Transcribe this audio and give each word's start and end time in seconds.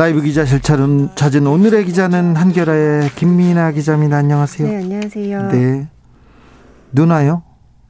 라이브 0.00 0.22
기자실 0.22 0.60
차는 0.62 1.10
찾은 1.14 1.46
오늘의 1.46 1.84
기자는 1.84 2.34
한겨레의 2.34 3.10
김민아 3.16 3.72
기자입니다. 3.72 4.16
안녕하세요. 4.16 4.66
네, 4.66 4.76
안녕하세요. 4.78 5.48
네. 5.48 5.88
누나요? 6.90 7.42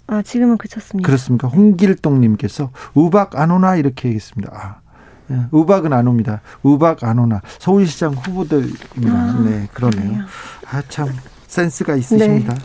아, 0.08 0.20
지금은 0.20 0.58
그쳤습니다. 0.58 1.06
그렇습니까? 1.06 1.46
홍길동 1.46 2.20
님께서 2.20 2.72
우박 2.94 3.38
안 3.38 3.52
오나 3.52 3.76
이렇게 3.76 4.08
얘기했습니다. 4.08 4.50
아, 4.52 4.80
예, 5.30 5.42
우박은 5.52 5.92
안 5.92 6.08
옵니다. 6.08 6.40
우박 6.64 7.04
안 7.04 7.20
오나 7.20 7.42
서울시장 7.60 8.14
후보들입니다. 8.14 9.12
아, 9.12 9.44
네, 9.48 9.68
그러네요. 9.72 10.24
아참 10.68 11.10
센스가 11.46 11.94
있으십니다. 11.94 12.56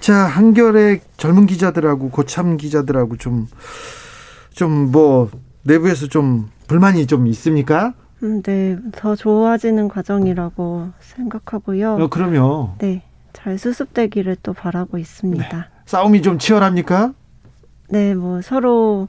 자, 0.00 0.14
한겨레 0.16 1.00
젊은 1.16 1.46
기자들하고 1.46 2.10
고참 2.10 2.58
기자들하고 2.58 3.16
좀 3.16 3.46
좀 4.54 4.90
뭐 4.92 5.30
내부에서 5.62 6.08
좀 6.08 6.50
불만이 6.66 7.06
좀 7.06 7.26
있습니까? 7.28 7.94
음, 8.22 8.42
네, 8.42 8.78
더 8.92 9.16
좋아지는 9.16 9.88
과정이라고 9.88 10.90
생각하고요. 11.00 11.94
어, 11.94 12.08
그럼요. 12.08 12.74
네, 12.78 13.02
잘 13.32 13.58
수습되기를 13.58 14.36
또 14.42 14.52
바라고 14.52 14.98
있습니다. 14.98 15.68
싸움이 15.86 16.22
좀 16.22 16.38
치열합니까? 16.38 17.12
네, 17.88 18.14
뭐 18.14 18.40
서로 18.40 19.08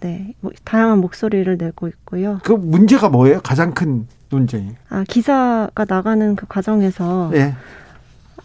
네, 0.00 0.34
뭐 0.40 0.52
다양한 0.64 0.98
목소리를 0.98 1.56
내고 1.56 1.88
있고요. 1.88 2.38
그 2.44 2.52
문제가 2.52 3.08
뭐예요? 3.08 3.40
가장 3.42 3.72
큰 3.72 4.06
논쟁이. 4.28 4.74
아, 4.90 5.04
기사가 5.08 5.86
나가는 5.88 6.36
그 6.36 6.46
과정에서 6.46 7.30
예. 7.34 7.54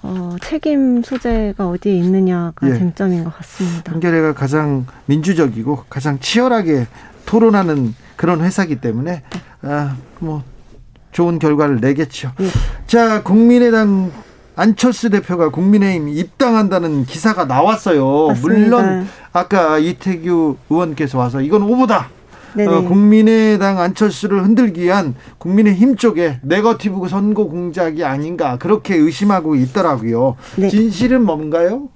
어, 0.03 0.35
책임 0.41 1.03
소재가 1.03 1.67
어디에 1.67 1.95
있느냐가 1.97 2.69
예. 2.69 2.73
쟁점인 2.75 3.23
것 3.25 3.35
같습니다. 3.37 3.91
한겨레가 3.91 4.33
가장 4.33 4.85
민주적이고 5.05 5.83
가장 5.89 6.19
치열하게 6.19 6.87
토론하는 7.25 7.93
그런 8.21 8.41
회사기 8.41 8.75
때문에 8.75 9.23
아, 9.63 9.95
뭐 10.19 10.43
좋은 11.11 11.39
결과를 11.39 11.79
내겠죠. 11.81 12.31
예. 12.39 12.49
자, 12.85 13.23
국민의당 13.23 14.11
안철수 14.55 15.09
대표가 15.09 15.49
국민의힘 15.49 16.07
입당한다는 16.09 17.05
기사가 17.05 17.45
나왔어요. 17.45 18.27
맞습니다. 18.27 18.59
물론 18.59 19.07
아까 19.33 19.79
이태규 19.79 20.55
의원께서 20.69 21.17
와서 21.17 21.41
이건 21.41 21.63
오보다. 21.63 22.09
네네. 22.53 22.71
어, 22.71 22.81
국민의당 22.83 23.79
안철수를 23.79 24.43
흔들기 24.43 24.81
위한 24.81 25.15
국민의힘 25.39 25.95
쪽에 25.95 26.37
네거티브 26.43 27.07
선거 27.07 27.45
공작이 27.45 28.03
아닌가 28.03 28.57
그렇게 28.57 28.95
의심하고 28.97 29.55
있더라고요. 29.55 30.35
네. 30.57 30.69
진실은 30.69 31.25
뭔가요? 31.25 31.89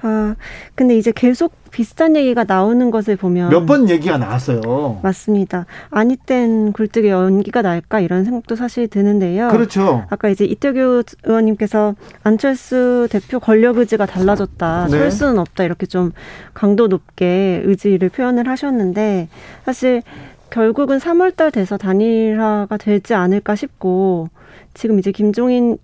아, 0.00 0.36
근데 0.74 0.96
이제 0.96 1.12
계속 1.14 1.52
비슷한 1.70 2.16
얘기가 2.16 2.44
나오는 2.44 2.90
것을 2.90 3.16
보면 3.16 3.50
몇 3.50 3.66
번 3.66 3.90
얘기가 3.90 4.16
나왔어요. 4.16 5.00
맞습니다. 5.02 5.66
아니 5.90 6.16
땐 6.16 6.72
굴뚝에 6.72 7.10
연기가 7.10 7.62
날까 7.62 8.00
이런 8.00 8.24
생각도 8.24 8.56
사실 8.56 8.88
드는데요. 8.88 9.48
그렇죠. 9.48 10.04
아까 10.08 10.28
이제 10.28 10.44
이태규 10.44 11.02
의원님께서 11.24 11.94
안철수 12.22 13.08
대표 13.10 13.38
권력 13.40 13.76
의지가 13.78 14.06
달라졌다. 14.06 14.84
네. 14.90 14.90
설 14.90 15.10
수는 15.10 15.38
없다. 15.38 15.64
이렇게 15.64 15.86
좀 15.86 16.12
강도 16.54 16.86
높게 16.86 17.60
의지를 17.64 18.08
표현을 18.08 18.48
하셨는데 18.48 19.28
사실 19.64 20.02
결국은 20.50 20.98
3월 20.98 21.36
달 21.36 21.50
돼서 21.50 21.76
단일화가 21.76 22.78
되지 22.78 23.12
않을까 23.14 23.54
싶고 23.56 24.28
지금 24.72 24.98
이제 24.98 25.12
김종인 25.12 25.76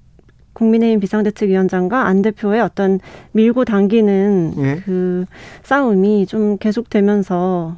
국민의힘 0.54 1.00
비상대책위원장과 1.00 2.06
안 2.06 2.22
대표의 2.22 2.60
어떤 2.60 3.00
밀고 3.32 3.65
당기는 3.65 4.54
예. 4.59 4.76
그 4.84 5.26
싸움이 5.62 6.26
좀 6.26 6.56
계속되면서 6.59 7.76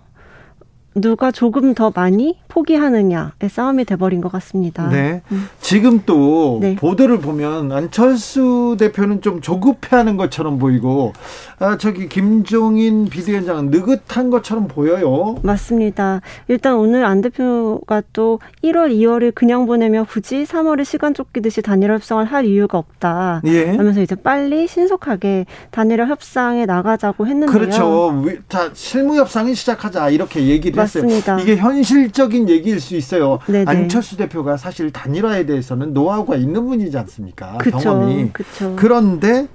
누가 0.96 1.30
조금 1.30 1.74
더 1.74 1.92
많이 1.94 2.38
포기하느냐의 2.48 3.50
싸움이 3.50 3.84
돼버린 3.84 4.22
것 4.22 4.32
같습니다. 4.32 4.88
네. 4.88 5.20
음. 5.30 5.46
지금 5.60 6.00
또 6.06 6.58
네. 6.62 6.74
보도를 6.74 7.20
보면 7.20 7.70
안철수 7.70 8.76
대표는 8.78 9.20
좀 9.20 9.42
조급해하는 9.42 10.16
것처럼 10.16 10.58
보이고 10.58 11.12
아 11.58 11.76
저기 11.76 12.08
김종인 12.08 13.06
비대위원장은 13.10 13.70
느긋한 13.70 14.30
것처럼 14.30 14.68
보여요. 14.68 15.36
맞습니다. 15.42 16.22
일단 16.48 16.76
오늘 16.76 17.04
안 17.04 17.20
대표가 17.20 18.02
또 18.14 18.40
1월, 18.64 18.90
2월을 18.90 19.34
그냥 19.34 19.66
보내며 19.66 20.04
굳이 20.08 20.44
3월에 20.44 20.84
시간 20.86 21.12
쫓기듯이 21.12 21.60
단일화 21.60 21.94
협상을 21.94 22.24
할 22.24 22.46
이유가 22.46 22.78
없다. 22.78 23.42
예. 23.44 23.76
하면서 23.76 24.00
이제 24.00 24.14
빨리 24.14 24.66
신속하게 24.66 25.44
단일화 25.72 26.06
협상에 26.06 26.64
나가자고 26.64 27.26
했는데요. 27.26 27.52
그렇죠. 27.58 28.22
위- 28.24 28.38
자 28.48 28.70
실무 28.72 29.16
협상을 29.16 29.54
시작하자 29.54 30.08
이렇게 30.10 30.46
얘기를 30.46 30.85
맞습니다. 30.86 31.36
했어요. 31.36 31.38
이게 31.38 31.60
현실적인 31.60 32.48
얘기일 32.48 32.80
수 32.80 32.96
있어요. 32.96 33.38
네네. 33.46 33.64
안철수 33.66 34.16
대표가 34.16 34.56
사실 34.56 34.90
단일화에 34.90 35.46
대해서는 35.46 35.92
노하우가 35.92 36.36
있는 36.36 36.66
분이지 36.66 36.96
않습니까? 36.98 37.58
그쵸. 37.58 37.78
경험이. 37.78 38.30
그쵸. 38.32 38.74
그런데 38.76 39.48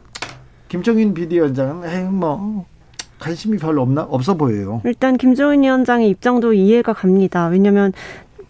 김종인 0.68 1.14
비대위원장은 1.14 1.90
에이 1.90 2.04
뭐 2.10 2.66
관심이 3.20 3.58
별로 3.58 3.82
없나 3.82 4.02
없어 4.04 4.36
보여요. 4.36 4.82
일단 4.86 5.18
김종인 5.18 5.64
위원장의 5.64 6.10
입장도 6.10 6.54
이해가 6.54 6.94
갑니다. 6.94 7.48
왜냐하면 7.48 7.94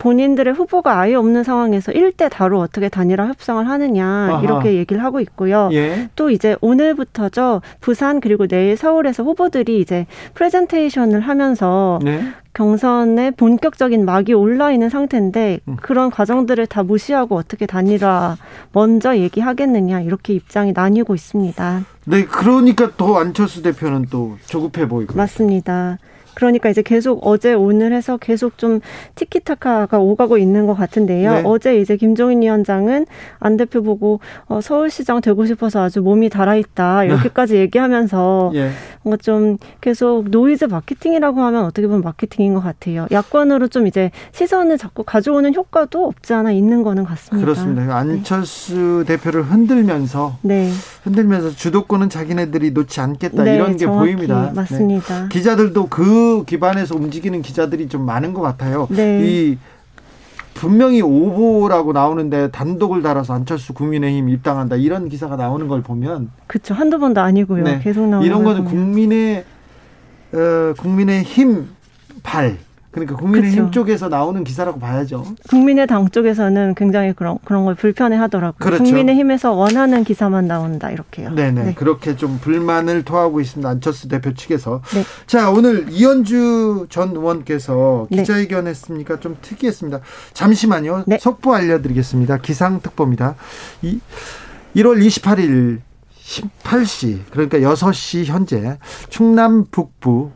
본인들의 0.02 0.56
후보가 0.56 1.00
아예 1.00 1.14
없는 1.14 1.44
상황에서 1.44 1.92
1대 1.92 2.28
다로 2.32 2.60
어떻게 2.60 2.90
단일화 2.90 3.28
협상을 3.28 3.70
하느냐 3.70 4.06
아하. 4.06 4.42
이렇게 4.42 4.74
얘기를 4.74 5.04
하고 5.04 5.20
있고요. 5.20 5.70
예. 5.74 6.10
또 6.16 6.32
이제 6.32 6.56
오늘부터죠. 6.60 7.62
부산 7.82 8.20
그리고 8.20 8.48
내일 8.48 8.76
서울에서 8.76 9.22
후보들이 9.22 9.80
이제 9.80 10.08
프레젠테이션을 10.34 11.20
하면서 11.20 12.00
네. 12.04 12.24
경선에 12.56 13.32
본격적인 13.32 14.04
막이 14.04 14.34
올라 14.34 14.72
있는 14.72 14.90
상태인데 14.90 15.60
음. 15.68 15.78
그런 15.80 16.10
과정들을 16.10 16.66
다 16.66 16.82
무시하고 16.82 17.36
어떻게 17.36 17.68
단일화 17.68 18.38
먼저 18.72 19.16
얘기하겠느냐 19.16 20.02
이렇게 20.02 20.34
입장이 20.34 20.74
나뉘고 20.74 21.14
있습니다. 21.14 21.86
네, 22.06 22.26
그러니까 22.26 22.92
또 22.98 23.18
안철수 23.18 23.62
대표는 23.62 24.08
또 24.10 24.38
조급해 24.48 24.88
보이고. 24.88 25.16
맞습니다. 25.16 26.00
그러니까 26.34 26.70
이제 26.70 26.82
계속 26.82 27.20
어제 27.26 27.54
오늘 27.54 27.94
해서 27.94 28.18
계속 28.18 28.58
좀 28.58 28.80
티키타카가 29.16 30.00
오가고 30.00 30.38
있는 30.38 30.68
것 30.68 30.76
같은데요. 30.76 31.34
네. 31.34 31.42
어제 31.46 31.80
이제 31.80 31.98
김종인 31.98 32.42
위원장은 32.42 33.06
안 33.40 33.58
대표 33.58 33.82
보고 33.82 34.20
어, 34.48 34.62
서울시장 34.62 35.22
되고 35.22 35.46
싶어서 35.46 35.82
아주 35.84 36.02
몸이 36.02 36.30
달아있다 36.30 37.06
이렇게까지 37.06 37.58
얘기하면서 37.58 38.52
예. 38.56 38.72
뭔가 39.04 39.22
좀 39.22 39.58
계속 39.82 40.26
노이즈 40.30 40.66
마케팅이라고 40.66 41.42
하면 41.42 41.66
어떻게 41.66 41.88
보면 41.88 42.02
마케팅인 42.02 42.54
것 42.54 42.62
같아요. 42.62 43.08
야권으로 43.12 43.68
좀 43.68 43.88
이제 43.88 44.12
시선을 44.32 44.78
자꾸 44.78 45.04
가져오는 45.04 45.54
효과도 45.56 46.06
없지 46.06 46.34
않아 46.34 46.52
있는 46.52 46.84
거는 46.84 47.04
같습니다. 47.06 47.46
그렇습니다. 47.46 47.96
안철수 47.96 49.04
대표를 49.08 49.44
흔들면서 49.44 50.38
네, 50.42 50.72
흔들면서 51.04 51.52
주도권은 51.52 52.10
자기네들이 52.10 52.72
놓지 52.72 53.02
않겠다 53.02 53.44
네, 53.44 53.56
이런 53.56 53.78
게 53.78 53.88
보입니다. 53.88 54.48
네. 54.48 54.52
맞습니다. 54.54 55.28
기자들도 55.30 55.88
그 55.88 56.21
기반에서 56.46 56.96
움직이는 56.96 57.42
기자들이 57.42 57.88
좀 57.88 58.06
많은 58.06 58.34
것 58.34 58.42
같아요. 58.42 58.88
네. 58.90 59.22
이 59.24 59.58
분명히 60.54 61.02
오보라고 61.02 61.94
나오는데 61.94 62.52
단독을 62.52 63.02
달아서 63.02 63.34
안철수 63.34 63.74
국민의힘 63.74 64.30
입당한다 64.30 64.76
이런 64.76 65.10
기사가 65.10 65.36
나오는 65.36 65.68
걸 65.68 65.82
보면 65.82 66.30
그렇죠. 66.48 66.74
한두 66.74 67.00
번도 67.00 67.22
아니고요. 67.22 67.64
네. 67.64 67.80
계속 67.82 68.08
나오는 68.08 68.26
이런 68.26 68.44
걸 68.44 68.56
거는 68.56 68.70
보면. 68.70 68.86
국민의 68.86 69.46
어, 70.34 70.74
국민의힘 70.78 71.70
발 72.24 72.58
그러니까 72.92 73.16
국민의힘 73.16 73.66
그쵸. 73.66 73.72
쪽에서 73.72 74.10
나오는 74.10 74.44
기사라고 74.44 74.80
봐야죠. 74.80 75.26
국민의당 75.50 76.10
쪽에서는 76.10 76.76
굉장히 76.76 77.14
그런 77.14 77.38
그런 77.46 77.64
걸 77.64 77.76
불편해하더라고요. 77.76 78.58
그렇죠. 78.60 78.84
국민의힘에서 78.84 79.54
원하는 79.54 80.04
기사만 80.04 80.48
나온다 80.48 80.92
이렇게요. 80.92 81.32
네네 81.32 81.64
네. 81.64 81.74
그렇게 81.74 82.16
좀 82.16 82.40
불만을 82.40 83.04
토하고 83.04 83.40
있습니다 83.40 83.70
안철수 83.70 84.08
대표 84.10 84.34
측에서 84.34 84.82
네. 84.94 85.04
자 85.26 85.50
오늘 85.50 85.88
이현주 85.90 86.88
전 86.90 87.10
의원께서 87.10 88.08
네. 88.12 88.18
기자회견했으니까 88.18 89.20
좀 89.20 89.38
특이했습니다 89.42 90.00
잠시만요 90.34 91.06
네. 91.08 91.18
속보 91.20 91.54
알려드리겠습니다 91.54 92.38
기상특보입니다 92.38 93.36
이 93.82 94.00
1월 94.76 95.06
28일 95.06 95.80
18시 96.24 97.20
그러니까 97.32 97.60
6시 97.60 98.26
현재 98.26 98.78
충남 99.10 99.66
북부 99.70 100.32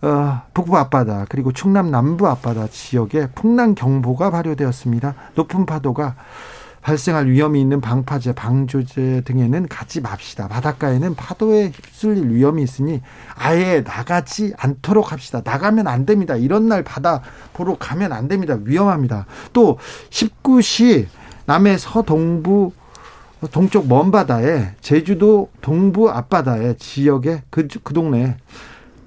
어, 0.00 0.42
북부 0.54 0.76
앞바다 0.78 1.26
그리고 1.28 1.52
충남 1.52 1.90
남부 1.90 2.28
앞바다 2.28 2.68
지역에 2.68 3.28
풍랑 3.34 3.74
경보가 3.74 4.30
발효되었습니다. 4.30 5.14
높은 5.34 5.66
파도가 5.66 6.14
발생할 6.80 7.26
위험이 7.26 7.60
있는 7.60 7.80
방파제, 7.80 8.32
방조제 8.32 9.22
등에는 9.24 9.68
가지 9.68 10.00
맙시다. 10.00 10.48
바닷가에는 10.48 11.16
파도에 11.16 11.72
휩쓸릴 11.74 12.30
위험이 12.30 12.62
있으니 12.62 13.02
아예 13.34 13.82
나가지 13.82 14.54
않도록 14.56 15.12
합시다. 15.12 15.42
나가면 15.44 15.88
안 15.88 16.06
됩니다. 16.06 16.36
이런 16.36 16.68
날 16.68 16.84
바다 16.84 17.20
보러 17.52 17.76
가면 17.76 18.12
안 18.12 18.28
됩니다. 18.28 18.56
위험합니다. 18.62 19.26
또 19.52 19.78
19시 20.10 21.06
남해 21.46 21.78
서동부 21.78 22.72
동쪽 23.52 23.86
먼 23.88 24.10
바다에 24.10 24.74
제주도 24.80 25.50
동부 25.60 26.10
앞바다에 26.10 26.76
지역에 26.78 27.42
그, 27.50 27.68
그 27.82 27.92
동네에 27.92 28.36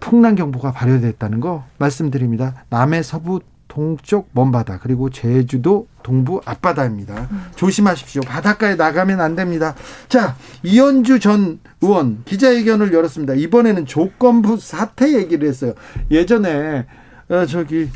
풍랑 0.01 0.35
경보가 0.35 0.73
발효됐다는 0.73 1.39
거 1.39 1.63
말씀드립니다. 1.77 2.65
남해 2.69 3.03
서부 3.03 3.39
동쪽 3.69 4.27
먼바다 4.33 4.79
그리고 4.79 5.09
제주도 5.09 5.87
동부 6.03 6.41
앞바다입니다. 6.43 7.29
음. 7.31 7.45
조심하십시오. 7.55 8.21
바닷가에 8.23 8.75
나가면 8.75 9.21
안 9.21 9.37
됩니다. 9.37 9.75
자 10.09 10.35
이현주 10.63 11.21
전 11.21 11.59
의원 11.79 12.23
기자회견을 12.25 12.91
열었습니다. 12.91 13.35
이번에는 13.35 13.85
조건부 13.85 14.57
사퇴 14.57 15.13
얘기를 15.13 15.47
했어요. 15.47 15.73
예전에 16.09 16.85
어, 17.29 17.45
저기 17.45 17.87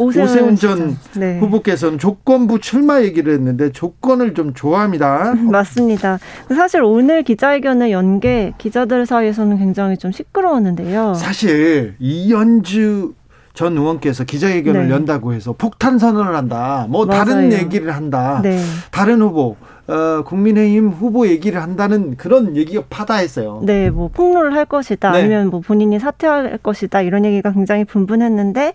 오세훈, 0.00 0.26
오세훈 0.28 0.56
전 0.56 0.96
네. 1.16 1.38
후보께서는 1.38 1.98
조건부 1.98 2.58
출마 2.58 3.02
얘기를 3.02 3.32
했는데 3.34 3.70
조건을 3.72 4.34
좀 4.34 4.54
좋아합니다. 4.54 5.34
맞습니다. 5.50 6.18
사실 6.54 6.82
오늘 6.82 7.22
기자회견을 7.22 7.90
연 7.90 8.20
게 8.20 8.52
기자들 8.58 9.06
사이에서는 9.06 9.56
굉장히 9.58 9.96
좀 9.96 10.12
시끄러웠는데요. 10.12 11.14
사실 11.14 11.94
이현주 11.98 13.14
전 13.54 13.76
의원께서 13.78 14.24
기자회견을 14.24 14.88
네. 14.88 14.94
연다고 14.94 15.32
해서 15.32 15.54
폭탄 15.56 15.98
선언을 15.98 16.36
한다. 16.36 16.86
뭐 16.88 17.06
맞아요. 17.06 17.24
다른 17.24 17.52
얘기를 17.52 17.94
한다. 17.94 18.40
네. 18.42 18.58
다른 18.90 19.22
후보 19.22 19.56
어, 19.88 20.22
국민의힘 20.24 20.88
후보 20.90 21.26
얘기를 21.26 21.60
한다는 21.60 22.16
그런 22.16 22.56
얘기가 22.56 22.82
파다했어요. 22.90 23.62
네, 23.64 23.90
뭐 23.90 24.08
폭로를 24.12 24.54
할 24.54 24.64
것이다. 24.66 25.10
네. 25.12 25.18
아니면 25.20 25.48
뭐 25.50 25.60
본인이 25.60 25.98
사퇴할 25.98 26.58
것이다. 26.62 27.00
이런 27.02 27.24
얘기가 27.24 27.52
굉장히 27.52 27.84
분분했는데 27.84 28.74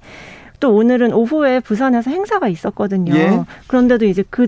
또 0.60 0.74
오늘은 0.74 1.14
오후에 1.14 1.60
부산에서 1.60 2.12
행사가 2.12 2.48
있었거든요. 2.48 3.16
예? 3.16 3.44
그런데도 3.68 4.06
이제 4.06 4.24
그 4.30 4.48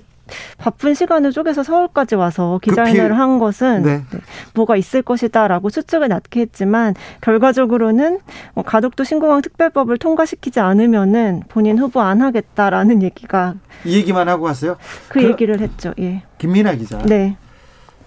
바쁜 0.57 0.93
시간을 0.93 1.31
쪼개서 1.31 1.63
서울까지 1.63 2.15
와서 2.15 2.59
기자회견을 2.61 3.17
한 3.17 3.39
것은 3.39 3.83
네. 3.83 4.03
네, 4.11 4.19
뭐가 4.53 4.75
있을 4.75 5.01
것이다라고 5.01 5.69
추측을 5.69 6.09
낳게 6.09 6.41
했지만 6.41 6.95
결과적으로는 7.21 8.19
뭐 8.53 8.63
가덕도 8.63 9.03
신공항 9.03 9.41
특별법을 9.41 9.97
통과시키지 9.97 10.59
않으면은 10.59 11.43
본인 11.47 11.79
후보 11.79 12.01
안 12.01 12.21
하겠다라는 12.21 13.03
얘기가 13.03 13.55
이 13.85 13.95
얘기만 13.95 14.27
하고 14.27 14.45
왔어요? 14.45 14.77
그, 15.07 15.19
그 15.19 15.25
얘기를 15.25 15.59
했죠. 15.59 15.93
예. 15.99 16.23
김민아 16.37 16.75
기자. 16.75 17.01
네. 17.03 17.37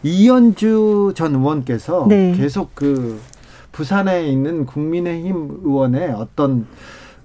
이현주 0.02 1.12
전 1.14 1.34
의원께서 1.34 2.06
네. 2.08 2.32
계속 2.36 2.74
그 2.74 3.20
부산에 3.72 4.26
있는 4.26 4.66
국민의힘 4.66 5.60
의원의 5.62 6.10
어떤 6.10 6.66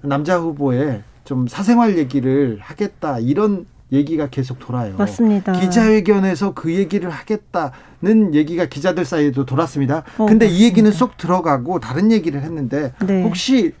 남자 0.08 0.38
후보의 0.38 1.02
좀 1.24 1.46
사생활 1.46 1.98
얘기를 1.98 2.58
하겠다 2.60 3.18
이런 3.18 3.66
얘기가 3.92 4.28
계속 4.28 4.58
돌아요. 4.58 4.96
맞습니다. 4.96 5.52
기자회견에서 5.52 6.54
그 6.54 6.74
얘기를 6.74 7.08
하겠다는 7.10 8.34
얘기가 8.34 8.66
기자들 8.66 9.04
사이에도 9.04 9.46
돌았습니다. 9.46 10.02
어, 10.18 10.26
근데 10.26 10.46
맞습니다. 10.46 10.46
이 10.46 10.64
얘기는 10.64 10.90
쏙 10.90 11.16
들어가고 11.16 11.78
다른 11.78 12.10
얘기를 12.10 12.42
했는데 12.42 12.92
네. 13.06 13.22
혹시 13.22 13.74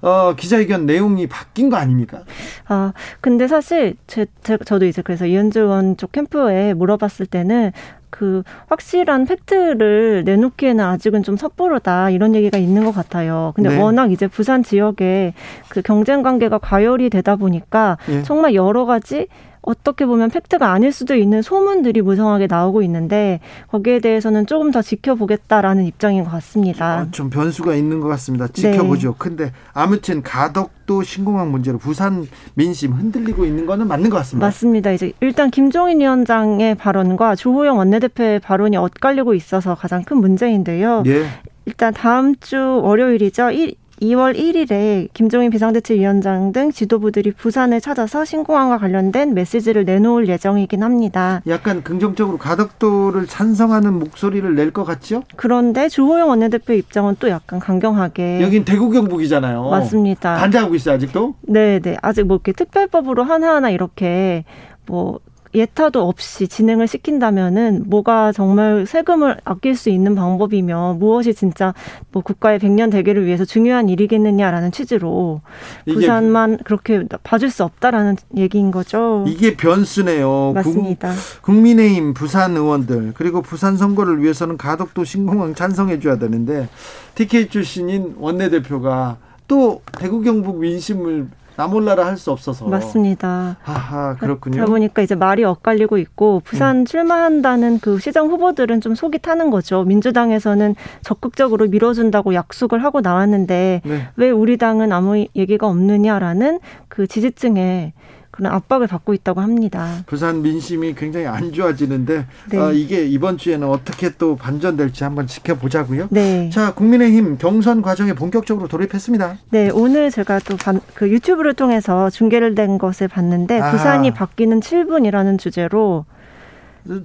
어, 0.00 0.34
기자회견 0.36 0.86
내용이 0.86 1.26
바뀐 1.26 1.70
거 1.70 1.76
아닙니까? 1.76 2.22
아, 2.66 2.92
근데 3.20 3.48
사실 3.48 3.96
제, 4.06 4.26
제 4.42 4.56
저도 4.64 4.86
이제 4.86 5.02
그래서 5.02 5.26
이현주 5.26 5.60
의원 5.60 5.96
쪽 5.96 6.12
캠프에 6.12 6.74
물어봤을 6.74 7.26
때는 7.26 7.72
그 8.10 8.42
확실한 8.68 9.26
팩트를 9.26 10.24
내놓기에는 10.24 10.84
아직은 10.84 11.22
좀 11.22 11.36
섣부르다 11.36 12.10
이런 12.10 12.34
얘기가 12.34 12.58
있는 12.58 12.84
것 12.84 12.92
같아요. 12.92 13.52
근데 13.54 13.70
네. 13.70 13.80
워낙 13.80 14.12
이제 14.12 14.26
부산 14.26 14.62
지역에 14.62 15.34
그 15.68 15.82
경쟁 15.82 16.22
관계가 16.22 16.58
과열이 16.58 17.10
되다 17.10 17.36
보니까 17.36 17.98
네. 18.06 18.22
정말 18.22 18.54
여러 18.54 18.86
가지 18.86 19.28
어떻게 19.62 20.06
보면 20.06 20.30
팩트가 20.30 20.72
아닐 20.72 20.92
수도 20.92 21.14
있는 21.14 21.42
소문들이 21.42 22.02
무성하게 22.02 22.46
나오고 22.46 22.82
있는데 22.82 23.40
거기에 23.68 24.00
대해서는 24.00 24.46
조금 24.46 24.70
더 24.70 24.82
지켜보겠다라는 24.82 25.84
입장인 25.84 26.24
것 26.24 26.30
같습니다. 26.30 27.02
어, 27.02 27.08
좀 27.10 27.30
변수가 27.30 27.74
있는 27.74 28.00
것 28.00 28.08
같습니다. 28.08 28.48
지켜보죠. 28.48 29.10
네. 29.10 29.14
근데 29.18 29.52
아무튼 29.72 30.22
가덕도 30.22 31.02
신공항 31.02 31.50
문제로 31.50 31.78
부산 31.78 32.26
민심 32.54 32.92
흔들리고 32.92 33.44
있는 33.44 33.66
거는 33.66 33.88
맞는 33.88 34.10
것 34.10 34.16
같습니다. 34.18 34.46
맞습니다. 34.46 34.92
이제 34.92 35.12
일단 35.20 35.50
김종인 35.50 36.00
위원장의 36.00 36.76
발언과 36.76 37.36
조호영 37.36 37.78
원내대표의 37.78 38.40
발언이 38.40 38.76
엇갈리고 38.76 39.34
있어서 39.34 39.74
가장 39.74 40.02
큰 40.04 40.18
문제인데요. 40.18 41.02
예. 41.06 41.26
일단 41.66 41.92
다음 41.92 42.34
주 42.36 42.80
월요일이죠. 42.82 43.50
2월 44.00 44.36
1일에 44.36 45.08
김종인 45.12 45.50
비상대책위원장 45.50 46.52
등 46.52 46.70
지도부들이 46.70 47.32
부산을 47.32 47.80
찾아서 47.80 48.24
신공항과 48.24 48.78
관련된 48.78 49.34
메시지를 49.34 49.84
내놓을 49.84 50.28
예정이긴 50.28 50.82
합니다. 50.84 51.42
약간 51.48 51.82
긍정적으로 51.82 52.38
가덕도를 52.38 53.26
찬성하는 53.26 53.94
목소리를 53.98 54.54
낼 54.54 54.68
것 54.68 54.84
같죠? 54.84 55.22
그런데 55.36 55.88
주호영 55.88 56.28
원내대표 56.28 56.74
입장은 56.74 57.16
또 57.18 57.30
약간 57.30 57.58
강경하게. 57.58 58.42
여긴 58.42 58.64
대구 58.66 58.90
경북이잖아요. 58.90 59.68
맞습니다. 59.70 60.34
반대하고 60.36 60.74
있어요 60.74 60.94
아직도? 60.96 61.34
네, 61.42 61.80
네. 61.80 61.96
아직 62.02 62.24
뭐 62.24 62.36
이렇게 62.36 62.52
특별법으로 62.52 63.24
하나하나 63.24 63.70
이렇게 63.70 64.44
뭐 64.86 65.18
예타도 65.54 66.06
없이 66.06 66.48
진행을 66.48 66.86
시킨다면은 66.86 67.84
뭐가 67.86 68.32
정말 68.32 68.86
세금을 68.86 69.38
아낄 69.44 69.76
수 69.76 69.90
있는 69.90 70.14
방법이며 70.14 70.96
무엇이 70.98 71.34
진짜 71.34 71.74
뭐 72.12 72.22
국가의 72.22 72.58
백년 72.58 72.90
대계를 72.90 73.26
위해서 73.26 73.44
중요한 73.44 73.88
일이겠느냐라는 73.88 74.72
취지로 74.72 75.40
부산만 75.86 76.58
그렇게 76.64 77.04
봐줄 77.22 77.50
수 77.50 77.64
없다라는 77.64 78.16
얘기인 78.36 78.70
거죠. 78.70 79.24
이게 79.26 79.56
변수네요. 79.56 80.52
맞습니다. 80.54 81.12
국, 81.42 81.54
민의힘 81.54 82.14
부산 82.14 82.56
의원들 82.56 83.14
그리고 83.16 83.42
부산 83.42 83.76
선거를 83.76 84.22
위해서는 84.22 84.56
가덕도 84.56 85.04
신공항 85.04 85.54
찬성해 85.54 86.00
줘야 86.00 86.18
되는데 86.18 86.68
TK 87.14 87.48
출신인 87.48 88.14
원내대표가 88.18 89.16
또 89.48 89.82
대구 89.98 90.20
경북 90.22 90.58
민심을 90.58 91.28
나 91.58 91.66
몰라라 91.66 92.06
할 92.06 92.16
수 92.16 92.30
없어서 92.30 92.66
맞습니다. 92.68 93.56
하하 93.62 94.14
그렇군요. 94.14 94.54
그러다 94.54 94.70
보니까 94.70 95.02
이제 95.02 95.16
말이 95.16 95.42
엇갈리고 95.42 95.98
있고 95.98 96.40
부산 96.44 96.78
음. 96.78 96.84
출마한다는 96.84 97.80
그 97.80 97.98
시장 97.98 98.28
후보들은 98.28 98.80
좀 98.80 98.94
속이 98.94 99.18
타는 99.18 99.50
거죠. 99.50 99.82
민주당에서는 99.82 100.76
적극적으로 101.02 101.66
밀어준다고 101.66 102.34
약속을 102.34 102.84
하고 102.84 103.00
나왔는데 103.00 103.82
네. 103.84 104.08
왜 104.14 104.30
우리 104.30 104.56
당은 104.56 104.92
아무 104.92 105.26
얘기가 105.34 105.66
없느냐라는 105.66 106.60
그 106.86 107.08
지지층에 107.08 107.92
그런 108.38 108.52
압박을 108.52 108.86
받고 108.86 109.14
있다고 109.14 109.40
합니다. 109.40 110.04
부산 110.06 110.42
민심이 110.42 110.94
굉장히 110.94 111.26
안 111.26 111.52
좋아지는데 111.52 112.24
네. 112.50 112.56
어, 112.58 112.72
이게 112.72 113.04
이번 113.04 113.36
주에는 113.36 113.66
어떻게 113.68 114.10
또 114.10 114.36
반전될지 114.36 115.02
한번 115.02 115.26
지켜보자고요. 115.26 116.06
네. 116.10 116.48
자, 116.50 116.72
국민의힘 116.72 117.38
경선 117.38 117.82
과정에 117.82 118.12
본격적으로 118.12 118.68
돌입했습니다. 118.68 119.38
네, 119.50 119.70
오늘 119.70 120.10
제가 120.12 120.38
또 120.40 120.56
그 120.94 121.08
유튜브를 121.08 121.54
통해서 121.54 122.10
중계를 122.10 122.54
된 122.54 122.78
것을 122.78 123.08
봤는데 123.08 123.60
아. 123.60 123.70
부산이 123.70 124.12
바뀌는 124.12 124.60
7분이라는 124.60 125.38
주제로 125.38 126.04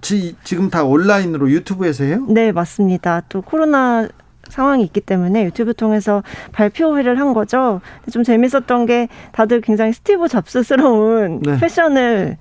지, 0.02 0.36
지금 0.44 0.70
다 0.70 0.84
온라인으로 0.84 1.50
유튜브에서 1.50 2.04
해요? 2.04 2.26
네, 2.30 2.52
맞습니다. 2.52 3.22
또 3.30 3.42
코로나 3.42 4.08
상황이 4.50 4.84
있기 4.84 5.02
때문에 5.02 5.46
유튜브 5.46 5.74
통해서 5.74 6.24
발표회를 6.52 7.20
한 7.20 7.34
거죠. 7.34 7.82
좀 8.12 8.24
재밌었던 8.24 8.86
게 8.86 9.08
다들 9.32 9.62
굉장히 9.62 9.94
스티브 9.94 10.28
잡스스러운 10.28 11.42
네. 11.42 11.60
패션을 11.60 12.38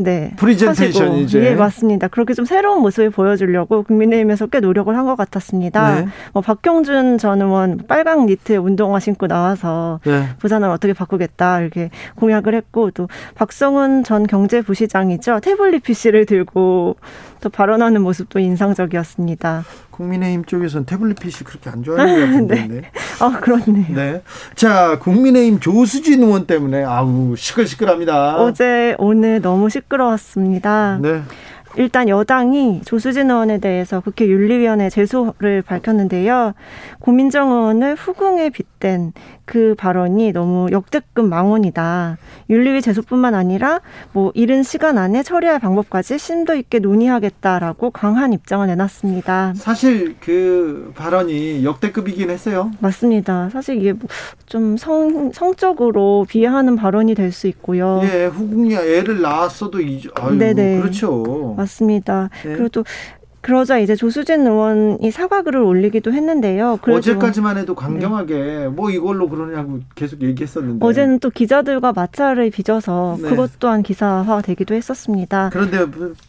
네. 0.00 0.32
프리젠테이션이죠. 0.36 1.40
예, 1.40 1.56
맞습니다. 1.56 2.06
그렇게 2.06 2.32
좀 2.32 2.44
새로운 2.44 2.82
모습을 2.82 3.10
보여주려고 3.10 3.82
국민의힘에서 3.82 4.46
꽤 4.46 4.60
노력을 4.60 4.96
한 4.96 5.06
것 5.08 5.16
같았습니다. 5.16 6.02
네. 6.02 6.08
뭐 6.32 6.40
박형준 6.40 7.18
전 7.18 7.42
의원 7.42 7.78
빨강 7.88 8.26
니트 8.26 8.52
운동화 8.58 9.00
신고 9.00 9.26
나와서 9.26 9.98
네. 10.04 10.22
부산을 10.38 10.68
어떻게 10.68 10.92
바꾸겠다 10.92 11.60
이렇게 11.62 11.90
공약을 12.14 12.54
했고 12.54 12.92
또 12.92 13.08
박성훈 13.34 14.04
전 14.04 14.24
경제부시장이죠. 14.28 15.40
태블릿 15.40 15.82
PC를 15.82 16.26
들고 16.26 16.94
또 17.40 17.48
발언하는 17.48 18.02
모습도 18.02 18.38
인상적이었습니다. 18.38 19.64
국민의힘 19.90 20.44
쪽에서는 20.44 20.86
태블릿 20.86 21.18
PC 21.18 21.44
그렇게 21.44 21.70
안 21.70 21.82
좋아하는 21.82 22.14
것 22.14 22.26
같은데. 22.26 22.66
네. 22.68 22.82
아, 23.20 23.40
그렇네요. 23.40 23.86
네. 23.94 24.22
자, 24.54 24.98
국민의힘 25.00 25.60
조수진 25.60 26.22
의원 26.22 26.46
때문에 26.46 26.84
아우 26.84 27.34
시끌시끌합니다. 27.36 28.36
어제 28.36 28.94
오늘 28.98 29.40
너무 29.42 29.68
시끄러웠습니다. 29.70 30.98
네. 31.02 31.22
일단 31.76 32.08
여당이 32.08 32.82
조수진 32.84 33.30
의원에 33.30 33.58
대해서 33.58 34.00
국회 34.00 34.26
윤리위원회 34.26 34.90
제소를 34.90 35.62
밝혔는데요. 35.62 36.54
고민정 36.98 37.50
의원을 37.52 37.94
후궁에 37.94 38.50
빗댄 38.50 39.12
그 39.44 39.74
발언이 39.78 40.32
너무 40.32 40.68
역대급 40.70 41.26
망언이다. 41.26 42.18
윤리위 42.50 42.82
제소뿐만 42.82 43.34
아니라 43.34 43.80
뭐 44.12 44.30
이른 44.34 44.62
시간 44.62 44.98
안에 44.98 45.22
처리할 45.22 45.58
방법까지 45.58 46.18
심도 46.18 46.54
있게 46.54 46.78
논의하겠다라고 46.80 47.90
강한 47.90 48.32
입장을 48.32 48.66
내놨습니다. 48.66 49.54
사실 49.56 50.16
그 50.20 50.92
발언이 50.96 51.64
역대급이긴 51.64 52.28
했어요. 52.30 52.70
맞습니다. 52.80 53.48
사실 53.50 53.76
이게 53.78 53.92
뭐좀 53.94 54.76
성, 54.76 55.32
성적으로 55.32 56.26
비하하는 56.28 56.76
발언이 56.76 57.14
될 57.14 57.28
수 57.28 57.46
있고요. 57.48 58.00
예, 58.04 58.24
후궁이 58.24 58.74
애를 58.74 59.20
낳았어도 59.20 59.80
이, 59.82 60.02
아유, 60.14 60.34
네네. 60.36 60.80
그렇죠. 60.80 61.54
맞습니다. 61.58 62.30
네. 62.44 62.54
그리고 62.54 62.68
또 62.68 62.84
그러자 63.40 63.78
이제 63.78 63.94
조수진 63.94 64.46
의원이 64.46 65.10
사과글을 65.10 65.60
올리기도 65.60 66.12
했는데요. 66.12 66.78
어제까지만 66.86 67.56
해도 67.58 67.74
강경하게 67.74 68.34
네. 68.34 68.68
뭐 68.68 68.90
이걸로 68.90 69.28
그러냐고 69.28 69.80
계속 69.94 70.22
얘기했었는데 70.22 70.84
어제는 70.84 71.20
또 71.20 71.30
기자들과 71.30 71.92
마찰을 71.92 72.50
빚어서 72.50 73.16
네. 73.22 73.30
그것 73.30 73.58
또한 73.58 73.82
기사화되기도 73.82 74.74
했었습니다. 74.74 75.50
그런데 75.52 75.86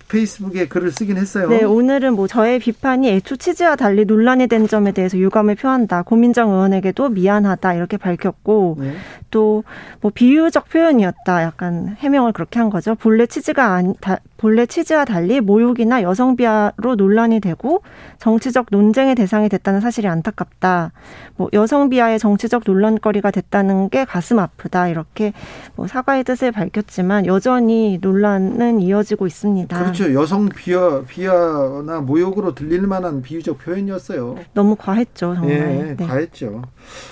페이스북에 0.10 0.68
글을 0.68 0.92
쓰긴 0.92 1.18
했어요. 1.18 1.48
네, 1.50 1.64
오늘은 1.64 2.14
뭐 2.14 2.28
저의 2.28 2.60
비판이 2.60 3.10
애초 3.10 3.38
취지와 3.38 3.76
달리 3.76 4.06
논란이 4.06 4.48
된 4.48 4.68
점에 4.68 4.92
대해서 4.92 5.18
유감을 5.18 5.56
표한다. 5.56 6.02
고민정 6.02 6.50
의원에게도 6.50 7.10
미안하다 7.10 7.76
이렇게 7.76 7.98
밝혔고 7.98 8.78
네. 8.80 8.94
또뭐 9.32 10.12
비유적 10.14 10.70
표현이었다. 10.70 11.44
약간 11.44 11.96
해명을 12.00 12.34
그렇게 12.34 12.60
한 12.60 12.70
거죠. 12.70 12.96
본래 12.96 13.26
취지가 13.26 13.74
아니 13.74 13.94
다, 14.02 14.18
본래 14.38 14.66
취지와 14.66 15.06
달리 15.06 15.42
모욕이나 15.42 16.02
여성 16.02 16.36
비하로 16.36 16.96
논란이 16.96 17.40
되고 17.40 17.84
정치적 18.20 18.68
논쟁의 18.72 19.16
대상이 19.16 19.50
됐다는 19.50 19.82
사실이 19.82 20.08
안타깝다. 20.08 20.92
뭐 21.36 21.50
여성 21.54 21.90
비하의 21.90 22.20
정치적 22.20 22.64
논란거리가 22.66 23.32
됐다는 23.32 23.90
게 23.90 24.06
가슴 24.06 24.40
아프다. 24.40 24.88
이렇게 24.88 25.34
뭐 25.76 25.88
사과의 25.88 26.24
뜻을 26.24 26.52
밝혔지만 26.52 27.26
여전히 27.26 28.00
논란은 28.02 28.80
이어지고 28.82 29.28
있습니다. 29.28 29.78
그렇죠. 29.78 29.99
여성 30.14 30.50
비하 30.50 31.02
비하나 31.08 32.00
모욕으로 32.02 32.56
들릴 32.56 32.82
만한 32.88 33.22
비유적 33.22 33.60
표현이었어요. 33.60 34.38
너무 34.54 34.76
과했죠, 34.76 35.36
정말. 35.36 35.48
네, 35.48 35.96
네. 35.98 36.06
과했죠. 36.08 36.62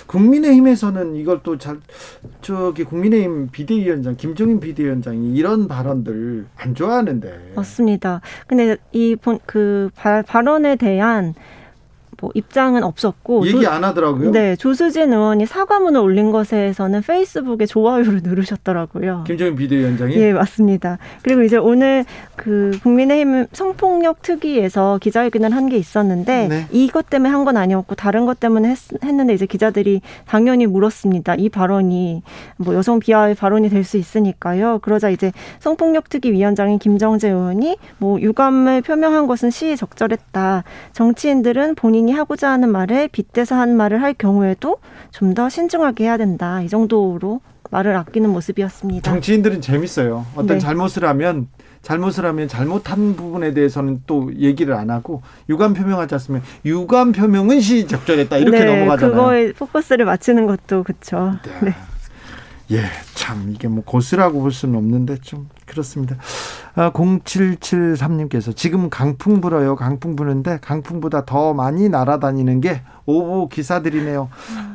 국민의힘에서는 0.06 1.16
이걸 1.16 1.42
또 1.42 1.58
잘 1.58 1.78
저기 2.40 2.84
국민의힘 2.84 3.48
비대위원장 3.50 4.16
김종인 4.16 4.60
비대위원장이 4.60 5.34
이런 5.34 5.68
발언들 5.68 6.46
안 6.56 6.74
좋아하는데. 6.74 7.52
맞습니다. 7.56 8.20
근데 8.46 8.76
이 8.92 9.16
그 9.46 9.90
발언에 9.94 10.76
대한 10.76 11.34
뭐 12.20 12.30
입장은 12.34 12.82
없었고 12.82 13.46
얘기 13.46 13.66
안 13.66 13.84
하더라고요. 13.84 14.32
네, 14.32 14.56
조수진 14.56 15.12
의원이 15.12 15.46
사과문을 15.46 16.00
올린 16.00 16.32
것에서는 16.32 17.02
페이스북에 17.02 17.66
좋아요를 17.66 18.20
누르셨더라고요. 18.24 19.24
김정인 19.26 19.54
비대위원장이? 19.56 20.14
예, 20.16 20.32
맞습니다. 20.32 20.98
그리고 21.22 21.42
이제 21.42 21.56
오늘 21.56 22.04
그 22.36 22.78
국민의힘 22.82 23.46
성폭력 23.52 24.22
특위에서 24.22 24.98
기자회견을 25.00 25.54
한 25.54 25.68
게 25.68 25.76
있었는데 25.76 26.48
네. 26.48 26.66
이것 26.70 27.10
때문에 27.10 27.28
한 27.30 27.44
건 27.44 27.56
아니었고 27.56 27.94
다른 27.94 28.26
것 28.26 28.40
때문에 28.40 28.70
했, 28.70 28.78
했는데 29.04 29.32
이제 29.34 29.46
기자들이 29.46 30.00
당연히 30.26 30.66
물었습니다. 30.66 31.34
이 31.36 31.48
발언이 31.48 32.22
뭐 32.56 32.74
여성 32.74 32.98
비하의 33.00 33.34
발언이 33.34 33.68
될 33.70 33.84
수 33.84 33.96
있으니까요. 33.96 34.80
그러자 34.82 35.08
이제 35.10 35.30
성폭력 35.60 36.08
특위 36.08 36.32
위원장인 36.32 36.78
김정재 36.78 37.28
의원이 37.28 37.76
뭐 37.98 38.20
유감을 38.20 38.82
표명한 38.82 39.26
것은 39.26 39.50
시의 39.50 39.76
적절했다. 39.76 40.64
정치인들은 40.92 41.74
본인이 41.76 42.07
본인이 42.08 42.12
하고자 42.12 42.50
하는 42.50 42.70
말에 42.72 43.08
빗대서 43.08 43.54
한 43.54 43.76
말을 43.76 44.02
할 44.02 44.14
경우에도 44.14 44.78
좀 45.10 45.34
더 45.34 45.48
신중하게 45.48 46.04
해야 46.04 46.16
된다. 46.16 46.62
이 46.62 46.68
정도로 46.68 47.40
말을 47.70 47.94
아끼는 47.96 48.30
모습이었습니다. 48.30 49.08
정치인들은 49.10 49.60
재밌어요. 49.60 50.24
어떤 50.34 50.46
네. 50.46 50.58
잘못을 50.58 51.04
하면 51.04 51.48
잘못을 51.82 52.24
하면 52.24 52.48
잘못한 52.48 53.14
부분에 53.14 53.52
대해서는 53.52 54.02
또 54.06 54.32
얘기를 54.36 54.74
안 54.74 54.90
하고 54.90 55.22
유감 55.50 55.74
표명하지 55.74 56.14
않으면 56.14 56.42
유감 56.64 57.12
표명은 57.12 57.60
시적절했다 57.60 58.38
이렇게 58.38 58.58
네, 58.58 58.64
넘어가잖아요. 58.64 59.14
그거에 59.14 59.52
포커스를 59.52 60.04
맞추는 60.06 60.46
것도 60.46 60.82
그렇죠. 60.82 61.34
네. 61.62 61.74
예, 62.70 62.84
참 63.14 63.50
이게 63.50 63.66
뭐 63.66 63.82
고수라고 63.82 64.40
볼 64.40 64.52
수는 64.52 64.76
없는데 64.76 65.18
좀 65.22 65.48
그렇습니다. 65.64 66.16
아, 66.74 66.92
0773님께서 66.92 68.54
지금 68.54 68.90
강풍 68.90 69.40
불어요. 69.40 69.74
강풍 69.74 70.16
부는데 70.16 70.58
강풍보다 70.60 71.24
더 71.24 71.54
많이 71.54 71.88
날아다니는 71.88 72.60
게 72.60 72.82
오보 73.06 73.48
기사들이네요. 73.48 74.28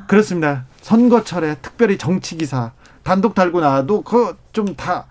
그렇습니다. 0.08 0.66
선거철에 0.82 1.58
특별히 1.62 1.98
정치 1.98 2.36
기사 2.36 2.72
단독 3.04 3.36
달고 3.36 3.60
나와도 3.60 4.02
그좀다 4.02 5.06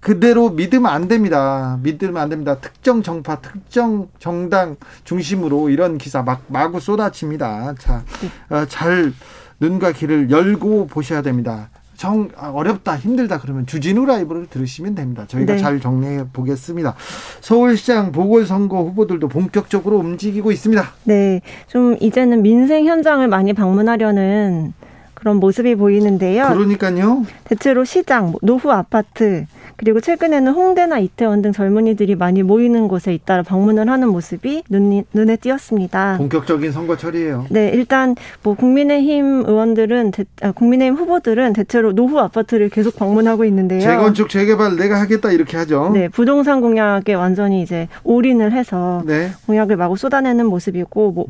그대로 0.00 0.50
믿으면 0.50 0.86
안 0.86 1.08
됩니다. 1.08 1.78
믿으면 1.82 2.18
안 2.18 2.28
됩니다. 2.28 2.58
특정 2.58 3.02
정파, 3.02 3.40
특정 3.40 4.08
정당 4.18 4.76
중심으로 5.04 5.70
이런 5.70 5.98
기사 5.98 6.22
막 6.22 6.44
마구 6.48 6.78
쏟아집니다. 6.78 7.74
자, 7.78 8.04
어, 8.48 8.64
잘 8.66 9.12
눈과 9.60 9.92
귀를 9.92 10.30
열고 10.30 10.86
보셔야 10.86 11.22
됩니다. 11.22 11.70
정 11.98 12.28
아, 12.36 12.50
어렵다 12.50 12.96
힘들다 12.96 13.40
그러면 13.40 13.66
주진우 13.66 14.06
라이브를 14.06 14.46
들으시면 14.46 14.94
됩니다. 14.94 15.24
저희가 15.26 15.54
네. 15.54 15.58
잘 15.58 15.80
정리해 15.80 16.24
보겠습니다. 16.32 16.94
서울시장 17.40 18.12
보궐선거 18.12 18.84
후보들도 18.84 19.26
본격적으로 19.26 19.98
움직이고 19.98 20.52
있습니다. 20.52 20.84
네, 21.04 21.40
좀 21.66 21.96
이제는 22.00 22.42
민생 22.42 22.86
현장을 22.86 23.26
많이 23.26 23.52
방문하려는 23.52 24.72
그런 25.14 25.38
모습이 25.38 25.74
보이는데요. 25.74 26.46
그러니까요. 26.46 27.24
대체로 27.42 27.84
시장, 27.84 28.30
뭐 28.30 28.40
노후 28.42 28.70
아파트, 28.70 29.46
그리고 29.78 30.00
최근에는 30.00 30.52
홍대나 30.52 30.98
이태원 30.98 31.40
등 31.40 31.52
젊은이들이 31.52 32.16
많이 32.16 32.42
모이는 32.42 32.88
곳에 32.88 33.14
잇따라 33.14 33.44
방문을 33.44 33.88
하는 33.88 34.08
모습이 34.08 34.64
눈, 34.68 35.04
눈에 35.14 35.36
띄었습니다. 35.36 36.16
본격적인 36.18 36.72
선거철이에요. 36.72 37.46
네, 37.50 37.70
일단 37.72 38.16
뭐 38.42 38.54
국민의힘 38.54 39.44
의원들은 39.46 40.10
대, 40.10 40.24
아, 40.42 40.50
국민의힘 40.50 40.98
후보들은 40.98 41.52
대체로 41.52 41.92
노후 41.92 42.18
아파트를 42.18 42.70
계속 42.70 42.96
방문하고 42.96 43.44
있는데요. 43.44 43.80
재건축 43.80 44.30
재개발 44.30 44.74
내가 44.74 45.00
하겠다 45.00 45.30
이렇게 45.30 45.56
하죠. 45.58 45.92
네, 45.94 46.08
부동산 46.08 46.60
공약에 46.60 47.14
완전히 47.14 47.62
이제 47.62 47.86
올인을 48.02 48.50
해서 48.50 49.04
네. 49.06 49.30
공약을 49.46 49.76
마구 49.76 49.96
쏟아내는 49.96 50.46
모습이고 50.46 51.12
뭐 51.12 51.26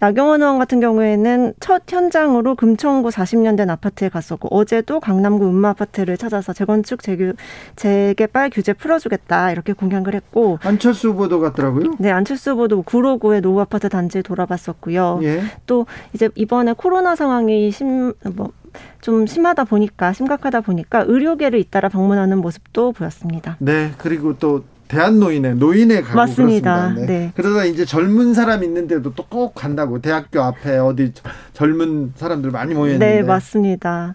나경원 0.00 0.42
의원 0.42 0.58
같은 0.58 0.80
경우에는 0.80 1.54
첫 1.60 1.82
현장으로 1.88 2.56
금천구 2.56 3.08
40년 3.08 3.56
된 3.56 3.70
아파트에 3.70 4.10
갔었고 4.10 4.54
어제도 4.54 5.00
강남구 5.00 5.48
음마 5.48 5.70
아파트를 5.70 6.18
찾아서 6.18 6.52
재건축 6.52 7.02
재규 7.02 7.32
재개발 7.86 8.50
규제 8.50 8.72
풀어주겠다 8.72 9.52
이렇게 9.52 9.72
공약을 9.72 10.14
했고 10.14 10.58
안철수 10.62 11.10
후보도 11.10 11.38
같더라고요. 11.40 11.94
네, 12.00 12.10
안철수 12.10 12.50
후보도 12.52 12.82
구로구의 12.82 13.40
노후 13.42 13.60
아파트 13.60 13.88
단지에 13.88 14.22
돌아봤었고요. 14.22 15.20
예. 15.22 15.42
또 15.66 15.86
이제 16.12 16.28
이번에 16.34 16.74
코로나 16.76 17.14
상황이 17.14 17.70
심 17.70 18.12
뭐 18.34 18.50
좀 19.00 19.26
심하다 19.26 19.64
보니까 19.64 20.12
심각하다 20.12 20.60
보니까 20.60 21.04
의료계를 21.06 21.58
잇따라 21.58 21.88
방문하는 21.88 22.36
모습도 22.42 22.92
보였습니다. 22.92 23.56
네, 23.58 23.92
그리고 23.96 24.36
또 24.38 24.64
대한노인회 24.88 25.54
노인회 25.54 26.02
가고 26.02 26.14
맞습니다. 26.16 26.90
그렇습니다. 26.90 27.06
네. 27.06 27.18
네. 27.18 27.32
그러다 27.34 27.64
이제 27.64 27.86
젊은 27.86 28.34
사람 28.34 28.62
있는데도 28.64 29.14
또 29.14 29.24
꼭 29.30 29.54
간다고 29.54 30.00
대학교 30.02 30.42
앞에 30.42 30.76
어디 30.76 31.12
젊은 31.54 32.12
사람들 32.16 32.50
많이 32.50 32.74
모여 32.74 32.92
있는데. 32.92 33.16
네, 33.16 33.22
맞습니다. 33.22 34.14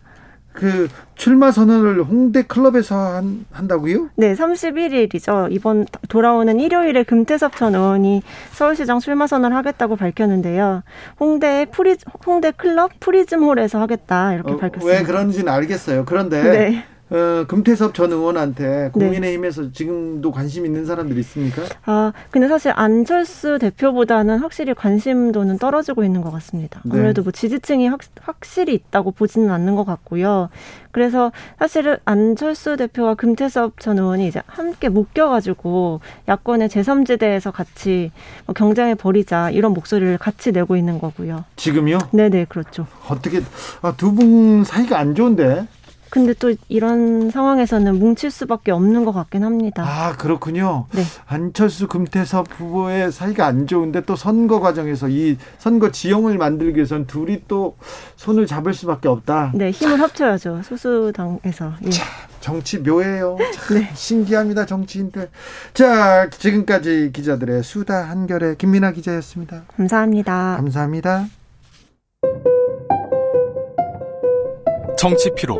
그 0.53 0.89
출마 1.15 1.51
선언을 1.51 2.03
홍대 2.03 2.41
클럽에서 2.43 2.95
한, 2.95 3.45
한다고요? 3.51 4.09
네, 4.15 4.33
31일이죠. 4.33 5.47
이번 5.51 5.85
돌아오는 6.09 6.59
일요일에 6.59 7.03
금태섭 7.03 7.55
전 7.55 7.75
의원이 7.75 8.21
서울시장 8.51 8.99
출마 8.99 9.27
선언을 9.27 9.55
하겠다고 9.57 9.95
밝혔는데요. 9.95 10.83
홍대 11.19 11.65
프리 11.71 11.95
홍대 12.25 12.51
클럽 12.51 12.91
프리즘홀에서 12.99 13.79
하겠다 13.79 14.33
이렇게 14.33 14.53
어, 14.53 14.57
밝혔습니다. 14.57 14.99
왜 14.99 15.03
그런지는 15.05 15.51
알겠어요. 15.51 16.05
그런데 16.05 16.43
네. 16.43 16.85
어, 17.11 17.43
금태섭 17.45 17.93
전 17.93 18.11
의원한테 18.13 18.63
네. 18.85 18.89
국민의힘에서 18.93 19.63
네. 19.63 19.71
지금도 19.73 20.31
관심 20.31 20.65
있는 20.65 20.85
사람들이 20.85 21.19
있습니까? 21.19 21.61
아, 21.85 22.13
근데 22.31 22.47
사실 22.47 22.71
안철수 22.73 23.59
대표보다는 23.59 24.39
확실히 24.39 24.73
관심도는 24.73 25.57
떨어지고 25.57 26.05
있는 26.05 26.21
것 26.21 26.31
같습니다. 26.31 26.79
네. 26.85 26.91
아무래도 26.93 27.21
뭐 27.21 27.33
지지층이 27.33 27.89
확, 27.89 27.99
확실히 28.21 28.73
있다고 28.75 29.11
보지는 29.11 29.51
않는 29.51 29.75
것 29.75 29.83
같고요. 29.83 30.47
그래서 30.91 31.33
사실은 31.59 31.97
안철수 32.05 32.77
대표와 32.77 33.15
금태섭 33.15 33.79
전 33.81 33.99
의원이 33.99 34.27
이제 34.27 34.41
함께 34.47 34.87
묶여가지고 34.87 35.99
야권의 36.29 36.69
제3지대에서 36.69 37.51
같이 37.51 38.11
뭐 38.45 38.53
경쟁을 38.53 38.95
벌이자 38.95 39.49
이런 39.49 39.73
목소리를 39.73 40.17
같이 40.17 40.53
내고 40.53 40.77
있는 40.77 40.97
거고요. 40.99 41.43
지금요? 41.57 41.97
네네, 42.13 42.45
그렇죠. 42.47 42.87
어떻게, 43.09 43.41
아, 43.81 43.93
두 43.97 44.11
분 44.11 44.63
사이가 44.63 44.97
안 44.99 45.13
좋은데? 45.15 45.65
근데 46.11 46.33
또 46.33 46.53
이런 46.67 47.31
상황에서는 47.31 47.97
뭉칠 47.97 48.29
수밖에 48.31 48.71
없는 48.71 49.05
것 49.05 49.13
같긴 49.13 49.43
합니다. 49.45 49.83
아 49.87 50.15
그렇군요. 50.17 50.85
네. 50.91 51.03
안철수 51.25 51.87
금태섭 51.87 52.47
후보의 52.51 53.11
사이가 53.11 53.45
안 53.47 53.65
좋은데 53.65 54.01
또 54.01 54.17
선거 54.17 54.59
과정에서 54.59 55.07
이 55.07 55.37
선거 55.57 55.89
지형을 55.89 56.37
만들기 56.37 56.75
위해서는 56.75 57.07
둘이 57.07 57.43
또 57.47 57.77
손을 58.17 58.45
잡을 58.45 58.73
수밖에 58.73 59.07
없다. 59.07 59.53
네, 59.55 59.71
힘을 59.71 60.01
합쳐야죠. 60.01 60.61
소수당에서. 60.63 61.73
예. 61.85 61.89
자, 61.89 62.03
정치 62.41 62.79
묘해요. 62.79 63.37
참 63.53 63.77
네. 63.77 63.89
신기합니다, 63.93 64.65
정치인들. 64.65 65.29
자, 65.73 66.29
지금까지 66.29 67.11
기자들의 67.13 67.63
수다 67.63 68.09
한결의 68.09 68.57
김민아 68.57 68.91
기자였습니다. 68.91 69.63
감사합니다. 69.77 70.55
감사합니다. 70.57 71.25
정치 74.97 75.31
피로, 75.35 75.59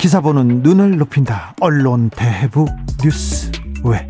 기사 0.00 0.22
보는 0.22 0.62
눈을 0.62 0.96
높인다. 0.96 1.54
언론 1.60 2.08
대해부 2.08 2.64
뉴스 3.02 3.52
왜. 3.84 4.08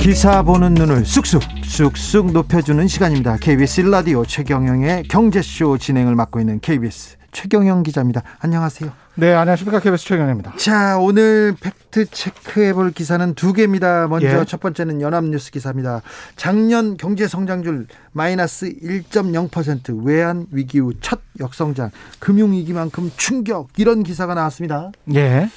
기사 0.00 0.42
보는 0.42 0.74
눈을 0.74 1.04
쑥쑥 1.04 1.42
쑥쑥 1.64 2.32
높여주는 2.32 2.88
시간입니다. 2.88 3.36
KBS 3.36 3.82
라디오 3.82 4.24
최경영의 4.24 5.04
경제쇼 5.04 5.78
진행을 5.78 6.16
맡고 6.16 6.40
있는 6.40 6.58
KBS 6.58 7.18
최경영 7.40 7.82
기자입니다. 7.82 8.22
안녕하세요. 8.38 8.90
네, 9.16 9.34
안녕하십니까. 9.34 9.80
KBS 9.80 10.06
최경영입니다. 10.06 10.54
자, 10.56 10.96
오늘 10.96 11.54
팩트 11.60 12.06
체크해 12.06 12.72
볼 12.72 12.92
기사는 12.92 13.34
두 13.34 13.52
개입니다. 13.52 14.08
먼저 14.08 14.40
예. 14.40 14.44
첫 14.46 14.58
번째는 14.58 15.02
연합뉴스 15.02 15.50
기사입니다. 15.50 16.00
작년 16.36 16.96
경제 16.96 17.28
성장률 17.28 17.88
마이너스 18.12 18.72
1.0% 18.82 20.06
외환 20.06 20.46
위기 20.50 20.78
후 20.78 20.94
첫 21.02 21.20
역성장, 21.38 21.90
금융 22.20 22.52
위기만큼 22.52 23.12
충격 23.18 23.68
이런 23.76 24.02
기사가 24.02 24.32
나왔습니다. 24.32 24.92
예. 25.14 25.50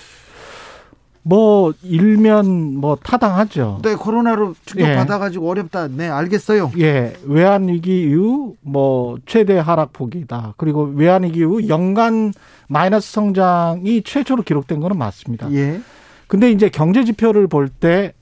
뭐 1.21 1.73
일면 1.83 2.77
뭐 2.77 2.95
타당하죠. 2.95 3.79
네, 3.83 3.95
코로나로 3.95 4.55
충격 4.65 4.89
예. 4.89 4.95
받아가지고 4.95 5.49
어렵다. 5.49 5.87
네, 5.89 6.07
알겠어요. 6.07 6.71
예, 6.79 7.13
외환 7.23 7.67
위기 7.67 8.03
이후 8.03 8.55
뭐 8.61 9.17
최대 9.25 9.57
하락폭이다. 9.57 10.53
그리고 10.57 10.83
외환 10.83 11.23
위기 11.23 11.39
이후 11.39 11.67
연간 11.67 12.33
마이너스 12.67 13.11
성장이 13.11 14.03
최초로 14.03 14.43
기록된 14.43 14.79
거는 14.79 14.97
맞습니다. 14.97 15.51
예, 15.53 15.81
근데 16.27 16.51
이제 16.51 16.69
경제 16.69 17.03
지표를 17.03 17.47
볼 17.47 17.69
때 17.69 18.13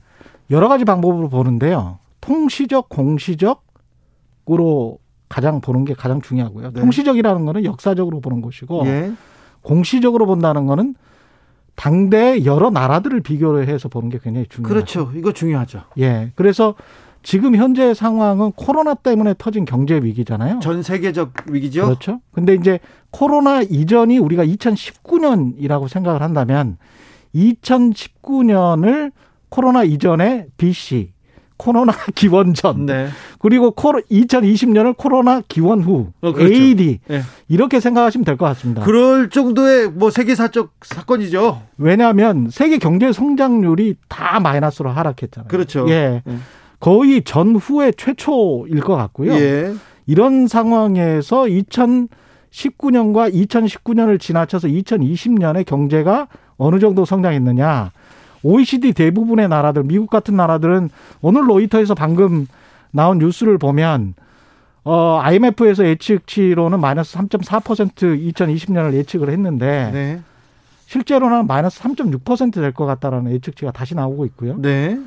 여러 0.50 0.68
가지 0.68 0.86
방법으로 0.86 1.30
보는데요. 1.30 2.00
통시적, 2.22 2.90
공시적으로 2.90 3.60
가장 5.30 5.62
보는 5.62 5.86
게 5.86 5.94
가장 5.94 6.22
중요하고요. 6.22 6.72
네. 6.72 6.80
통시적이라는 6.80 7.46
거는 7.46 7.66
역사적으로 7.66 8.22
보는 8.22 8.42
것이고 8.42 8.88
예, 8.88 9.12
공시적으로 9.62 10.26
본다는 10.26 10.66
거는 10.66 10.96
당대 11.78 12.44
여러 12.44 12.72
나라들을 12.72 13.22
비교를 13.22 13.70
해서 13.70 13.88
보는 13.88 14.10
게 14.10 14.20
굉장히 14.22 14.48
중요해요. 14.50 14.74
그렇죠. 14.74 15.12
이거 15.16 15.32
중요하죠. 15.32 15.84
예. 16.00 16.32
그래서 16.36 16.74
지금 17.22 17.56
현재 17.56 17.94
상황은 17.94 18.54
코로나 18.54 18.96
때문에 18.96 19.36
터진 19.38 19.64
경제 19.64 19.96
위기잖아요. 19.96 20.60
전 20.60 20.82
세계적 20.82 21.34
위기죠. 21.52 21.86
그렇죠. 21.86 22.20
근데 22.32 22.56
이제 22.56 22.80
코로나 23.12 23.62
이전이 23.62 24.18
우리가 24.18 24.44
2019년이라고 24.44 25.88
생각을 25.88 26.24
한다면 26.24 26.78
2019년을 27.36 29.12
코로나 29.50 29.84
이전에 29.84 30.48
BC, 30.58 31.12
코로나 31.58 31.92
기원 32.16 32.54
전, 32.54 32.86
네, 32.86 33.08
그리고 33.40 33.72
코로 33.72 34.02
2020년을 34.12 34.96
코로나 34.96 35.42
기원 35.48 35.82
후 35.82 36.12
어, 36.22 36.32
그렇죠. 36.32 36.54
AD 36.54 37.00
예. 37.10 37.22
이렇게 37.50 37.80
생각하시면 37.80 38.24
될 38.26 38.38
것 38.38 38.46
같습니다. 38.46 38.84
그럴 38.84 39.30
정도의 39.30 39.90
뭐 39.90 40.10
세계사적 40.12 40.72
사건이죠. 40.84 41.62
왜냐하면 41.78 42.50
세계 42.52 42.78
경제 42.78 43.12
성장률이 43.12 43.96
다 44.08 44.40
마이너스로 44.40 44.90
하락했잖아요. 44.92 45.48
그렇죠. 45.50 45.86
예. 45.90 46.22
예. 46.28 46.38
거의 46.80 47.24
전후의 47.24 47.94
최초일 47.98 48.82
것 48.82 48.96
같고요. 48.96 49.34
예, 49.34 49.74
이런 50.06 50.48
상황에서 50.48 51.46
2019년과 52.52 53.34
2019년을 53.34 54.20
지나쳐서 54.20 54.68
2020년에 54.68 55.66
경제가 55.66 56.28
어느 56.58 56.80
정도 56.80 57.06
성장했느냐. 57.06 57.92
OECD 58.48 58.94
대부분의 58.94 59.50
나라들, 59.50 59.84
미국 59.84 60.10
같은 60.10 60.36
나라들은 60.36 60.90
오늘 61.22 61.50
로이터에서 61.50 61.96
방금 61.96 62.48
나온 62.92 63.20
뉴스를 63.20 63.58
보면 63.58 64.14
어, 64.84 65.20
IMF에서 65.22 65.86
예측치로는 65.86 66.80
마이너스 66.80 67.18
3.4% 67.18 68.34
2020년을 68.34 68.94
예측을 68.94 69.30
했는데 69.30 69.90
네, 69.92 70.22
실제로는 70.86 71.46
마이너스 71.46 71.82
3.6%될 71.82 72.72
것 72.72 72.86
같다라는 72.86 73.34
예측치가 73.34 73.72
다시 73.72 73.96
나오고 73.96 74.26
있고요. 74.28 74.56
네, 74.62 74.98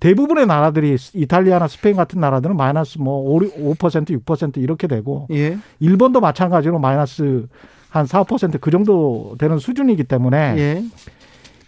대부분의 0.00 0.46
나라들이 0.46 0.96
이탈리아나 1.14 1.68
스페인 1.68 1.94
같은 1.94 2.20
나라들은 2.20 2.56
마이너스 2.56 2.98
뭐 2.98 3.36
5, 3.36 3.38
5% 3.76 4.24
6% 4.24 4.56
이렇게 4.56 4.88
되고 4.88 5.28
예, 5.30 5.56
일본도 5.78 6.20
마찬가지로 6.20 6.80
마이너스 6.80 7.46
한 7.90 8.06
4, 8.06 8.24
5%그 8.24 8.70
정도 8.72 9.36
되는 9.38 9.58
수준이기 9.58 10.02
때문에 10.04 10.54
예, 10.58 10.84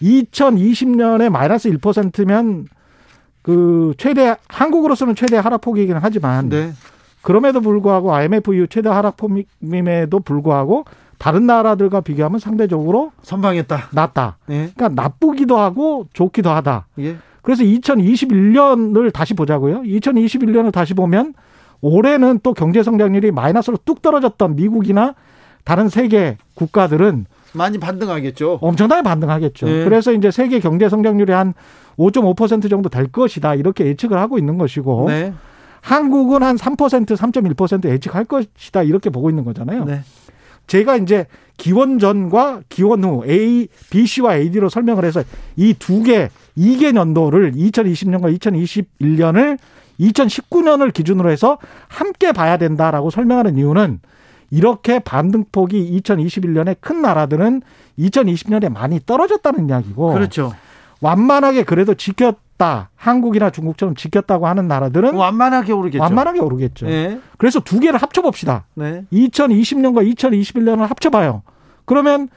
2020년에 0.02 1.28
마이너스 1.28 1.70
1%면 1.70 2.66
그 3.42 3.94
최대 3.98 4.36
한국으로서는 4.48 5.14
최대 5.14 5.36
하락폭이긴 5.36 5.96
하지만 6.00 6.48
네, 6.48 6.72
그럼에도 7.22 7.60
불구하고 7.60 8.14
IMF 8.14 8.54
이후 8.54 8.66
최대 8.66 8.88
하락폭임에도 8.88 10.20
불구하고 10.20 10.84
다른 11.18 11.46
나라들과 11.46 12.00
비교하면 12.00 12.38
상대적으로 12.38 13.12
선방했다. 13.22 13.88
낮다. 13.92 14.38
예, 14.50 14.70
그러니까 14.74 14.88
나쁘기도 15.02 15.58
하고 15.58 16.06
좋기도 16.12 16.50
하다. 16.50 16.86
예, 17.00 17.16
그래서 17.42 17.62
2021년을 17.62 19.12
다시 19.12 19.34
보자고요. 19.34 19.82
2021년을 19.82 20.72
다시 20.72 20.94
보면 20.94 21.34
올해는 21.82 22.40
또 22.42 22.54
경제 22.54 22.82
성장률이 22.82 23.32
마이너스로 23.32 23.78
뚝 23.84 24.02
떨어졌던 24.02 24.56
미국이나 24.56 25.14
다른 25.64 25.88
세계 25.88 26.36
국가들은 26.54 27.26
많이 27.52 27.78
반등하겠죠. 27.78 28.58
엄청나게 28.60 29.02
반등하겠죠. 29.02 29.66
네. 29.66 29.84
그래서 29.84 30.12
이제 30.12 30.30
세계 30.30 30.60
경제 30.60 30.88
성장률이 30.88 31.32
한 31.32 31.54
5.5% 31.98 32.70
정도 32.70 32.88
될 32.88 33.06
것이다. 33.08 33.54
이렇게 33.54 33.86
예측을 33.86 34.18
하고 34.18 34.38
있는 34.38 34.58
것이고 34.58 35.06
네, 35.08 35.32
한국은 35.82 36.42
한 36.42 36.56
3%, 36.56 37.16
3.1% 37.16 37.88
예측할 37.88 38.24
것이다. 38.24 38.82
이렇게 38.82 39.10
보고 39.10 39.30
있는 39.30 39.44
거잖아요. 39.44 39.84
네, 39.84 40.00
제가 40.66 40.96
이제 40.96 41.26
기원 41.56 41.98
전과 41.98 42.62
기원 42.68 43.04
후 43.04 43.22
A, 43.26 43.68
BC와 43.90 44.36
AD로 44.36 44.68
설명을 44.68 45.04
해서 45.04 45.22
이 45.56 45.74
두 45.74 46.02
개, 46.02 46.30
이개 46.56 46.92
년도를 46.92 47.52
2020년과 47.52 48.38
2021년을 48.38 49.58
2019년을 50.00 50.92
기준으로 50.94 51.30
해서 51.30 51.58
함께 51.88 52.32
봐야 52.32 52.56
된다라고 52.56 53.10
설명하는 53.10 53.58
이유는 53.58 54.00
이렇게 54.50 54.98
반등폭이 54.98 56.00
2021년에 56.02 56.76
큰 56.80 57.02
나라들은 57.02 57.62
2020년에 57.98 58.70
많이 58.72 59.00
떨어졌다는 59.04 59.68
이야기고 59.68 60.12
그렇죠. 60.12 60.52
완만하게 61.00 61.62
그래도 61.64 61.94
지켰다. 61.94 62.90
한국이나 62.94 63.50
중국처럼 63.50 63.94
지켰다고 63.94 64.46
하는 64.46 64.68
나라들은 64.68 65.14
완만하게 65.14 65.72
오르겠죠. 65.72 66.02
완만하게 66.02 66.40
오르겠죠. 66.40 66.88
예, 66.90 67.18
그래서 67.38 67.60
두 67.60 67.80
개를 67.80 68.00
합쳐 68.02 68.20
봅시다. 68.22 68.66
네, 68.74 69.04
2020년과 69.12 70.14
2021년을 70.14 70.86
합쳐 70.86 71.08
봐요. 71.10 71.42
그러면 71.86 72.28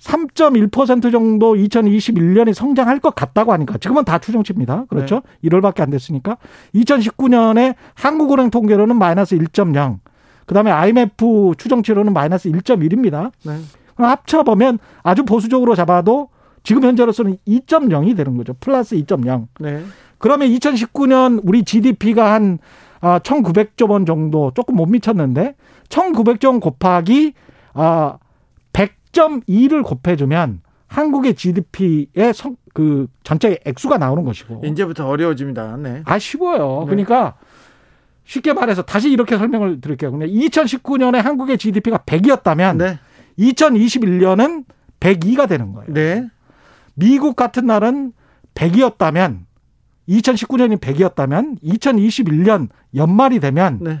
3.1% 0.00 1.12
정도 1.12 1.54
2021년이 1.54 2.54
성장할 2.54 2.98
것 2.98 3.14
같다고 3.14 3.52
하니까 3.52 3.78
지금은 3.78 4.04
다 4.04 4.18
추정치입니다. 4.18 4.86
그렇죠? 4.88 5.22
1월밖에 5.44 5.80
안 5.80 5.90
됐으니까 5.90 6.38
2019년에 6.74 7.76
한국은행 7.94 8.50
통계로는 8.50 8.96
마이너스 8.96 9.38
1.0, 9.38 9.98
그다음에 10.52 10.70
IMF 10.70 11.54
추정치로는 11.56 12.12
마이너스 12.12 12.50
1.1입니다. 12.50 13.32
네, 13.44 13.56
그럼 13.96 14.10
합쳐보면 14.10 14.78
아주 15.02 15.24
보수적으로 15.24 15.74
잡아도 15.74 16.28
지금 16.62 16.84
현재로서는 16.84 17.38
2.0이 17.48 18.16
되는 18.16 18.36
거죠. 18.36 18.54
플러스 18.60 18.94
2.0. 18.96 19.46
네, 19.60 19.82
그러면 20.18 20.48
2019년 20.50 21.40
우리 21.42 21.64
GDP가 21.64 22.34
한 22.34 22.58
1,900조 23.00 23.90
원 23.90 24.06
정도 24.06 24.52
조금 24.54 24.76
못 24.76 24.86
미쳤는데 24.86 25.56
1,900조 25.88 26.46
원 26.46 26.60
곱하기 26.60 27.32
아 27.74 28.18
100.2를 28.72 29.82
곱해주면 29.82 30.60
한국의 30.86 31.34
GDP의 31.34 32.34
성, 32.34 32.56
그 32.74 33.06
전체 33.24 33.58
액수가 33.64 33.96
나오는 33.98 34.24
것이고. 34.24 34.62
이제부터 34.64 35.08
어려워집니다. 35.08 35.78
네. 35.78 36.02
아 36.04 36.18
쉬워요. 36.18 36.80
네. 36.80 36.90
그러니까 36.90 37.34
쉽게 38.24 38.52
말해서 38.52 38.82
다시 38.82 39.10
이렇게 39.10 39.36
설명을 39.36 39.80
드릴게요. 39.80 40.12
그냥 40.12 40.28
2019년에 40.28 41.16
한국의 41.16 41.58
GDP가 41.58 41.98
100이었다면 41.98 42.76
네. 42.76 42.98
2021년은 43.38 44.64
102가 45.00 45.48
되는 45.48 45.72
거예요. 45.72 45.92
네. 45.92 46.28
미국 46.94 47.36
같은 47.36 47.66
날은 47.66 48.12
100이었다면 48.54 49.40
2019년이 50.08 50.80
100이었다면 50.80 51.60
2021년 51.62 52.68
연말이 52.94 53.40
되면 53.40 53.78
네. 53.80 54.00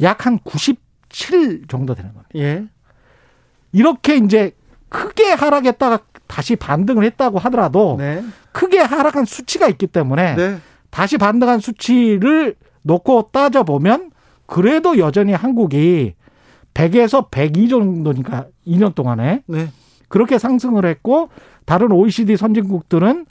약한 0.00 0.38
97 0.38 1.66
정도 1.68 1.94
되는 1.94 2.12
거예요. 2.12 2.26
예. 2.36 2.66
이렇게 3.72 4.16
이제 4.16 4.52
크게 4.88 5.32
하락했다가 5.32 6.00
다시 6.26 6.56
반등을 6.56 7.04
했다고 7.04 7.38
하더라도 7.40 7.96
네. 7.98 8.24
크게 8.52 8.78
하락한 8.78 9.24
수치가 9.24 9.68
있기 9.68 9.86
때문에 9.86 10.34
네. 10.34 10.58
다시 10.90 11.18
반등한 11.18 11.60
수치를 11.60 12.56
놓고 12.86 13.30
따져보면 13.32 14.10
그래도 14.46 14.98
여전히 14.98 15.32
한국이 15.32 16.14
100에서 16.72 17.30
102 17.30 17.68
정도니까 17.68 18.46
2년 18.66 18.94
동안에 18.94 19.42
네. 19.46 19.68
그렇게 20.08 20.38
상승을 20.38 20.84
했고 20.86 21.28
다른 21.64 21.90
OECD 21.90 22.36
선진국들은 22.36 23.26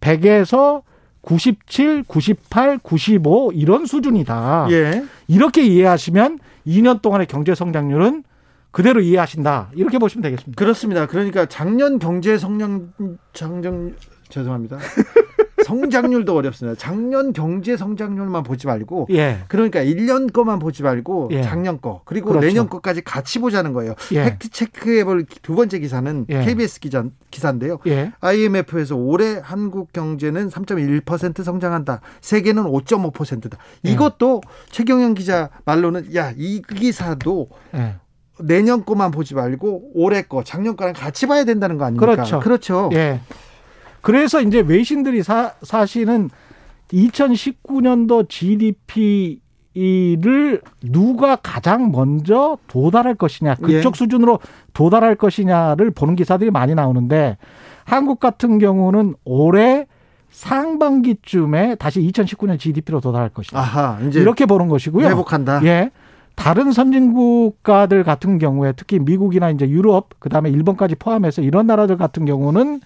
100에서 0.00 0.82
97, 1.20 2.04
98, 2.06 2.78
95 2.78 3.52
이런 3.54 3.86
수준이다. 3.86 4.68
예. 4.70 5.04
이렇게 5.28 5.64
이해하시면 5.64 6.38
2년 6.66 7.02
동안의 7.02 7.26
경제 7.26 7.54
성장률은 7.54 8.24
그대로 8.70 9.00
이해하신다. 9.00 9.70
이렇게 9.74 9.98
보시면 9.98 10.22
되겠습니다. 10.22 10.58
그렇습니다. 10.58 11.06
그러니까 11.06 11.46
작년 11.46 11.98
경제 11.98 12.38
성장 12.38 12.92
장정 13.32 13.92
죄송합니다. 14.28 14.78
성장률도 15.66 16.36
어렵습니다. 16.36 16.78
작년 16.78 17.32
경제 17.32 17.76
성장률만 17.76 18.44
보지 18.44 18.68
말고 18.68 19.08
예. 19.10 19.38
그러니까 19.48 19.80
1년 19.82 20.32
거만 20.32 20.60
보지 20.60 20.84
말고 20.84 21.30
예. 21.32 21.42
작년 21.42 21.80
거 21.80 22.02
그리고 22.04 22.28
그렇죠. 22.28 22.46
내년 22.46 22.68
거까지 22.68 23.02
같이 23.02 23.40
보자는 23.40 23.72
거예요. 23.72 23.96
예. 24.12 24.24
팩트 24.24 24.50
체크해 24.50 25.04
볼 25.04 25.26
두 25.42 25.56
번째 25.56 25.80
기사는 25.80 26.26
예. 26.28 26.44
KBS 26.44 26.78
기자 26.78 27.04
기사인데요. 27.32 27.78
예. 27.88 28.12
IMF에서 28.20 28.94
올해 28.94 29.40
한국 29.42 29.92
경제는 29.92 30.50
3.1% 30.50 31.42
성장한다. 31.42 32.00
세계는 32.20 32.62
5.5%다. 32.64 33.58
예. 33.86 33.90
이것도 33.90 34.42
최경영 34.70 35.14
기자 35.14 35.50
말로는 35.64 36.14
야, 36.14 36.32
이 36.36 36.62
기사도 36.62 37.48
예. 37.74 37.96
내년 38.38 38.84
거만 38.84 39.10
보지 39.10 39.34
말고 39.34 39.92
올해 39.94 40.22
거, 40.22 40.44
작년 40.44 40.76
거랑 40.76 40.92
같이 40.94 41.26
봐야 41.26 41.44
된다는 41.44 41.78
거 41.78 41.86
아닙니까? 41.86 42.06
그렇죠. 42.06 42.40
그렇죠. 42.40 42.90
예. 42.92 43.20
그래서 44.06 44.40
이제 44.40 44.60
외신들이 44.60 45.24
사, 45.24 45.54
사실은 45.62 46.30
2019년도 46.92 48.28
GDP를 48.28 49.40
누가 50.84 51.34
가장 51.34 51.90
먼저 51.90 52.56
도달할 52.68 53.16
것이냐, 53.16 53.56
그쪽 53.56 53.94
예. 53.94 53.98
수준으로 53.98 54.38
도달할 54.74 55.16
것이냐를 55.16 55.90
보는 55.90 56.14
기사들이 56.14 56.52
많이 56.52 56.76
나오는데 56.76 57.36
한국 57.84 58.20
같은 58.20 58.60
경우는 58.60 59.16
올해 59.24 59.88
상반기쯤에 60.30 61.74
다시 61.74 62.00
2019년 62.00 62.60
GDP로 62.60 63.00
도달할 63.00 63.30
것이다. 63.30 63.58
아하, 63.58 63.98
이렇게 64.14 64.46
보는 64.46 64.68
것이고요. 64.68 65.04
회복한다. 65.04 65.64
예. 65.64 65.90
다른 66.36 66.70
선진국가들 66.70 68.04
같은 68.04 68.38
경우에 68.38 68.72
특히 68.76 69.00
미국이나 69.00 69.50
이제 69.50 69.68
유럽 69.68 70.20
그다음에 70.20 70.48
일본까지 70.50 70.94
포함해서 70.94 71.42
이런 71.42 71.66
나라들 71.66 71.96
같은 71.96 72.24
경우는 72.24 72.82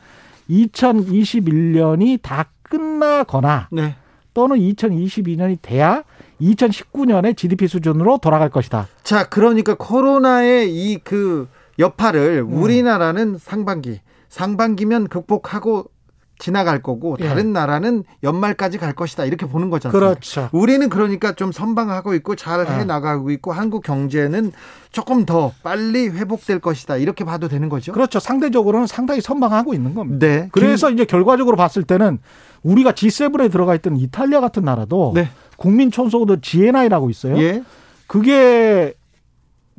2021년이 0.51 2.21
다 2.23 2.51
끝나거나 2.63 3.69
네. 3.73 3.95
또는 4.35 4.57
2022년이 4.59 5.59
돼야 5.63 6.03
2019년의 6.41 7.37
GDP 7.37 7.69
수준으로 7.69 8.19
돌아갈 8.19 8.49
것이다. 8.51 8.89
자, 9.03 9.29
그러니까 9.29 9.75
코로나의 9.75 10.71
이 10.71 10.99
그 11.05 11.49
여파를 11.79 12.45
음. 12.47 12.53
우리나라는 12.63 13.39
상반기, 13.39 14.01
상반기면 14.29 15.09
극복하고 15.09 15.91
지나갈 16.41 16.83
거고 16.83 17.17
예. 17.21 17.29
다른 17.29 17.53
나라는 17.53 18.03
연말까지 18.25 18.79
갈 18.79 18.93
것이다. 18.93 19.25
이렇게 19.25 19.47
보는 19.47 19.71
않습니까? 19.89 19.99
그렇죠. 19.99 20.49
우리는 20.53 20.89
그러니까 20.89 21.33
좀 21.33 21.53
선방하고 21.53 22.15
있고 22.15 22.35
잘해 22.35 22.69
아. 22.69 22.85
나가고 22.85 23.31
있고 23.31 23.53
한국 23.53 23.85
경제는 23.85 24.51
조금 24.91 25.25
더 25.25 25.53
빨리 25.63 26.09
회복될 26.09 26.59
것이다. 26.59 26.97
이렇게 26.97 27.25
봐도 27.25 27.47
되는 27.47 27.69
거죠? 27.69 27.93
그렇죠. 27.93 28.19
상대적으로는 28.19 28.89
상당히 28.89 29.21
선방하고 29.21 29.75
있는 29.75 29.95
겁니다. 29.95 30.27
네. 30.27 30.49
그래서 30.51 30.91
이제 30.91 31.05
결과적으로 31.05 31.57
봤을 31.57 31.85
때는 31.85 32.19
우리가 32.63 32.93
G7에 32.93 33.53
들어가 33.53 33.75
있던 33.77 33.97
이탈리아 33.97 34.41
같은 34.41 34.65
나라도 34.65 35.13
네. 35.15 35.29
국민 35.57 35.91
총소득 35.91 36.43
GNI라고 36.43 37.11
있어요. 37.11 37.39
예. 37.39 37.63
그게 38.07 38.95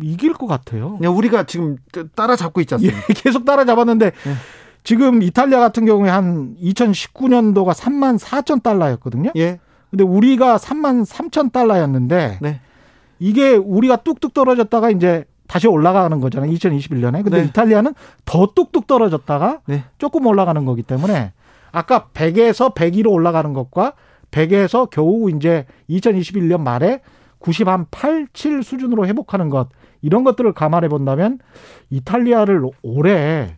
이길 0.01 0.33
것 0.33 0.47
같아요. 0.47 0.97
네, 0.99 1.07
우리가 1.07 1.43
지금 1.43 1.77
따라잡고 2.15 2.61
않습니까? 2.75 2.97
예, 3.09 3.13
계속 3.13 3.45
따라잡았는데 3.45 4.11
네. 4.11 4.33
지금 4.83 5.21
이탈리아 5.21 5.59
같은 5.59 5.85
경우에 5.85 6.09
한 6.09 6.55
2019년도가 6.61 7.73
3만 7.73 8.19
4천 8.19 8.63
달러였거든요. 8.63 9.31
예. 9.35 9.59
근데 9.89 10.03
우리가 10.03 10.57
3만 10.57 11.05
3천 11.05 11.51
달러였는데 11.51 12.39
네. 12.41 12.61
이게 13.19 13.51
우리가 13.51 13.97
뚝뚝 13.97 14.33
떨어졌다가 14.33 14.89
이제 14.89 15.25
다시 15.47 15.67
올라가는 15.67 16.19
거잖아요. 16.19 16.51
2021년에. 16.53 17.23
근데 17.23 17.41
네. 17.41 17.47
이탈리아는 17.47 17.93
더 18.25 18.47
뚝뚝 18.55 18.87
떨어졌다가 18.87 19.59
네. 19.65 19.83
조금 19.97 20.25
올라가는 20.25 20.63
거기 20.65 20.81
때문에 20.81 21.33
아까 21.71 22.07
100에서 22.13 22.73
102로 22.73 23.11
올라가는 23.11 23.51
것과 23.53 23.93
100에서 24.31 24.89
겨우 24.89 25.29
이제 25.29 25.65
2021년 25.89 26.61
말에 26.61 27.01
90 27.39 27.67
한 27.67 27.85
8, 27.91 28.27
7 28.33 28.63
수준으로 28.63 29.05
회복하는 29.07 29.49
것 29.49 29.67
이런 30.01 30.23
것들을 30.23 30.53
감안해 30.53 30.87
본다면 30.87 31.39
이탈리아를 31.89 32.63
올해 32.81 33.57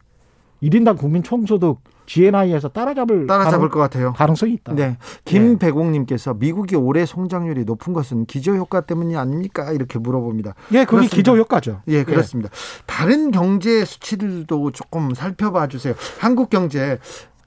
1인당 0.64 0.98
국민 0.98 1.24
총소득 1.24 1.80
GNI에서 2.06 2.70
따라잡을 2.70 3.28
따라잡을 3.28 3.58
가능, 3.58 3.70
것 3.70 3.80
같아요. 3.80 4.14
가능성이 4.14 4.54
있다. 4.54 4.74
네. 4.74 4.98
김배공님께서 5.26 6.34
미국이 6.34 6.76
올해 6.76 7.06
성장률이 7.06 7.66
높은 7.66 7.94
것은 7.94 8.26
기저 8.26 8.54
효과 8.54 8.82
때문이 8.82 9.16
아닙니까? 9.16 9.72
이렇게 9.72 10.00
물어봅니다. 10.00 10.56
예, 10.74 10.86
그게. 10.86 11.08
기저 11.08 11.36
효과죠. 11.36 11.82
예, 11.88 12.04
그렇습니다. 12.04 12.50
다른 12.86 13.32
경제 13.32 13.86
수치들도 13.86 14.72
조금 14.72 15.14
살펴봐 15.14 15.68
주세요. 15.68 15.94
한국 16.20 16.50
경제 16.50 17.00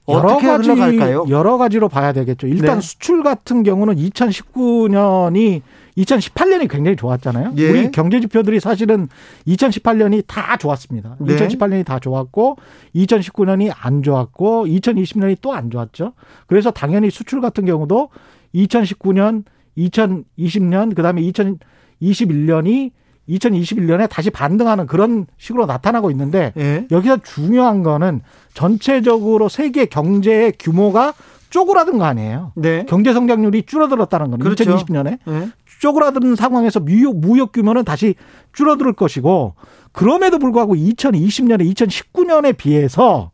여러 0.09 0.29
어떻게 0.29 0.47
가지 0.47 0.69
흘러갈까요? 0.69 1.25
여러 1.29 1.57
가지로 1.57 1.89
봐야 1.89 2.13
되겠죠. 2.13 2.47
일단 2.47 2.79
네. 2.79 2.81
수출 2.81 3.23
같은 3.23 3.63
경우는 3.63 3.95
2019년이 3.95 5.61
2018년이 5.97 6.69
굉장히 6.69 6.95
좋았잖아요. 6.95 7.53
예. 7.57 7.69
우리 7.69 7.91
경제 7.91 8.19
지표들이 8.19 8.59
사실은 8.59 9.07
2018년이 9.47 10.23
다 10.27 10.57
좋았습니다. 10.57 11.15
네. 11.19 11.35
2018년이 11.35 11.85
다 11.85 11.99
좋았고 11.99 12.57
2019년이 12.95 13.73
안 13.75 14.03
좋았고 14.03 14.67
2020년이 14.67 15.37
또 15.41 15.57
안 15.57 15.71
좋았죠. 15.71 16.13
그래서 16.45 16.69
당연히 16.69 17.09
수출 17.09 17.41
같은 17.41 17.65
경우도 17.65 18.09
2019년, 18.53 19.43
2020년 19.77 20.95
그다음에 20.95 21.21
2021년이 21.23 22.91
2021년에 23.27 24.07
다시 24.09 24.29
반등하는 24.29 24.85
그런 24.87 25.25
식으로 25.37 25.65
나타나고 25.65 26.11
있는데 26.11 26.53
예. 26.57 26.85
여기서 26.91 27.17
중요한 27.23 27.81
거는 27.83 28.21
전체적으로 28.53 29.49
세계 29.49 29.85
경제의 29.85 30.53
규모가 30.59 31.13
쪼그라든 31.49 31.97
거 31.97 32.05
아니에요. 32.05 32.51
네. 32.55 32.85
경제 32.87 33.13
성장률이 33.13 33.63
줄어들었다는 33.63 34.31
거는 34.31 34.43
그렇죠. 34.43 34.63
2020년에 34.63 35.17
예. 35.27 35.49
쪼그라드는 35.79 36.35
상황에서 36.35 36.79
무역, 36.79 37.17
무역 37.17 37.51
규모는 37.51 37.83
다시 37.83 38.15
줄어들 38.53 38.93
것이고 38.93 39.53
그럼에도 39.91 40.39
불구하고 40.39 40.75
2020년에 40.75 41.73
2019년에 41.73 42.55
비해서 42.57 43.31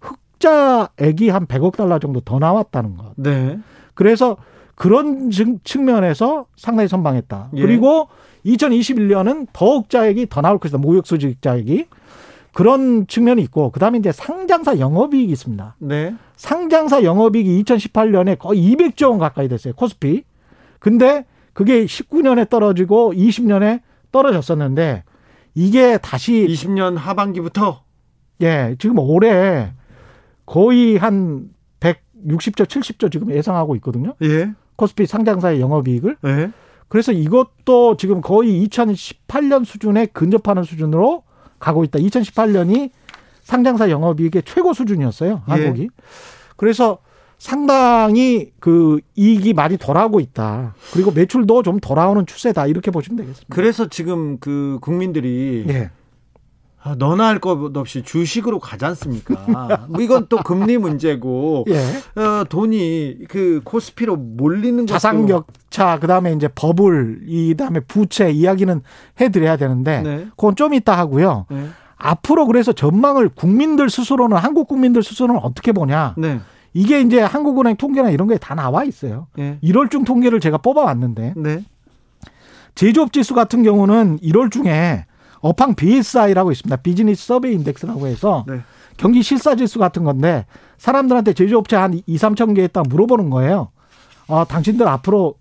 흑자액이 0.00 1.28
한 1.30 1.46
100억 1.46 1.76
달러 1.76 1.98
정도 1.98 2.20
더 2.20 2.38
나왔다는 2.38 2.96
것. 2.96 3.12
네. 3.16 3.58
그래서 3.94 4.36
그런 4.74 5.30
증- 5.30 5.58
측면에서 5.64 6.46
상당히 6.56 6.88
선방했다. 6.88 7.50
예. 7.56 7.60
그리고 7.62 8.08
2021년은 8.46 9.48
더 9.52 9.78
흑자액이 9.78 10.28
더 10.28 10.40
나올 10.40 10.58
것이다. 10.58 10.78
무역수지 10.78 11.26
흑자액이. 11.26 11.86
그런 12.54 13.06
측면이 13.06 13.42
있고 13.42 13.70
그다음에 13.70 13.98
이제 13.98 14.10
상장사 14.10 14.78
영업이익이 14.78 15.32
있습니다. 15.32 15.76
네. 15.80 16.14
상장사 16.36 17.02
영업이익이 17.02 17.62
2018년에 17.64 18.38
거의 18.38 18.60
200조 18.74 19.10
원 19.10 19.18
가까이 19.18 19.48
됐어요. 19.48 19.74
코스피. 19.74 20.24
근데 20.78 21.26
그게 21.52 21.84
19년에 21.84 22.48
떨어지고 22.48 23.12
20년에 23.14 23.80
떨어졌었는데 24.12 25.04
이게 25.54 25.98
다시 25.98 26.46
20년 26.48 26.96
하반기부터 26.96 27.82
예, 28.42 28.76
지금 28.78 28.98
올해 28.98 29.72
거의 30.46 30.96
한 30.96 31.50
160조, 31.80 32.66
70조 32.66 33.10
지금 33.10 33.32
예상하고 33.32 33.74
있거든요. 33.76 34.14
예. 34.22 34.52
코스피 34.76 35.06
상장사의 35.06 35.60
영업이익을. 35.60 36.16
예. 36.24 36.50
그래서 36.88 37.12
이것도 37.12 37.96
지금 37.96 38.20
거의 38.20 38.66
2018년 38.66 39.64
수준에 39.64 40.06
근접하는 40.06 40.62
수준으로 40.62 41.24
가고 41.58 41.84
있다. 41.84 41.98
2018년이 41.98 42.90
상장사 43.42 43.90
영업이익의 43.90 44.42
최고 44.44 44.72
수준이었어요. 44.72 45.42
예. 45.48 45.52
한국이. 45.52 45.88
그래서 46.56 46.98
상당히 47.38 48.50
그 48.60 49.00
이익이 49.16 49.54
많이 49.54 49.78
덜하고 49.78 50.20
있다. 50.20 50.74
그리고 50.92 51.10
매출도 51.12 51.62
좀 51.62 51.78
돌아오는 51.80 52.26
추세다. 52.26 52.66
이렇게 52.66 52.90
보시면 52.90 53.16
되겠습니다. 53.18 53.54
그래서 53.54 53.88
지금 53.88 54.38
그 54.38 54.78
국민들이 54.80 55.64
예. 55.68 55.90
아, 56.80 56.94
너나 56.96 57.26
할 57.28 57.40
것 57.40 57.76
없이 57.76 58.02
주식으로 58.02 58.58
가지 58.60 58.84
않습니까? 58.84 59.86
뭐 59.88 60.00
이건 60.00 60.26
또 60.28 60.38
금리 60.38 60.78
문제고 60.78 61.64
예. 61.68 62.20
어, 62.20 62.44
돈이 62.48 63.18
그 63.28 63.60
코스피로 63.64 64.16
몰리는 64.16 64.86
자산 64.86 65.26
격차 65.26 65.98
그다음에 66.00 66.32
이제 66.32 66.48
버블 66.54 67.22
이다음에 67.26 67.80
부채 67.80 68.30
이야기는 68.30 68.82
해 69.20 69.28
드려야 69.28 69.56
되는데 69.56 70.02
네. 70.02 70.26
그건 70.30 70.56
좀 70.56 70.74
이따 70.74 70.96
하고요. 70.96 71.46
네. 71.50 71.66
앞으로 71.96 72.46
그래서 72.46 72.72
전망을 72.72 73.28
국민들 73.28 73.90
스스로는 73.90 74.36
한국 74.36 74.68
국민들 74.68 75.02
스스로는 75.02 75.40
어떻게 75.42 75.72
보냐? 75.72 76.14
네. 76.16 76.40
이게 76.74 77.00
이제 77.00 77.20
한국은행 77.20 77.76
통계나 77.76 78.10
이런 78.10 78.28
게 78.28 78.38
다 78.38 78.54
나와 78.54 78.84
있어요. 78.84 79.26
네. 79.36 79.58
1월 79.62 79.90
중 79.90 80.04
통계를 80.04 80.40
제가 80.40 80.58
뽑아 80.58 80.82
왔는데 80.82 81.34
네. 81.36 81.64
제조업 82.74 83.12
지수 83.12 83.34
같은 83.34 83.62
경우는 83.62 84.18
1월 84.18 84.50
중에 84.50 85.04
업황 85.40 85.74
BSI라고 85.74 86.52
있습니다. 86.52 86.76
비즈니스 86.76 87.26
서베이 87.26 87.54
인덱스라고 87.54 88.06
해서 88.06 88.44
네. 88.46 88.60
경기 88.96 89.22
실사 89.22 89.54
지수 89.56 89.78
같은 89.78 90.04
건데 90.04 90.46
사람들한테 90.78 91.32
제조업체 91.32 91.76
한 91.76 92.00
2, 92.06 92.16
3천 92.16 92.54
개 92.54 92.64
있다 92.64 92.82
물어보는 92.82 93.30
거예요. 93.30 93.70
어, 94.28 94.44
당신들 94.44 94.86
앞으로 94.86 95.34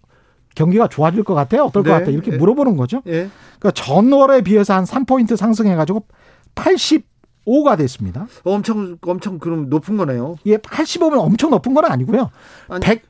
경기가 0.55 0.87
좋아질 0.87 1.23
것 1.23 1.33
같아요? 1.35 1.65
어떨 1.65 1.83
네. 1.83 1.89
것 1.89 1.95
같아요? 1.97 2.11
이렇게 2.15 2.31
예. 2.33 2.37
물어보는 2.37 2.77
거죠. 2.77 3.01
예. 3.07 3.29
그러니까 3.59 3.71
전월에 3.71 4.41
비해서 4.41 4.73
한 4.73 4.85
3포인트 4.85 5.35
상승해가지고 5.35 6.03
85가 7.47 7.77
됐습니다. 7.77 8.27
엄청 8.43 8.97
엄청 9.01 9.39
그럼 9.39 9.69
높은 9.69 9.97
거네요. 9.97 10.36
예, 10.45 10.57
85면 10.57 11.19
엄청 11.19 11.49
높은 11.49 11.73
건 11.73 11.86
아니고요. 11.86 12.29
아니, 12.67 12.81
100, 12.81 13.03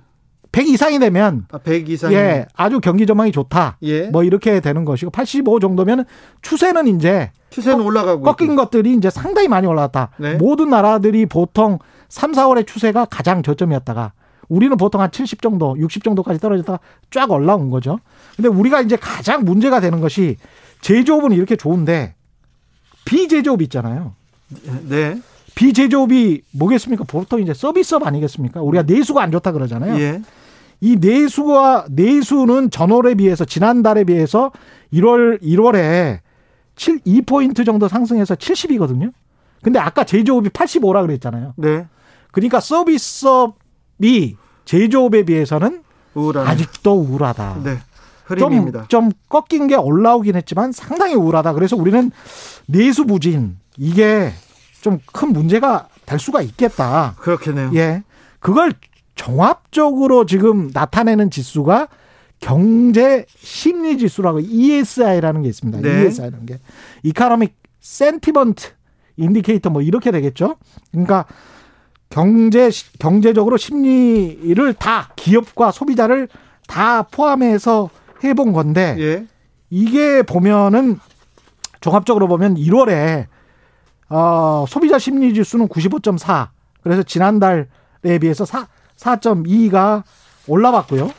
100 0.51 0.67
이상이 0.67 0.99
되면 0.99 1.45
아, 1.51 1.57
100 1.57 1.89
이상. 1.89 2.13
예, 2.13 2.45
아주 2.55 2.79
경기 2.79 3.05
전망이 3.05 3.31
좋다. 3.31 3.77
예. 3.81 4.07
뭐 4.09 4.23
이렇게 4.23 4.59
되는 4.59 4.85
것이고 4.85 5.11
85 5.11 5.59
정도면 5.59 6.05
추세는 6.41 6.87
이제 6.87 7.31
추세는 7.49 7.81
올라가고 7.83 8.23
꺾인 8.23 8.51
있고. 8.51 8.55
것들이 8.63 8.93
이제 8.93 9.09
상당히 9.09 9.47
많이 9.47 9.67
올라왔다. 9.67 10.11
네. 10.17 10.35
모든 10.35 10.69
나라들이 10.69 11.25
보통 11.25 11.79
3, 12.09 12.31
4월의 12.31 12.67
추세가 12.67 13.05
가장 13.05 13.43
저점이었다가 13.43 14.13
우리는 14.49 14.77
보통 14.77 15.01
한 15.01 15.11
70 15.11 15.41
정도, 15.41 15.75
60 15.77 16.05
정도까지 16.05 16.39
떨어졌다가 16.39 16.79
쫙 17.11 17.29
올라온 17.31 17.69
거죠. 17.69 17.99
근데 18.37 18.47
우리가 18.47 18.79
이제 18.81 18.95
가장 18.95 19.43
문제가 19.43 19.81
되는 19.81 19.99
것이 19.99 20.37
제조업은 20.81 21.33
이렇게 21.33 21.57
좋은데 21.57 22.15
비제조업 23.03 23.61
있잖아요. 23.63 24.13
네. 24.87 25.19
비제조업이 25.55 26.43
뭐겠습니까? 26.51 27.03
보통 27.05 27.41
이제 27.41 27.53
서비스업 27.53 28.05
아니겠습니까? 28.05 28.61
우리가 28.61 28.83
내수가 28.83 29.21
안 29.21 29.31
좋다 29.31 29.51
그러잖아요. 29.51 29.99
예. 29.99 30.21
이 30.81 30.97
내수가 30.97 31.87
내수는 31.89 32.69
전월에 32.69 33.15
비해서 33.15 33.43
지난달에 33.43 34.03
비해서 34.03 34.51
1월 34.93 35.41
1월에 35.41 36.19
7 36.75 36.99
2포인트 36.99 37.65
정도 37.65 37.87
상승해서 37.87 38.35
70이거든요. 38.35 39.11
근데 39.63 39.79
아까 39.79 40.03
제조업이 40.03 40.49
85라 40.49 41.01
그랬잖아요. 41.01 41.53
네. 41.57 41.87
그러니까 42.31 42.59
서비스업이 42.59 44.37
제조업에 44.65 45.23
비해서는 45.23 45.81
우울한. 46.13 46.47
아직도 46.47 46.93
우울하다. 46.93 47.61
네. 47.63 47.77
좀, 48.27 48.37
흐름입니다. 48.37 48.85
좀 48.89 49.11
꺾인 49.29 49.67
게 49.67 49.75
올라오긴 49.75 50.35
했지만 50.35 50.71
상당히 50.71 51.15
우울하다. 51.15 51.53
그래서 51.53 51.75
우리는 51.75 52.11
내수 52.67 53.05
부진 53.05 53.57
이게 53.77 54.31
좀 54.81 54.99
큰 55.11 55.33
문제가 55.33 55.87
될 56.05 56.19
수가 56.19 56.41
있겠다. 56.41 57.15
그렇겠네요. 57.19 57.71
예. 57.75 58.03
그걸 58.39 58.73
종합적으로 59.15 60.25
지금 60.25 60.69
나타내는 60.73 61.29
지수가 61.29 61.87
경제 62.39 63.25
심리 63.35 63.97
지수라고 63.97 64.39
ESI라는 64.39 65.41
게 65.41 65.49
있습니다. 65.49 65.81
네. 65.81 66.05
ESI라는 66.05 66.45
게 66.45 66.59
economic 67.03 67.55
sentiment 67.81 68.69
indicator 69.17 69.69
뭐 69.71 69.81
이렇게 69.81 70.11
되겠죠. 70.11 70.55
그러니까 70.91 71.25
경제 72.09 72.69
경제적으로 72.99 73.57
심리를 73.57 74.73
다 74.75 75.09
기업과 75.15 75.71
소비자를 75.71 76.29
다 76.67 77.03
포함해서 77.03 77.89
해본 78.23 78.53
건데 78.53 78.95
예. 78.99 79.25
이게 79.69 80.21
보면은 80.21 80.99
종합적으로 81.81 82.27
보면 82.27 82.55
1월에 82.55 83.25
어, 84.09 84.65
소비자 84.67 84.97
심리 84.99 85.33
지수는 85.33 85.67
95.4. 85.67 86.49
그래서 86.81 87.03
지난달에 87.03 87.65
비해서 88.21 88.45
4 88.45 88.67
4.2가 88.97 90.03
올라왔고요. 90.47 91.11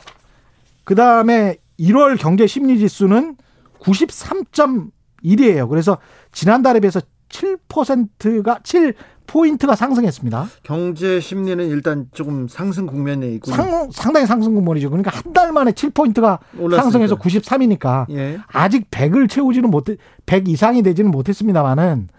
그 0.83 0.95
다음에 0.95 1.57
1월 1.79 2.17
경제 2.19 2.45
심리 2.47 2.77
지수는 2.79 3.37
93.1이에요. 3.79 5.69
그래서 5.69 5.97
지난달에 6.31 6.79
비해서 6.79 6.99
7%가 7.29 8.59
7 8.63 8.95
포인트가 9.27 9.75
상승했습니다. 9.75 10.47
경제 10.63 11.19
심리는 11.19 11.63
일단 11.69 12.07
조금 12.13 12.47
상승 12.47 12.87
국면에 12.87 13.27
있고. 13.35 13.51
상, 13.51 13.89
상당히 13.91 14.25
상승 14.25 14.55
군번이죠. 14.55 14.89
그러니까 14.89 15.11
한 15.11 15.31
달 15.33 15.51
만에 15.53 15.71
7포인트가 15.71 16.39
올랐으니까. 16.57 16.81
상승해서 16.81 17.15
93이니까 17.17 18.09
예. 18.09 18.39
아직 18.47 18.89
100을 18.89 19.29
채우지는 19.29 19.69
못해 19.69 19.95
100 20.25 20.47
이상이 20.47 20.81
되지는 20.81 21.11
못했습니다만은 21.11 22.09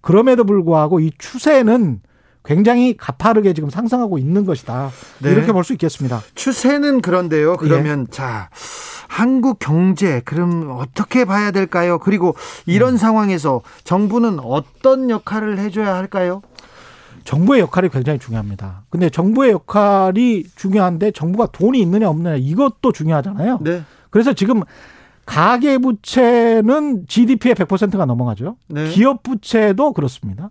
그럼에도 0.00 0.44
불구하고 0.44 1.00
이 1.00 1.10
추세는 1.18 2.00
굉장히 2.44 2.96
가파르게 2.96 3.52
지금 3.52 3.68
상승하고 3.68 4.16
있는 4.18 4.46
것이다. 4.46 4.90
네. 5.22 5.32
이렇게 5.32 5.52
볼 5.52 5.64
수 5.64 5.72
있겠습니다. 5.74 6.22
추세는 6.34 7.02
그런데요. 7.02 7.56
그러면 7.58 8.06
예. 8.08 8.10
자 8.10 8.48
한국 9.06 9.58
경제 9.58 10.20
그럼 10.24 10.70
어떻게 10.78 11.24
봐야 11.24 11.50
될까요? 11.50 11.98
그리고 11.98 12.34
이런 12.64 12.94
음. 12.94 12.96
상황에서 12.96 13.60
정부는 13.84 14.38
어떤 14.40 15.10
역할을 15.10 15.58
해 15.58 15.70
줘야 15.70 15.94
할까요? 15.96 16.40
정부의 17.24 17.60
역할이 17.60 17.90
굉장히 17.90 18.18
중요합니다. 18.18 18.84
근데 18.88 19.10
정부의 19.10 19.50
역할이 19.50 20.44
중요한데 20.56 21.10
정부가 21.10 21.48
돈이 21.52 21.78
있느냐 21.80 22.08
없느냐 22.08 22.36
이것도 22.36 22.92
중요하잖아요. 22.92 23.58
네, 23.60 23.82
그래서 24.08 24.32
지금 24.32 24.62
가계 25.28 25.76
부채는 25.76 27.06
GDP의 27.06 27.54
100%가 27.54 28.06
넘어가죠. 28.06 28.56
네. 28.68 28.88
기업 28.88 29.22
부채도 29.22 29.92
그렇습니다. 29.92 30.50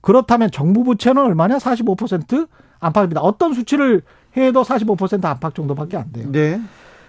그렇다면 0.00 0.50
정부 0.50 0.82
부채는 0.82 1.22
얼마냐? 1.22 1.58
45% 1.58 2.48
안팎입니다. 2.80 3.20
어떤 3.20 3.52
수치를 3.52 4.00
해도 4.36 4.62
45% 4.62 5.24
안팎 5.26 5.54
정도밖에 5.54 5.98
안 5.98 6.10
돼요. 6.10 6.28
네, 6.32 6.58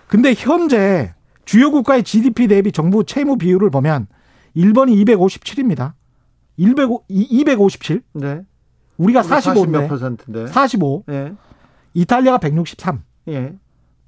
근데 0.07 0.33
현재 0.37 1.13
주요 1.45 1.71
국가의 1.71 2.03
GDP 2.03 2.47
대비 2.47 2.71
정부 2.73 3.05
채무 3.05 3.37
비율을 3.37 3.69
보면 3.69 4.07
일본이 4.53 4.93
257입니다. 5.05 5.93
200, 6.57 6.89
257. 7.07 8.01
네. 8.13 8.41
우리가 8.97 9.21
몇 9.23 9.27
45인데 9.27 9.87
퍼센트인데. 9.89 10.47
45. 10.47 11.03
예, 11.09 11.33
이탈리아가 11.93 12.37
163. 12.39 13.03
예. 13.29 13.53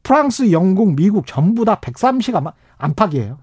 프랑스, 0.04 0.52
영국, 0.52 0.96
미국 0.96 1.26
전부 1.26 1.66
다 1.66 1.76
130 1.76 2.36
안팎- 2.36 2.54
안팎이에요. 2.78 3.38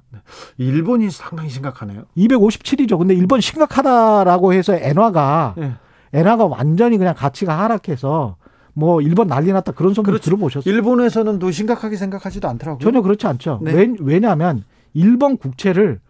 일본이 0.59 1.11
상당히 1.11 1.51
심각하네요. 1.51 2.05
257이죠. 2.17 2.99
근데 2.99 3.15
일본 3.15 3.41
심각하다라고 3.41 4.53
해서 4.53 4.75
엔화가 4.75 5.55
예. 5.59 5.73
엔화가 6.13 6.47
완전히 6.47 6.99
그냥 6.99 7.15
가치가 7.17 7.59
하락해서 7.59 8.37
뭐 8.73 9.01
일본 9.01 9.29
난리 9.29 9.53
났다 9.53 9.73
그런 9.73 9.95
소문 9.95 10.07
그렇죠. 10.07 10.25
들어보셨어요? 10.25 10.73
일본에서는 10.73 11.39
또 11.39 11.51
심각하게 11.51 11.97
생각하지도 11.97 12.49
않더라고요. 12.49 12.81
전혀 12.81 13.03
그렇지 13.03 13.27
않죠. 13.27 13.61
네. 13.63 13.73
왜, 13.73 13.95
왜냐하면 14.01 14.65
일본 14.93 15.37
국채를 15.37 16.01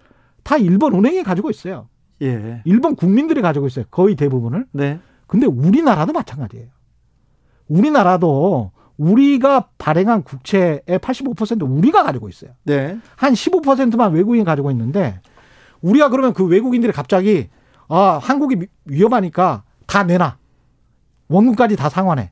다 0.42 0.56
일본 0.56 0.94
은행이 0.94 1.22
가지고 1.22 1.50
있어요. 1.50 1.88
예. 2.22 2.62
일본 2.64 2.96
국민들이 2.96 3.40
가지고 3.42 3.66
있어요. 3.66 3.86
거의 3.90 4.14
대부분을. 4.16 4.66
네. 4.72 4.98
근데 5.26 5.46
우리나라도 5.46 6.12
마찬가지예요. 6.12 6.68
우리나라도 7.68 8.72
우리가 8.96 9.68
발행한 9.78 10.22
국채의 10.22 10.82
85% 10.86 11.68
우리가 11.78 12.02
가지고 12.04 12.28
있어요. 12.28 12.52
네. 12.64 12.98
한 13.16 13.32
15%만 13.32 14.12
외국인이 14.12 14.44
가지고 14.44 14.70
있는데 14.70 15.20
우리가 15.82 16.08
그러면 16.08 16.32
그 16.32 16.44
외국인들이 16.46 16.92
갑자기 16.92 17.48
아 17.88 18.18
한국이 18.22 18.56
미- 18.56 18.66
위험하니까 18.84 19.64
다 19.86 20.04
내놔 20.04 20.36
원금까지 21.28 21.76
다 21.76 21.88
상환해. 21.88 22.30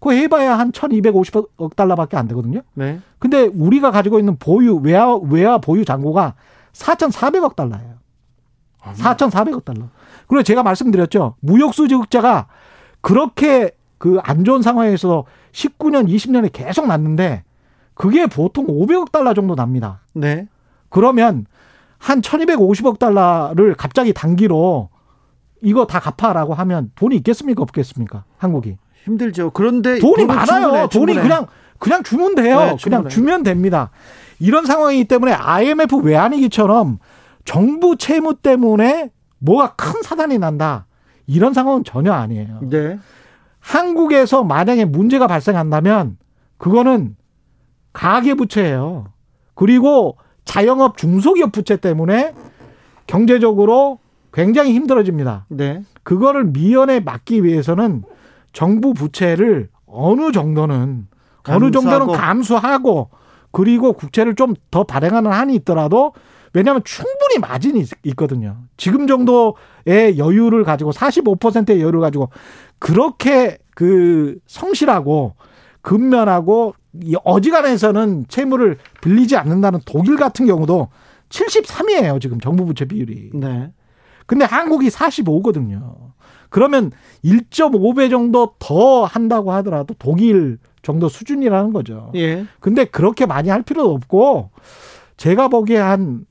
그거 0.00 0.12
해봐야 0.12 0.58
한 0.58 0.70
1,250억 0.72 1.74
달러밖에 1.76 2.16
안 2.16 2.28
되거든요. 2.28 2.60
네. 2.74 3.00
근데 3.18 3.42
우리가 3.46 3.90
가지고 3.90 4.18
있는 4.18 4.36
보유 4.36 4.76
외화 4.76 5.16
외화 5.16 5.58
보유 5.58 5.84
잔고가 5.84 6.34
4,400억 6.72 7.56
달러예요. 7.56 7.94
아, 8.80 8.92
4,400억 8.94 9.64
달러. 9.64 9.88
그리고 10.28 10.42
제가 10.44 10.62
말씀드렸죠. 10.62 11.34
무역 11.40 11.74
수지 11.74 11.94
흑자가 11.94 12.46
그렇게 13.00 13.72
그 13.98 14.20
안 14.22 14.44
좋은 14.44 14.62
상황에서 14.62 15.24
19년, 15.58 16.08
20년에 16.08 16.50
계속 16.52 16.86
났는데 16.86 17.42
그게 17.94 18.26
보통 18.26 18.66
500억 18.66 19.10
달러 19.10 19.34
정도 19.34 19.56
납니다. 19.56 20.00
네. 20.12 20.46
그러면 20.88 21.46
한 21.98 22.20
1250억 22.20 22.98
달러를 22.98 23.74
갑자기 23.74 24.12
단기로 24.12 24.88
이거 25.62 25.86
다 25.86 25.98
갚아라고 25.98 26.54
하면 26.54 26.92
돈이 26.94 27.16
있겠습니까? 27.16 27.62
없겠습니까? 27.62 28.24
한국이. 28.36 28.76
힘들죠. 29.04 29.50
그런데 29.50 29.98
돈이 29.98 30.26
많아요. 30.26 30.46
충분해, 30.46 30.88
돈이 30.88 30.90
충분해. 30.90 31.22
그냥 31.22 31.46
그냥 31.78 32.02
주면 32.04 32.34
돼요. 32.36 32.58
네, 32.60 32.76
그냥. 32.82 33.08
주면 33.08 33.42
됩니다. 33.42 33.90
이런 34.38 34.64
상황이기 34.64 35.06
때문에 35.06 35.32
IMF 35.32 35.96
외환위기처럼 35.96 36.98
정부 37.44 37.96
채무 37.96 38.36
때문에 38.36 39.10
뭐가 39.38 39.74
큰 39.74 40.02
사단이 40.02 40.38
난다. 40.38 40.86
이런 41.26 41.52
상황은 41.52 41.82
전혀 41.82 42.12
아니에요. 42.12 42.60
네. 42.62 42.98
한국에서 43.68 44.44
만약에 44.44 44.86
문제가 44.86 45.26
발생한다면 45.26 46.16
그거는 46.56 47.16
가계부채예요. 47.92 49.12
그리고 49.54 50.16
자영업 50.46 50.96
중소기업 50.96 51.52
부채 51.52 51.76
때문에 51.76 52.32
경제적으로 53.06 53.98
굉장히 54.32 54.72
힘들어집니다. 54.72 55.46
네. 55.50 55.82
그거를 56.02 56.44
미연에 56.44 57.00
막기 57.00 57.44
위해서는 57.44 58.04
정부 58.54 58.94
부채를 58.94 59.68
어느 59.86 60.32
정도는 60.32 61.06
어느 61.46 61.70
정도는 61.70 62.06
감수하고. 62.06 62.12
감수하고 62.12 63.10
그리고 63.52 63.92
국채를 63.92 64.34
좀 64.34 64.54
더 64.70 64.84
발행하는 64.84 65.30
한이 65.30 65.54
있더라도 65.56 66.12
왜냐하면 66.52 66.82
충분히 66.84 67.38
마진이 67.40 67.80
있- 67.80 67.90
있거든요. 68.04 68.56
지금 68.76 69.06
정도의 69.06 70.18
여유를 70.18 70.64
가지고 70.64 70.92
45%의 70.92 71.80
여유를 71.80 72.00
가지고 72.00 72.30
그렇게 72.78 73.58
그 73.74 74.38
성실하고 74.46 75.34
근면하고 75.82 76.74
이 77.02 77.16
어지간해서는 77.24 78.26
채무를 78.28 78.78
빌리지 79.02 79.36
않는다는 79.36 79.80
독일 79.86 80.16
같은 80.16 80.46
경우도 80.46 80.88
73이에요. 81.28 82.20
지금 82.20 82.40
정부 82.40 82.64
부채 82.64 82.84
비율이. 82.86 83.30
네. 83.34 83.70
근데 84.26 84.44
한국이 84.44 84.88
45거든요. 84.88 85.94
그러면 86.50 86.90
1.5배 87.24 88.10
정도 88.10 88.54
더 88.58 89.04
한다고 89.04 89.52
하더라도 89.52 89.94
독일 89.98 90.58
정도 90.82 91.08
수준이라는 91.08 91.72
거죠. 91.72 92.10
예. 92.14 92.46
근데 92.60 92.84
그렇게 92.84 93.26
많이 93.26 93.48
할 93.50 93.62
필요도 93.62 93.92
없고 93.92 94.50
제가 95.18 95.48
보기에 95.48 95.76
한 95.78 96.24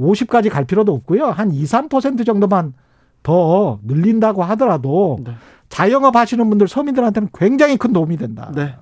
50까지 0.00 0.50
갈 0.50 0.64
필요도 0.64 0.92
없고요. 0.92 1.26
한 1.26 1.52
2, 1.52 1.62
3% 1.64 2.24
정도만 2.26 2.74
더 3.22 3.78
늘린다고 3.84 4.42
하더라도 4.44 5.18
네. 5.24 5.32
자영업 5.68 6.16
하시는 6.16 6.48
분들 6.48 6.68
서민들한테는 6.68 7.28
굉장히 7.34 7.76
큰 7.76 7.92
도움이 7.92 8.16
된다. 8.16 8.50
네. 8.54 8.74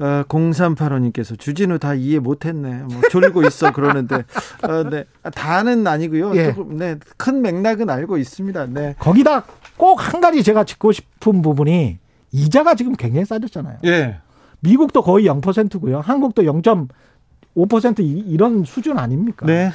어, 0.00 0.22
0385님께서 0.28 1.36
주진우 1.38 1.78
다 1.80 1.94
이해 1.94 2.18
못했네. 2.20 2.82
뭐 2.84 3.00
졸고 3.10 3.42
있어 3.46 3.72
그러는데, 3.72 4.24
어, 4.62 4.88
네. 4.88 5.04
아, 5.24 5.30
다는 5.30 5.84
아니고요. 5.86 6.36
예. 6.36 6.52
조금, 6.54 6.76
네. 6.76 6.96
큰 7.16 7.42
맥락은 7.42 7.90
알고 7.90 8.16
있습니다. 8.16 8.66
네. 8.66 8.94
거기다 8.98 9.44
꼭 9.76 9.96
한 10.00 10.20
가지 10.20 10.42
제가 10.44 10.62
짚고 10.64 10.92
싶은 10.92 11.42
부분이 11.42 11.98
이자가 12.30 12.74
지금 12.76 12.94
굉장히 12.94 13.24
싸졌잖아요. 13.24 13.78
예. 13.86 14.18
미국도 14.60 15.02
거의 15.02 15.26
0%고요. 15.26 16.00
한국도 16.00 16.42
0.5% 16.42 18.00
이- 18.00 18.18
이런 18.28 18.64
수준 18.64 18.98
아닙니까? 18.98 19.46
네. 19.46 19.70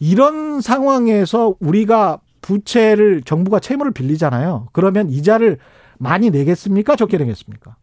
이런 0.00 0.60
상황에서 0.60 1.54
우리가 1.60 2.20
부채를 2.40 3.22
정부가 3.22 3.60
채무를 3.60 3.92
빌리잖아요. 3.92 4.68
그러면 4.72 5.10
이자를 5.10 5.58
많이 5.98 6.30
내겠습니까? 6.30 6.96
적게 6.96 7.18
내겠습니까? 7.18 7.76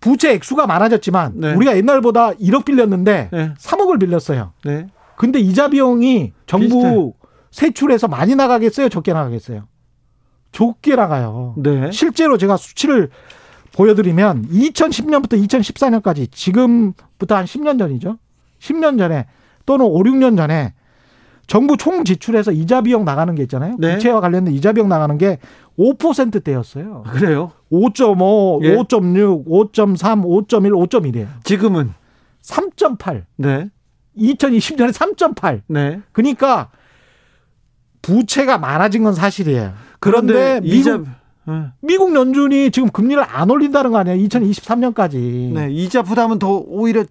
부채 0.00 0.32
액수가 0.32 0.66
많아졌지만 0.66 1.34
네. 1.36 1.54
우리가 1.54 1.76
옛날보다 1.76 2.32
1억 2.32 2.64
빌렸는데 2.64 3.28
네. 3.30 3.54
3억을 3.54 4.00
빌렸어요. 4.00 4.52
네. 4.64 4.86
근데 5.16 5.38
이자 5.38 5.68
비용이 5.68 6.32
정부 6.46 7.12
세출에서 7.52 8.08
많이 8.08 8.34
나가겠어요? 8.34 8.88
적게 8.88 9.12
나가겠어요? 9.12 9.68
적게 10.50 10.96
나가요. 10.96 11.54
네. 11.58 11.92
실제로 11.92 12.38
제가 12.38 12.56
수치를 12.56 13.10
보여드리면 13.74 14.48
2010년부터 14.48 15.40
2014년까지 15.46 16.32
지금부터 16.32 17.36
한 17.36 17.44
10년 17.44 17.78
전이죠. 17.78 18.18
10년 18.58 18.98
전에 18.98 19.26
또는 19.66 19.86
5, 19.86 19.98
6년 20.02 20.36
전에 20.36 20.74
정부 21.46 21.76
총 21.76 22.04
지출에서 22.04 22.52
이자 22.52 22.80
비용 22.80 23.04
나가는 23.04 23.34
게 23.34 23.42
있잖아요. 23.42 23.76
네. 23.78 23.94
부채와 23.94 24.20
관련된 24.20 24.54
이자 24.54 24.72
비용 24.72 24.88
나가는 24.88 25.18
게 25.18 25.38
5%대였어요. 25.78 27.04
그래요. 27.08 27.52
5.5, 27.70 28.64
예. 28.64 28.76
5.6, 28.76 29.46
5.3, 29.46 30.24
5.1, 30.24 30.88
5.1이에요. 30.88 31.26
지금은 31.44 31.92
3.8. 32.42 33.24
네. 33.36 33.68
2020년에 34.16 34.92
3.8. 34.92 35.62
네. 35.68 36.00
그러니까 36.12 36.70
부채가 38.02 38.58
많아진 38.58 39.04
건 39.04 39.14
사실이에요. 39.14 39.72
그런데 40.00 40.60
미국, 40.60 40.76
이자 40.76 41.02
네. 41.46 41.66
미국 41.80 42.14
연준이 42.14 42.70
지금 42.70 42.90
금리를 42.90 43.22
안 43.26 43.50
올린다는 43.50 43.92
거 43.92 43.98
아니에요? 43.98 44.26
2023년까지. 44.26 45.52
네, 45.52 45.70
이자 45.70 46.02
부담은 46.02 46.38
더 46.38 46.62
오히려 46.66 47.04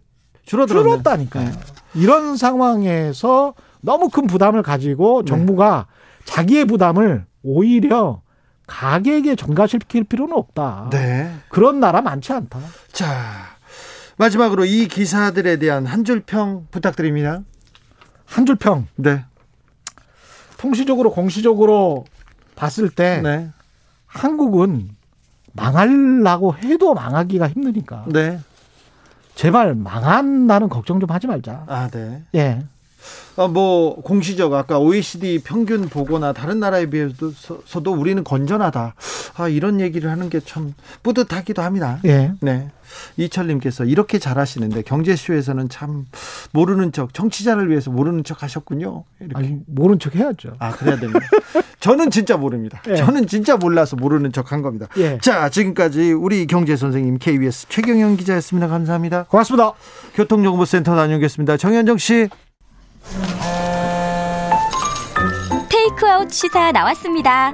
줄어들었네. 0.51 0.83
줄었다니까요. 0.89 1.45
네. 1.45 1.51
이런 1.95 2.35
상황에서 2.37 3.53
너무 3.81 4.09
큰 4.09 4.27
부담을 4.27 4.61
가지고 4.63 5.23
네. 5.23 5.29
정부가 5.29 5.87
자기의 6.25 6.65
부담을 6.65 7.25
오히려 7.43 8.21
가계에게 8.67 9.35
전가시킬 9.35 10.03
필요는 10.05 10.35
없다. 10.35 10.89
네. 10.91 11.31
그런 11.49 11.79
나라 11.79 12.01
많지 12.01 12.31
않다. 12.33 12.59
자, 12.91 13.07
마지막으로 14.17 14.65
이 14.65 14.87
기사들에 14.87 15.57
대한 15.57 15.85
한 15.85 16.03
줄 16.05 16.21
평 16.21 16.67
부탁드립니다. 16.71 17.41
한 18.25 18.45
줄 18.45 18.55
평. 18.55 18.87
네. 18.95 19.25
통시적으로 20.57 21.11
공시적으로 21.11 22.05
봤을 22.55 22.89
때 22.89 23.19
네. 23.23 23.49
한국은 24.05 24.89
망하려고 25.53 26.53
해도 26.55 26.93
망하기가 26.93 27.47
힘드니까 27.49 28.05
네. 28.07 28.39
제발 29.41 29.73
망한다는 29.73 30.69
걱정 30.69 30.99
좀 30.99 31.09
하지 31.09 31.25
말자. 31.25 31.63
아, 31.65 31.89
네. 31.89 32.21
예. 32.35 32.59
아, 33.37 33.47
뭐 33.47 33.95
공시적 34.01 34.53
아까 34.53 34.77
OECD 34.77 35.39
평균 35.43 35.87
보거나 35.89 36.33
다른 36.33 36.59
나라에 36.59 36.87
비해서도 36.87 37.93
우리는 37.93 38.23
건전하다. 38.23 38.95
아, 39.37 39.47
이런 39.47 39.79
얘기를 39.79 40.11
하는 40.11 40.29
게 40.29 40.41
참 40.51 40.73
뿌듯하기도 41.03 41.61
합니다. 41.61 41.99
예. 42.05 42.33
네. 42.41 42.69
이철님께서 43.15 43.85
이렇게 43.85 44.19
잘하시는데 44.19 44.81
경제쇼에서는 44.81 45.69
참 45.69 46.07
모르는 46.51 46.91
척 46.91 47.13
정치자를 47.13 47.69
위해서 47.69 47.89
모르는 47.89 48.23
척 48.25 48.43
하셨군요. 48.43 49.05
이렇게. 49.21 49.33
아니, 49.35 49.57
모른 49.67 49.97
척 49.97 50.15
해야죠. 50.15 50.55
아 50.59 50.71
그래야 50.71 50.97
됩니다. 50.99 51.21
저는 51.79 52.11
진짜 52.11 52.35
모릅니다. 52.35 52.81
예. 52.89 52.95
저는 52.95 53.27
진짜 53.27 53.55
몰라서 53.55 53.95
모르는 53.95 54.33
척 54.33 54.51
한 54.51 54.61
겁니다. 54.61 54.87
예. 54.97 55.17
자 55.21 55.47
지금까지 55.49 56.11
우리 56.11 56.45
경제 56.47 56.75
선생님 56.75 57.17
KBS 57.19 57.67
최경영 57.69 58.17
기자였습니다. 58.17 58.67
감사합니다. 58.67 59.23
고맙습니다. 59.29 59.71
교통정보센터 60.15 60.95
다녀오겠습니다. 60.95 61.55
정현정 61.57 61.97
씨. 61.97 62.27
테이크아웃 65.69 66.31
시사 66.31 66.71
나왔습니다. 66.71 67.53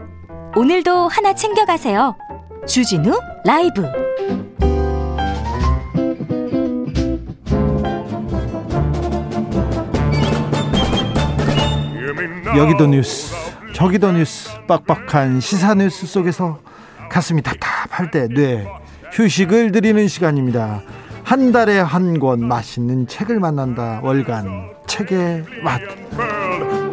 오늘도 0.56 1.08
하나 1.08 1.34
챙겨가세요. 1.34 2.16
주진우 2.68 3.20
라이브. 3.46 3.84
여기도 12.56 12.88
뉴스 12.88 13.34
저기도 13.74 14.12
뉴스 14.12 14.50
빡빡한 14.68 15.40
시사 15.40 15.74
뉴스 15.76 16.08
속에서 16.08 16.60
가슴이 17.10 17.42
답답할 17.42 18.12
때 18.12 18.28
뇌 18.28 18.68
휴식을 19.12 19.72
드리는 19.72 20.08
시간입니다 20.08 20.82
한 21.28 21.52
달에 21.52 21.80
한 21.80 22.20
권 22.20 22.48
맛있는 22.48 23.06
책을 23.08 23.40
만난다 23.40 24.00
월간 24.02 24.70
책의 24.88 25.44
맛 25.64 25.82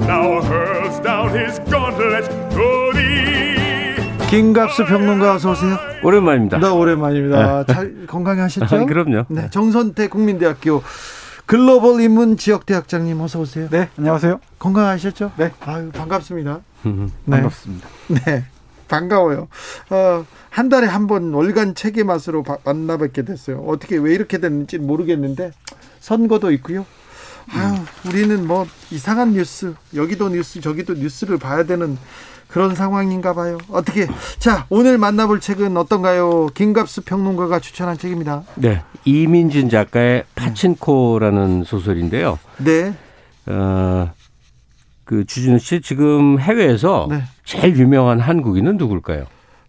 now 0.02 0.40
hurls 0.44 1.00
down 1.02 1.28
his 1.30 1.60
gauntlet 1.70 2.28
to 2.50 2.92
thee. 2.92 4.26
김갑수 4.28 4.86
평론가 4.86 5.34
어서 5.34 5.52
오세요 5.52 5.78
오랜만입니다. 6.02 6.58
네 6.58 6.66
오랜만입니다 6.68 7.64
잘 7.66 8.06
건강히 8.08 8.40
하셨죠? 8.40 8.74
아, 8.76 8.78
그럼요. 8.84 9.24
네, 9.28 9.48
정선태 9.50 10.08
국민대학교 10.08 10.82
글로벌 11.46 12.00
인문 12.00 12.36
지역대학장님 12.36 13.20
어서 13.20 13.38
오세요 13.40 13.68
네, 13.70 13.88
안녕하세요. 13.96 14.40
건강하셨죠? 14.58 15.30
네. 15.36 15.52
아유 15.64 15.90
반갑습니다 15.92 16.60
음, 16.86 17.12
네. 17.24 17.36
반갑습니다. 17.36 17.88
네, 18.08 18.44
반가워요. 18.98 19.48
어, 19.90 20.24
한 20.50 20.68
달에 20.68 20.86
한 20.86 21.06
번 21.06 21.32
월간 21.34 21.74
책의 21.74 22.04
맛으로 22.04 22.42
바- 22.42 22.58
만나뵙게 22.64 23.22
됐어요. 23.22 23.62
어떻게 23.66 23.96
왜 23.96 24.14
이렇게 24.14 24.38
됐는지 24.38 24.78
모르겠는데 24.78 25.50
선거도 26.00 26.50
있고요. 26.52 26.86
아유, 27.50 27.74
우리는 28.08 28.46
뭐 28.46 28.66
이상한 28.90 29.32
뉴스, 29.32 29.74
여기도 29.94 30.28
뉴스, 30.30 30.60
저기도 30.60 30.94
뉴스를 30.94 31.36
봐야 31.38 31.64
되는 31.64 31.98
그런 32.48 32.74
상황인가 32.74 33.34
봐요. 33.34 33.58
어떻게 33.68 34.06
자 34.38 34.64
오늘 34.70 34.96
만나볼 34.96 35.40
책은 35.40 35.76
어떤가요? 35.76 36.46
김갑수 36.54 37.02
평론가가 37.02 37.58
추천한 37.60 37.98
책입니다. 37.98 38.44
네, 38.54 38.82
이민진 39.04 39.68
작가의 39.68 40.24
파친코라는 40.36 41.64
소설인데요. 41.64 42.38
네, 42.58 42.94
어, 43.46 44.10
그 45.04 45.24
주진우 45.26 45.58
씨 45.58 45.80
지금 45.82 46.38
해외에서 46.38 47.08
네. 47.10 47.24
제일 47.44 47.76
유명한 47.76 48.20
한국인은 48.20 48.76
누굴까요? 48.76 49.24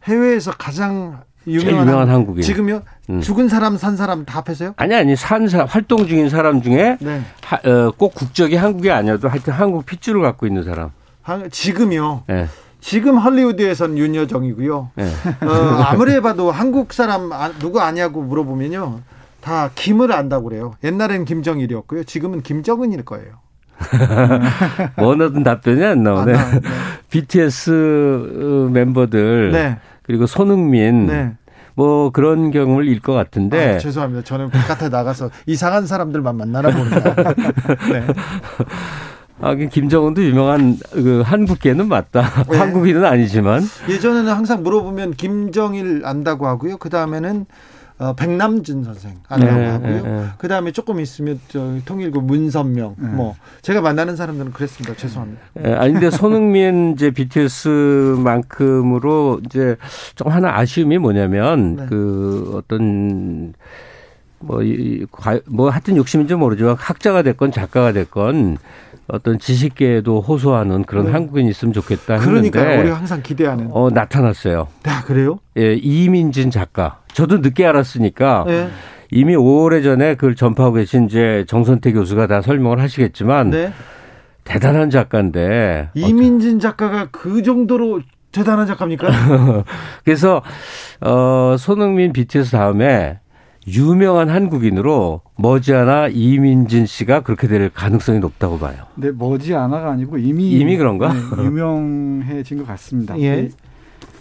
해외에서 0.05 0.51
가장 0.51 1.21
유명한, 1.47 1.85
유명한 1.87 2.09
한국인. 2.09 2.41
지금요? 2.41 2.81
음. 3.09 3.21
죽은 3.21 3.49
사람 3.49 3.77
산 3.77 3.95
사람 3.97 4.25
다 4.25 4.39
합해서요? 4.39 4.73
아니 4.77 4.95
아니 4.95 5.15
산 5.15 5.47
사 5.47 5.63
활동 5.65 6.07
중인 6.07 6.29
사람 6.29 6.61
중에 6.61 6.97
네. 6.99 7.21
하- 7.43 7.57
어, 7.69 7.91
꼭 7.95 8.15
국적이 8.15 8.55
한국이 8.55 8.89
아니어도 8.91 9.27
하여튼 9.29 9.53
한국 9.53 9.85
핏줄을 9.85 10.21
갖고 10.21 10.47
있는 10.47 10.63
사람. 10.63 10.91
한- 11.21 11.49
지금요. 11.51 12.23
예. 12.29 12.47
지금 12.81 13.17
헐리우드에선 13.17 13.97
윤여정이고요. 13.97 14.91
예. 14.99 15.03
어, 15.45 15.51
아무리 15.83 16.13
해봐도 16.13 16.51
한국 16.51 16.93
사람 16.93 17.31
아- 17.33 17.51
누구 17.59 17.79
아냐고 17.81 18.21
물어보면요. 18.23 19.01
다 19.41 19.69
김을 19.75 20.11
안다고 20.11 20.49
그래요. 20.49 20.73
옛날에는 20.83 21.25
김정일이었고요. 21.25 22.03
지금은 22.05 22.41
김정은일 22.41 23.05
거예요. 23.05 23.33
원하던 24.97 25.43
답변이 25.43 25.83
안 25.83 26.03
나오네. 26.03 26.33
아, 26.33 26.37
나- 26.37 26.51
네. 26.51 26.61
BTS 27.09 28.69
멤버들 28.71 29.51
네. 29.51 29.77
그리고 30.03 30.25
손흥민 30.25 31.07
네. 31.07 31.33
뭐 31.75 32.09
그런 32.11 32.51
경우를 32.51 32.87
일 32.87 32.99
것 33.01 33.13
같은데 33.13 33.75
아, 33.75 33.77
죄송합니다. 33.77 34.23
저는 34.23 34.49
바깥에 34.49 34.89
나가서 34.89 35.29
이상한 35.45 35.85
사람들만 35.85 36.35
만나나 36.37 36.69
봅니다. 36.69 37.13
네. 37.91 38.05
아, 39.41 39.53
그 39.55 39.67
김정은도 39.67 40.23
유명한 40.23 40.77
그 40.93 41.21
한국계는 41.25 41.87
맞다. 41.89 42.45
네. 42.49 42.57
한국인은 42.57 43.03
아니지만 43.05 43.61
예전에는 43.89 44.31
항상 44.31 44.63
물어보면 44.63 45.11
김정일 45.15 46.01
안다고 46.05 46.47
하고요. 46.47 46.77
그 46.77 46.89
다음에는 46.89 47.45
어, 47.97 48.11
백남준 48.13 48.83
선생 48.83 49.13
안다고 49.29 49.53
네, 49.57 49.67
하고요. 49.69 49.89
네, 49.89 50.01
네. 50.01 50.25
그 50.37 50.49
다음에 50.49 50.73
조금 50.73 50.99
있으면 50.99 51.39
저 51.47 51.77
통일부 51.85 52.21
문선명 52.21 52.95
뭐 52.97 53.37
제가 53.61 53.79
만나는 53.79 54.17
사람들은 54.17 54.51
그랬습니다. 54.51 54.97
죄송합니다. 54.97 55.41
예, 55.63 55.71
아닌데 55.73 56.09
손흥민 56.09 56.91
이제 56.91 57.09
BTS만큼으로 57.11 59.39
이제 59.45 59.77
좀 60.15 60.27
하나 60.29 60.57
아쉬움이 60.57 60.97
뭐냐면 60.97 61.75
네. 61.77 61.85
그 61.87 62.51
어떤 62.55 63.53
뭐, 64.39 64.61
이, 64.61 65.05
과- 65.11 65.39
뭐 65.47 65.69
하여튼 65.69 65.95
욕심인지 65.95 66.35
모르지만 66.35 66.75
학자가 66.77 67.21
됐건 67.23 67.53
작가가 67.53 67.93
됐건 67.93 68.57
어떤 69.07 69.37
지식계에도 69.37 70.21
호소하는 70.21 70.83
그런 70.83 71.05
네. 71.05 71.11
한국인이 71.11 71.49
있으면 71.49 71.73
좋겠다 71.73 72.17
그러니까 72.17 72.59
했는데 72.59 72.81
우리가 72.81 72.97
항상 72.97 73.21
기대하는. 73.21 73.69
어 73.71 73.89
나타났어요. 73.91 74.67
아, 74.85 75.03
그래요? 75.03 75.39
예, 75.57 75.75
이민진 75.75 76.49
작가. 76.49 77.01
저도 77.13 77.37
늦게 77.37 77.65
알았으니까 77.65 78.45
네. 78.47 78.69
이미 79.11 79.35
오래전에 79.35 80.15
그걸 80.15 80.35
전파하고 80.35 80.75
계신 80.75 81.05
이제 81.05 81.45
정선태 81.47 81.91
교수가 81.93 82.27
다 82.27 82.41
설명을 82.41 82.79
하시겠지만 82.79 83.51
네. 83.51 83.71
대단한 84.43 84.89
작가인데 84.89 85.89
이민진 85.93 86.59
작가가 86.59 87.07
그 87.11 87.43
정도로 87.43 88.01
대단한 88.31 88.67
작가입니까? 88.67 89.07
그래서 90.03 90.41
어 90.99 91.55
손흥민 91.57 92.11
BTS 92.11 92.51
다음에 92.51 93.19
유명한 93.67 94.29
한국인으로 94.29 95.21
머지않아 95.37 96.09
이민진 96.09 96.85
씨가 96.85 97.21
그렇게 97.21 97.47
될 97.47 97.69
가능성이 97.69 98.19
높다고 98.19 98.59
봐요. 98.59 98.85
근데 98.93 99.11
머지않아가 99.11 99.91
아니고 99.91 100.17
이미 100.17 100.51
이미 100.51 100.77
그런가? 100.77 101.11
네, 101.13 101.19
유명해진 101.43 102.59
것 102.59 102.67
같습니다. 102.67 103.19
예. 103.19 103.43
이 103.43 103.49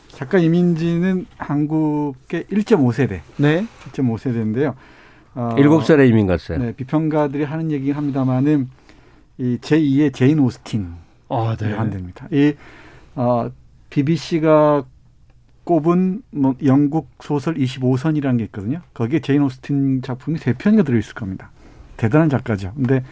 작가 0.08 0.38
이민진은 0.38 1.26
한국의 1.36 2.44
1.5세대, 2.44 3.20
네. 3.36 3.66
1.5세대인데요. 3.90 4.74
어, 5.34 5.54
일곱 5.58 5.84
살에 5.84 6.06
이민 6.06 6.26
갔어요. 6.26 6.58
네, 6.58 6.72
비평가들이 6.72 7.42
하는 7.44 7.70
얘기긴 7.72 7.94
합니다만은 7.94 8.68
이 9.38 9.58
제2의 9.60 10.14
제인 10.14 10.38
오스틴 10.38 10.94
아, 11.28 11.56
네. 11.58 11.72
한답니다. 11.72 12.28
이 12.30 12.54
어, 13.16 13.50
BBC가 13.90 14.84
꼽은 15.64 16.22
뭐 16.30 16.54
영국 16.64 17.08
소설 17.20 17.54
25선이라는 17.54 18.38
게 18.38 18.44
있거든요. 18.44 18.80
거기에 18.92 19.20
제인 19.20 19.42
오스틴 19.42 20.02
작품이 20.02 20.38
세 20.38 20.52
편이가 20.52 20.82
들어있을 20.82 21.14
겁니다. 21.14 21.50
대단한 21.96 22.28
작가죠. 22.28 22.72
근데 22.74 23.02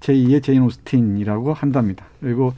제2의 0.00 0.42
제인 0.42 0.62
오스틴이라고 0.62 1.52
한답니다. 1.52 2.04
그리고 2.20 2.54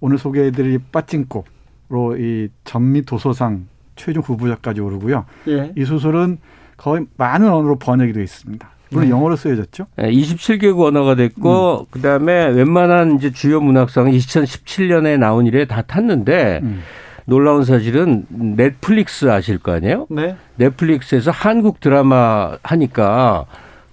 오늘 0.00 0.18
소개해드릴 0.18 0.80
빠찡꼬로 0.92 2.16
이 2.18 2.48
전미 2.64 3.02
도서상 3.02 3.66
최종 3.96 4.22
후보자까지 4.22 4.80
오르고요. 4.80 5.24
예. 5.48 5.72
이 5.76 5.84
소설은 5.84 6.38
거의 6.76 7.06
많은 7.16 7.48
언어로 7.48 7.76
번역이 7.78 8.12
되어 8.12 8.22
있습니다. 8.22 8.70
물론 8.90 9.04
네. 9.06 9.10
영어로 9.10 9.36
쓰여졌죠. 9.36 9.86
27개국 9.96 10.84
언어가 10.84 11.14
됐고 11.14 11.86
그다음에 11.90 12.48
웬만한 12.48 13.16
이제 13.16 13.30
주요 13.30 13.60
문학상 13.60 14.06
2017년에 14.06 15.18
나온 15.18 15.46
이래 15.46 15.66
다 15.66 15.82
탔는데 15.82 16.60
음. 16.62 16.80
놀라운 17.24 17.64
사실은 17.64 18.26
넷플릭스 18.28 19.30
아실 19.30 19.58
거 19.58 19.72
아니에요? 19.72 20.06
네. 20.10 20.36
넷플릭스에서 20.56 21.30
한국 21.30 21.80
드라마 21.80 22.56
하니까 22.62 23.46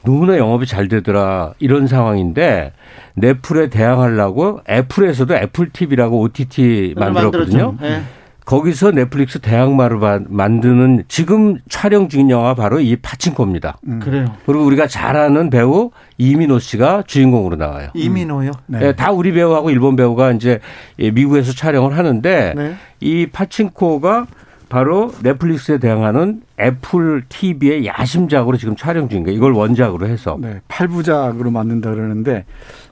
너무나 0.05 0.37
영업이 0.37 0.65
잘 0.65 0.87
되더라 0.87 1.53
이런 1.59 1.87
상황인데 1.87 2.73
넷플에 3.15 3.69
대항하려고 3.69 4.61
애플에서도 4.69 5.33
애플 5.35 5.69
TV라고 5.69 6.21
OTT 6.21 6.95
만들었거든요. 6.97 7.71
만들었죠. 7.73 7.85
예. 7.85 8.18
거기서 8.53 8.89
넷플릭스 8.89 9.37
대항마를 9.37 9.99
바- 9.99 10.19
만드는 10.27 11.03
지금 11.07 11.59
촬영 11.69 12.09
중인 12.09 12.31
영화 12.31 12.55
바로 12.55 12.79
이 12.79 12.95
파친코입니다. 12.95 13.77
음. 13.87 13.99
그래요. 13.99 14.25
그리고 14.47 14.63
우리가 14.65 14.87
잘 14.87 15.15
아는 15.17 15.51
배우 15.51 15.91
이민호 16.17 16.57
씨가 16.57 17.03
주인공으로 17.05 17.57
나와요. 17.57 17.89
이민호요? 17.93 18.49
네. 18.65 18.79
예, 18.87 18.91
다 18.93 19.11
우리 19.11 19.33
배우하고 19.33 19.69
일본 19.69 19.95
배우가 19.95 20.31
이제 20.31 20.59
예, 20.97 21.11
미국에서 21.11 21.51
촬영을 21.53 21.95
하는데 21.95 22.53
네. 22.55 22.75
이 23.01 23.27
파친코가 23.27 24.25
바로 24.67 25.11
넷플릭스에 25.21 25.77
대항하는 25.77 26.41
애플 26.59 27.21
TV의 27.29 27.85
야심작으로 27.85 28.57
지금 28.57 28.75
촬영 28.75 29.09
중인 29.09 29.25
거예요. 29.25 29.37
이걸 29.37 29.53
원작으로 29.53 30.07
해서. 30.07 30.39
네, 30.41 30.59
팔부작으로 30.69 31.51
만든다 31.51 31.91
그러는데 31.91 32.45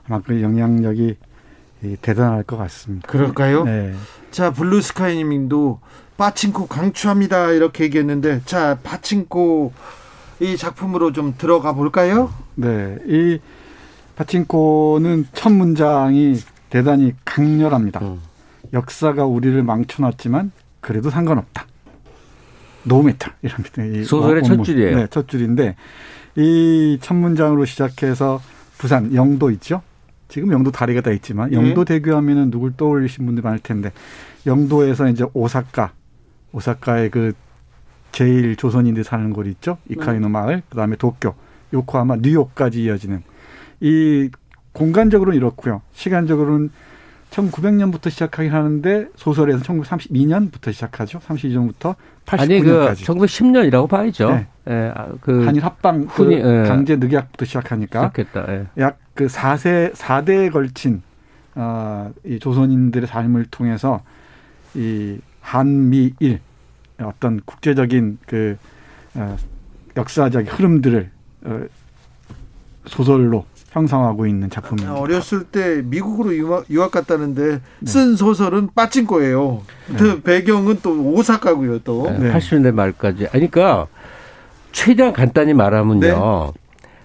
아마 0.08 0.20
그 0.24 0.40
영향력이 0.40 1.16
이 1.82 1.96
대단할 2.00 2.44
것 2.44 2.56
같습니다. 2.58 3.08
그럴까요? 3.08 3.64
네. 3.64 3.92
자, 4.30 4.52
블루스카이 4.52 5.16
님도 5.24 5.80
빠친코 6.16 6.66
강추합니다. 6.66 7.50
이렇게 7.52 7.84
얘기했는데, 7.84 8.42
자, 8.44 8.78
빠친코 8.82 9.72
이 10.40 10.56
작품으로 10.56 11.12
좀 11.12 11.34
들어가 11.38 11.72
볼까요? 11.72 12.32
네, 12.54 12.96
이 13.06 13.38
파친코는 14.16 15.28
첫 15.32 15.50
문장이 15.52 16.36
대단히 16.70 17.14
강렬합니다. 17.24 18.00
음. 18.00 18.20
역사가 18.72 19.24
우리를 19.24 19.60
망쳐놨지만 19.62 20.52
그래도 20.80 21.08
상관없다. 21.10 21.66
no 22.84 22.96
matter 22.96 23.34
이랍니다. 23.42 23.82
이 23.84 24.04
소설의 24.04 24.42
첫 24.42 24.50
원문. 24.50 24.64
줄이에요. 24.64 24.96
네, 24.96 25.06
첫 25.10 25.28
줄인데 25.28 25.76
이 26.36 26.98
첫 27.00 27.14
문장으로 27.14 27.64
시작해서 27.64 28.40
부산 28.76 29.14
영도 29.14 29.50
있죠. 29.52 29.82
지금 30.28 30.52
영도 30.52 30.70
다리가 30.70 31.00
다 31.00 31.10
있지만 31.10 31.50
네. 31.50 31.56
영도 31.56 31.84
대교 31.84 32.14
하면은 32.16 32.50
누굴 32.50 32.76
떠올리신 32.76 33.26
분들 33.26 33.42
많을 33.42 33.58
텐데 33.58 33.92
영도에서 34.46 35.08
이제 35.08 35.24
오사카 35.32 35.92
오사카의 36.52 37.10
그 37.10 37.32
제일 38.12 38.56
조선인들이 38.56 39.04
사는 39.04 39.32
곳 39.32 39.46
있죠. 39.46 39.78
이카이노 39.88 40.28
마을, 40.28 40.62
그다음에 40.70 40.96
도쿄, 40.96 41.34
요코하마, 41.72 42.16
뉴욕까지 42.22 42.82
이어지는 42.82 43.22
이 43.80 44.30
공간적으로는 44.72 45.36
이렇고요. 45.36 45.82
시간적으로는 45.92 46.70
1900년부터 47.30 48.10
시작하긴 48.10 48.52
하는데 48.52 49.08
소설에서 49.14 49.62
1932년부터 49.62 50.72
시작하죠. 50.72 51.18
32년부터 51.18 51.94
아니 52.26 52.60
그 52.60 52.86
89년까지. 52.86 52.94
1910년이라고 53.04 53.88
봐야죠. 53.88 54.30
네. 54.30 54.46
예, 54.68 54.92
아, 54.94 55.08
그 55.20 55.44
한일 55.44 55.64
합방 55.64 56.06
그 56.06 56.24
흔히, 56.24 56.36
예. 56.36 56.64
강제 56.66 56.96
늑약부터 56.96 57.44
시작하니까 57.44 58.10
시작했다. 58.16 58.52
예. 58.52 58.66
약 58.78 58.98
그 59.18 59.26
4세 59.26 59.92
4대에 59.94 60.52
걸친 60.52 61.02
어, 61.56 62.12
이 62.24 62.38
조선인들의 62.38 63.08
삶을 63.08 63.46
통해서 63.46 64.00
이 64.76 65.18
한미일 65.40 66.38
어떤 67.02 67.40
국제적인 67.44 68.18
그 68.28 68.56
어, 69.16 69.36
역사적 69.96 70.44
흐름들을 70.46 71.10
어, 71.46 71.60
소설로 72.86 73.44
형성하고 73.70 74.24
있는 74.28 74.50
작품입니다. 74.50 74.94
어렸을 74.94 75.42
때 75.42 75.82
미국으로 75.84 76.32
유학, 76.36 76.70
유학 76.70 76.92
갔다는데 76.92 77.60
쓴 77.84 78.14
소설은 78.14 78.68
빠친코예요. 78.72 79.62
그 79.96 80.22
배경은 80.22 80.78
또 80.80 80.92
오사카고요, 80.92 81.80
또. 81.80 82.06
예, 82.08 82.18
네. 82.18 82.32
80년대 82.32 82.70
말까지. 82.70 83.26
그러니까 83.32 83.88
최대한 84.70 85.12
간단히 85.12 85.54
말하면요. 85.54 86.52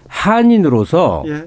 한인으로서 0.06 1.24
예. 1.26 1.44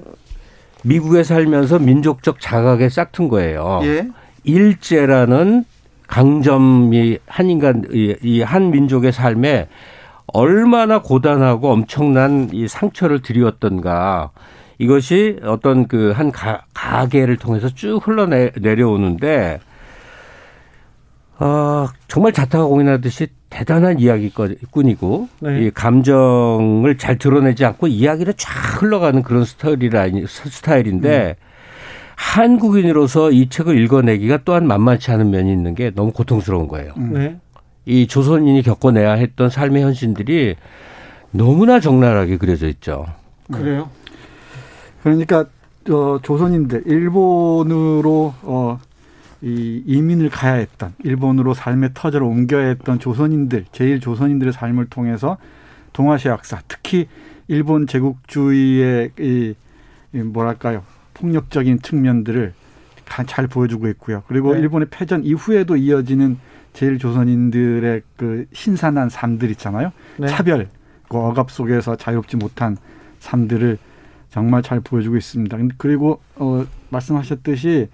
미국에 0.88 1.22
살면서 1.22 1.78
민족적 1.78 2.40
자각에 2.40 2.88
싹튼 2.88 3.28
거예요. 3.28 3.80
예. 3.84 4.08
일제라는 4.44 5.64
강점이 6.06 7.18
한 7.26 7.50
인간 7.50 7.84
이 7.92 8.42
한 8.42 8.70
민족의 8.70 9.12
삶에 9.12 9.68
얼마나 10.32 11.00
고단하고 11.00 11.70
엄청난 11.70 12.48
이 12.52 12.66
상처를 12.68 13.20
드리웠던가 13.22 14.30
이것이 14.78 15.38
어떤 15.42 15.86
그 15.88 16.12
한 16.12 16.32
가계를 16.74 17.36
통해서 17.36 17.68
쭉 17.68 18.00
흘러내려오는데 18.06 19.60
아, 21.38 21.92
정말 22.08 22.32
자타가 22.32 22.64
공인하듯이 22.64 23.28
대단한 23.48 24.00
이야기꾼이고 24.00 25.28
네. 25.40 25.62
이 25.62 25.70
감정을 25.70 26.98
잘 26.98 27.16
드러내지 27.16 27.64
않고 27.64 27.86
이야기를 27.86 28.34
쫙 28.36 28.82
흘러가는 28.82 29.22
그런 29.22 29.44
스타일이라 29.44 30.06
스타일인데 30.26 31.36
음. 31.38 31.48
한국인으로서 32.16 33.30
이 33.30 33.48
책을 33.48 33.78
읽어내기가 33.78 34.40
또한 34.44 34.66
만만치 34.66 35.12
않은 35.12 35.30
면이 35.30 35.52
있는 35.52 35.74
게 35.76 35.92
너무 35.94 36.12
고통스러운 36.12 36.66
거예요. 36.66 36.92
음. 36.96 37.12
네. 37.12 37.36
이 37.86 38.06
조선인이 38.06 38.62
겪어내야 38.62 39.12
했던 39.12 39.48
삶의 39.48 39.82
현실들이 39.82 40.56
너무나 41.30 41.78
적나라하게 41.80 42.36
그려져 42.36 42.66
있죠. 42.68 43.06
그래요? 43.50 43.88
그러니까 45.02 45.46
어, 45.88 46.18
조선인들 46.22 46.82
일본으로 46.86 48.34
어, 48.42 48.78
이 49.40 49.82
이민을 49.86 50.30
가야 50.30 50.54
했던 50.54 50.94
일본으로 51.04 51.54
삶의 51.54 51.90
터전을 51.94 52.26
옮겨야 52.26 52.66
했던 52.68 52.98
조선인들 52.98 53.66
제일 53.72 54.00
조선인들의 54.00 54.52
삶을 54.52 54.86
통해서 54.86 55.38
동아시아 55.92 56.32
역사 56.32 56.60
특히 56.66 57.08
일본 57.46 57.86
제국주의의 57.86 59.12
이, 59.18 59.54
이 60.12 60.18
뭐랄까요 60.18 60.82
폭력적인 61.14 61.82
측면들을 61.82 62.52
잘 63.26 63.46
보여주고 63.46 63.88
있고요. 63.88 64.22
그리고 64.28 64.54
네. 64.54 64.60
일본의 64.60 64.88
패전 64.90 65.24
이후에도 65.24 65.76
이어지는 65.76 66.38
제일 66.72 66.98
조선인들의 66.98 68.02
그 68.16 68.46
신선한 68.52 69.08
삶들 69.08 69.50
있잖아요. 69.52 69.92
네. 70.18 70.26
차별, 70.28 70.68
그 71.08 71.16
억압 71.16 71.50
속에서 71.50 71.96
자유롭지 71.96 72.36
못한 72.36 72.76
삶들을 73.20 73.78
정말 74.30 74.62
잘 74.62 74.80
보여주고 74.80 75.16
있습니다. 75.16 75.56
그리고 75.78 76.20
어 76.36 76.64
말씀하셨듯이 76.90 77.88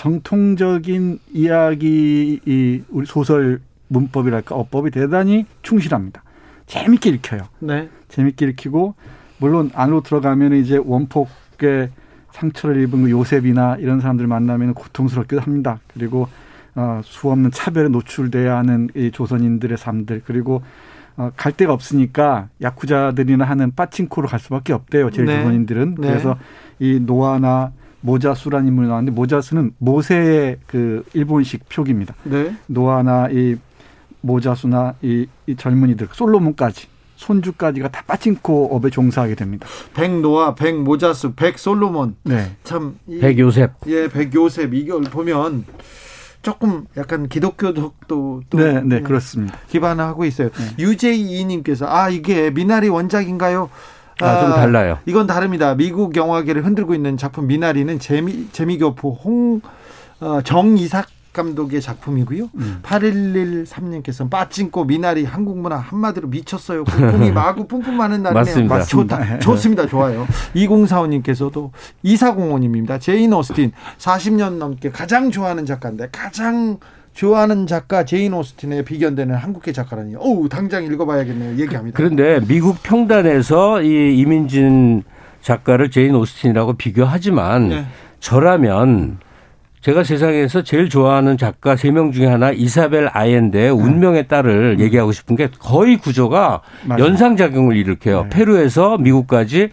정통적인 0.00 1.18
이야기 1.34 2.40
이 2.46 2.82
우리 2.88 3.04
소설 3.04 3.60
문법이랄까 3.88 4.54
어법이 4.54 4.90
대단히 4.92 5.44
충실합니다. 5.60 6.22
재밌게 6.66 7.10
읽혀요. 7.10 7.42
네. 7.58 7.90
재밌게 8.08 8.46
읽히고 8.46 8.94
물론 9.36 9.70
안으로 9.74 10.00
들어가면 10.00 10.54
이제 10.54 10.80
원폭의 10.82 11.90
상처를 12.32 12.80
입은 12.80 13.02
그 13.02 13.10
요셉이나 13.10 13.76
이런 13.76 14.00
사람들 14.00 14.26
만나면 14.26 14.72
고통스럽기도 14.72 15.42
합니다. 15.42 15.80
그리고 15.92 16.28
어, 16.74 17.02
수 17.04 17.30
없는 17.30 17.50
차별에 17.50 17.90
노출돼야 17.90 18.56
하는 18.56 18.88
이 18.94 19.10
조선인들의 19.10 19.76
삶들 19.76 20.22
그리고 20.24 20.62
어, 21.18 21.30
갈 21.36 21.52
데가 21.52 21.74
없으니까 21.74 22.48
야쿠자들이나 22.62 23.44
하는 23.44 23.74
빠칭코로 23.74 24.28
갈 24.28 24.40
수밖에 24.40 24.72
없대요. 24.72 25.10
제일 25.10 25.26
네. 25.26 25.36
조선인들은 25.36 25.96
네. 25.98 26.08
그래서 26.08 26.38
이 26.78 26.98
노아나 27.04 27.72
모자수라는 28.00 28.68
인물이 28.68 28.88
나왔는데 28.88 29.14
모자수는 29.14 29.72
모세의 29.78 30.58
그 30.66 31.04
일본식 31.14 31.68
표기입니다. 31.68 32.14
네. 32.24 32.54
노아나 32.66 33.28
이 33.30 33.56
모자수나 34.22 34.94
이, 35.02 35.26
이 35.46 35.56
젊은이들 35.56 36.08
솔로몬까지 36.12 36.88
손주까지가 37.16 37.88
다 37.88 38.02
빠친코 38.06 38.74
업에 38.74 38.88
종사하게 38.88 39.34
됩니다. 39.34 39.66
백노아, 39.92 40.54
백모자수, 40.54 41.34
백솔로몬. 41.34 42.16
네. 42.24 42.56
참. 42.64 42.98
백요셉. 43.20 43.72
예, 43.88 44.08
백요셉. 44.08 44.72
이걸 44.72 45.02
보면 45.02 45.66
조금 46.42 46.86
약간 46.96 47.28
기독교도 47.28 47.92
또 48.08 48.42
네, 48.54 48.80
네, 48.82 49.02
그렇습니다. 49.02 49.58
기반하고 49.68 50.24
있어요. 50.24 50.48
네. 50.48 50.82
유제이님께서 50.82 51.86
아 51.86 52.08
이게 52.08 52.50
미나리 52.50 52.88
원작인가요? 52.88 53.68
아, 54.26 54.40
좀 54.40 54.50
달라요. 54.50 54.98
이건 55.06 55.26
다릅니다. 55.26 55.74
미국 55.74 56.16
영화계를 56.16 56.64
흔들고 56.64 56.94
있는 56.94 57.16
작품 57.16 57.46
미나리는 57.46 57.98
재미 57.98 58.48
재미교포 58.52 59.12
홍 59.24 59.60
어, 60.20 60.40
정이삭 60.42 61.06
감독의 61.32 61.80
작품이고요. 61.80 62.50
음. 62.56 62.80
8113님께서 62.82 64.28
빠찡고 64.28 64.84
미나리 64.84 65.24
한국 65.24 65.58
문화 65.58 65.76
한마디로 65.76 66.28
미쳤어요. 66.28 66.84
국공이 66.84 67.30
마구 67.32 67.66
뿜뿜하는 67.68 68.22
날이네요. 68.22 68.66
맞습니다. 68.66 68.82
좋다. 68.82 69.38
좋습니다. 69.38 69.86
좋아요. 69.86 70.26
2045님께서도 70.56 71.70
2405님입니다. 72.04 73.00
제인 73.00 73.32
오스틴 73.32 73.72
40년 73.98 74.54
넘게 74.54 74.90
가장 74.90 75.30
좋아하는 75.30 75.66
작가인데 75.66 76.08
가장 76.10 76.78
좋아하는 77.14 77.66
작가 77.66 78.04
제인 78.04 78.32
오스틴에 78.34 78.82
비견되는 78.82 79.34
한국계 79.34 79.72
작가라니. 79.72 80.14
어우, 80.16 80.48
당장 80.48 80.84
읽어봐야겠네요. 80.84 81.58
얘기합니다. 81.58 81.96
그런데 81.96 82.40
미국 82.46 82.82
평단에서 82.82 83.82
이 83.82 84.16
이민진 84.18 85.02
작가를 85.42 85.90
제인 85.90 86.14
오스틴이라고 86.14 86.74
비교하지만 86.74 87.68
네. 87.68 87.84
저라면 88.20 89.18
제가 89.80 90.04
세상에서 90.04 90.62
제일 90.62 90.88
좋아하는 90.90 91.38
작가 91.38 91.74
세 91.74 91.90
명 91.90 92.12
중에 92.12 92.26
하나 92.26 92.50
이사벨 92.52 93.08
아엔데의 93.12 93.64
네. 93.64 93.70
운명의 93.70 94.28
딸을 94.28 94.76
음. 94.78 94.80
얘기하고 94.80 95.12
싶은 95.12 95.36
게 95.36 95.48
거의 95.58 95.96
구조가 95.96 96.60
맞아요. 96.84 97.04
연상작용을 97.04 97.76
일으켜요. 97.76 98.24
네. 98.24 98.28
페루에서 98.28 98.98
미국까지 98.98 99.70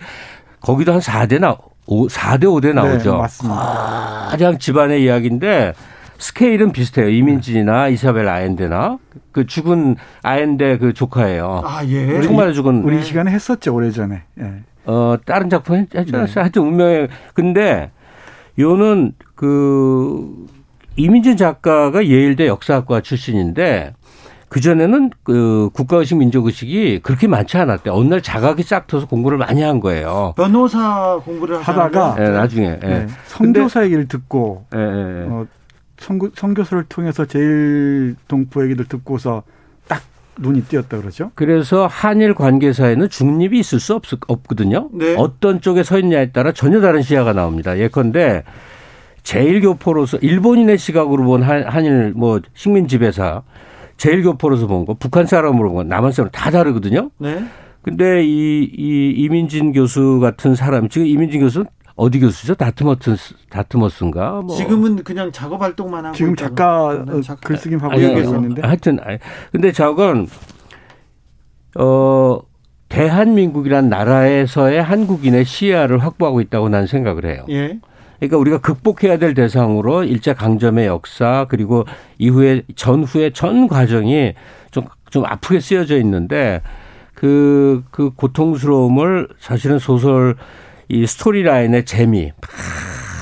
거기도 0.61 0.93
한 0.93 0.99
4대 1.01 1.39
나 1.39 1.57
5, 1.85 2.07
4대 2.07 2.43
5대 2.45 2.73
나오죠. 2.73 3.11
네, 3.11 3.17
맞습니다. 3.17 4.27
가장 4.29 4.57
집안의 4.57 5.03
이야기인데 5.03 5.73
스케일은 6.17 6.71
비슷해요. 6.71 7.09
이민진이나 7.09 7.89
이사벨 7.89 8.27
아엔데나 8.27 8.97
그 9.31 9.45
죽은 9.45 9.95
아엔데 10.23 10.77
그 10.79 10.93
조카예요. 10.93 11.61
아 11.63 11.85
예. 11.85 12.21
정말 12.21 12.53
죽은 12.53 12.83
우리 12.83 13.03
시간에 13.03 13.31
했었죠 13.31 13.73
오래 13.73 13.91
전에. 13.91 14.23
예. 14.39 14.53
어 14.85 15.17
다른 15.25 15.49
작품 15.49 15.75
했죠. 15.75 16.03
네. 16.03 16.25
하여튼 16.33 16.61
운명의 16.63 17.09
근데 17.33 17.91
요는 18.57 19.13
그 19.35 20.47
이민진 20.95 21.37
작가가 21.37 22.05
예일대 22.05 22.47
역사학과 22.47 23.01
출신인데 23.01 23.93
그 24.49 24.61
전에는 24.61 25.11
그 25.23 25.69
국가의식 25.73 26.17
민족의식이 26.17 27.01
그렇게 27.03 27.27
많지 27.27 27.57
않았대. 27.57 27.89
어느 27.89 28.07
날 28.07 28.21
자각이 28.21 28.63
싹 28.63 28.87
터서 28.87 29.05
공부를 29.05 29.37
많이 29.37 29.61
한 29.61 29.81
거예요. 29.81 30.33
변호사 30.37 31.19
공부를 31.23 31.59
하다가 31.61 32.15
네, 32.15 32.29
나중에 32.29 32.79
네. 32.79 32.87
네. 32.87 33.07
성교사 33.25 33.83
얘기를 33.83 34.07
듣고 34.07 34.65
네, 34.71 34.79
어, 34.79 35.45
성, 35.97 36.19
성교사를 36.35 36.83
통해서 36.89 37.25
제일 37.25 38.15
동포 38.27 38.63
얘기를 38.63 38.85
듣고서 38.85 39.43
딱 39.87 40.01
눈이 40.39 40.63
띄었다 40.63 40.97
그러죠. 40.99 41.31
그래서 41.35 41.87
한일 41.87 42.33
관계사에는 42.35 43.09
중립이 43.09 43.59
있을 43.59 43.79
수 43.79 43.95
없, 43.95 44.03
없거든요. 44.27 44.89
네. 44.93 45.15
어떤 45.17 45.61
쪽에 45.61 45.83
서 45.83 45.97
있냐에 45.99 46.31
따라 46.31 46.51
전혀 46.51 46.79
다른 46.81 47.01
시야가 47.01 47.33
나옵니다. 47.33 47.77
예컨대 47.77 48.43
제일교포로서 49.23 50.17
일본인의 50.17 50.77
시각으로 50.77 51.23
본 51.25 51.43
한 51.43 51.83
일 51.85 52.13
뭐 52.15 52.39
식민 52.53 52.87
지배사 52.87 53.41
제일교포로서 53.97 54.67
본 54.67 54.85
거, 54.85 54.93
북한 54.93 55.25
사람으로 55.25 55.69
본 55.69 55.75
거, 55.75 55.83
남한 55.83 56.11
사람 56.11 56.29
다 56.31 56.51
다르거든요. 56.51 57.09
네. 57.17 57.43
근데 57.81 58.23
이, 58.23 58.69
이 58.77 59.13
이민진 59.17 59.71
교수 59.71 60.19
같은 60.21 60.55
사람, 60.55 60.87
지금 60.89 61.07
이민진 61.07 61.39
교수는 61.41 61.65
어디 61.97 62.19
교수죠? 62.19 62.53
다트머스 62.53 63.15
다트머스인가? 63.49 64.41
뭐. 64.45 64.55
지금은 64.55 65.03
그냥 65.03 65.31
작업 65.31 65.61
활동만 65.61 66.05
하고 66.05 66.15
지금 66.15 66.35
작가, 66.35 67.03
네, 67.05 67.21
작가 67.21 67.47
글쓰기 67.47 67.75
하고 67.75 67.97
계시는데. 67.97 68.61
하여튼 68.61 68.99
아니, 69.01 69.17
근데 69.51 69.71
저건 69.71 70.27
어 71.75 72.39
대한민국이란 72.89 73.89
나라에서의 73.89 74.81
한국인의 74.81 75.43
시야를 75.43 75.97
확보하고 75.97 76.39
있다고 76.39 76.69
나는 76.69 76.85
생각을 76.85 77.25
해요. 77.25 77.45
예. 77.49 77.79
그러니까 78.19 78.37
우리가 78.37 78.59
극복해야 78.59 79.17
될 79.17 79.33
대상으로 79.33 80.03
일제 80.03 80.33
강점의 80.33 80.85
역사 80.85 81.47
그리고 81.49 81.85
이후에 82.19 82.63
전후의 82.75 83.33
전 83.33 83.67
과정이 83.67 84.33
좀, 84.71 84.85
좀 85.09 85.25
아프게 85.25 85.59
쓰여져 85.59 85.97
있는데 85.97 86.61
그, 87.13 87.83
그 87.91 88.11
고통스러움을 88.11 89.27
사실은 89.39 89.79
소설 89.79 90.35
이 90.89 91.05
스토리라인의 91.05 91.85
재미, 91.85 92.31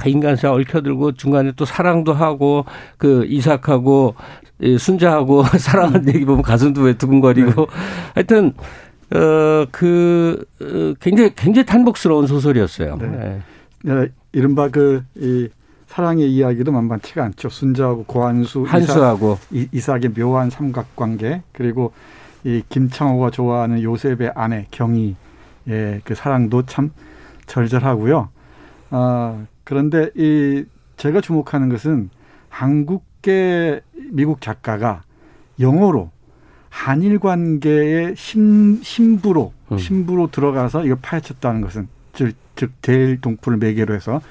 인간사 0.06 0.52
얽혀들고 0.52 1.14
중간에 1.14 1.52
또 1.56 1.66
사랑도 1.66 2.14
하고 2.14 2.66
그 2.98 3.26
이삭하고 3.26 4.16
순자하고 4.80 5.44
사랑하는 5.58 6.08
얘기 6.10 6.26
보면 6.26 6.42
가슴도 6.42 6.82
왜 6.82 6.94
두근거리고 6.94 7.66
네. 7.66 7.74
하여튼 8.14 8.54
어그 9.12 10.46
어, 10.62 10.94
굉장히 11.00 11.32
굉장히 11.36 11.66
탄복스러운 11.66 12.28
소설이었어요. 12.28 12.98
네. 12.98 13.08
네. 13.08 13.42
네. 13.84 14.08
이른바 14.32 14.70
그, 14.70 15.04
이 15.16 15.48
사랑의 15.88 16.30
이야기도 16.30 16.72
만만치가 16.72 17.24
않죠. 17.24 17.48
순자하고 17.48 18.04
고한수, 18.04 18.64
한수하고 18.64 19.38
이삭, 19.52 20.04
이삭의 20.04 20.14
묘한 20.14 20.50
삼각관계 20.50 21.44
그리고 21.54 21.94
이 22.44 22.62
김창호가 22.68 23.30
좋아하는 23.30 23.82
요셉의 23.82 24.34
아내 24.36 24.68
경희의 24.72 25.16
그 26.04 26.16
사랑도 26.16 26.64
참 26.64 26.92
절절하고요. 27.48 28.30
아, 28.92 29.46
그런데 29.64 30.10
이 30.16 30.66
제가 30.98 31.22
주목하는 31.22 31.70
것은 31.70 32.10
한국 32.50 33.06
일개 33.26 33.82
미국 34.12 34.40
작가가 34.40 35.02
영어로 35.60 36.12
한일 36.70 37.20
관계의 37.20 38.16
신, 38.16 38.82
신부로 38.84 39.54
음. 39.72 39.78
신부로 39.78 40.30
들어가서 40.30 40.86
이걸 40.86 40.98
파헤쳤다는 41.02 41.62
것은 41.62 41.88
즉, 42.14 42.36
즉 42.56 42.72
제일 42.82 43.20
동풀을 43.20 43.58
매개로 43.58 43.96
해서 43.96 44.22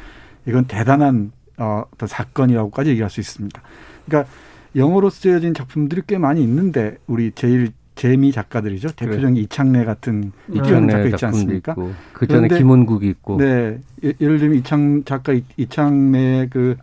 이건 0.47 0.67
대단한 0.67 1.33
어, 1.57 1.85
어떤 1.93 2.09
사건이라고까지 2.09 2.91
얘기할 2.91 3.11
수 3.11 3.21
있습니다. 3.21 3.61
그러니까 4.07 4.31
영어로 4.77 5.11
쓰여진 5.11 5.55
작품들이 5.55 6.03
꽤 6.07 6.19
많이 6.19 6.43
있는데 6.43 6.99
우리 7.07 7.33
제일 7.33 7.73
재미 7.95 8.33
작가들이죠. 8.33 8.91
대표적인 8.93 9.37
이창래 9.37 9.85
같은 9.85 10.33
이태원 10.51 10.89
작가 10.89 11.05
이창래 11.05 11.09
있지 11.11 11.27
않습니까? 11.27 11.73
있고 11.73 11.93
그 12.13 12.27
전에 12.27 12.49
김원국이 12.49 13.09
있고 13.09 13.37
네. 13.39 13.79
예- 14.05 14.13
예를 14.21 14.39
들면 14.39 14.59
이창 14.59 15.05
작가 15.05 15.33
이- 15.33 15.45
이창래의 15.57 16.51
그 16.51 16.77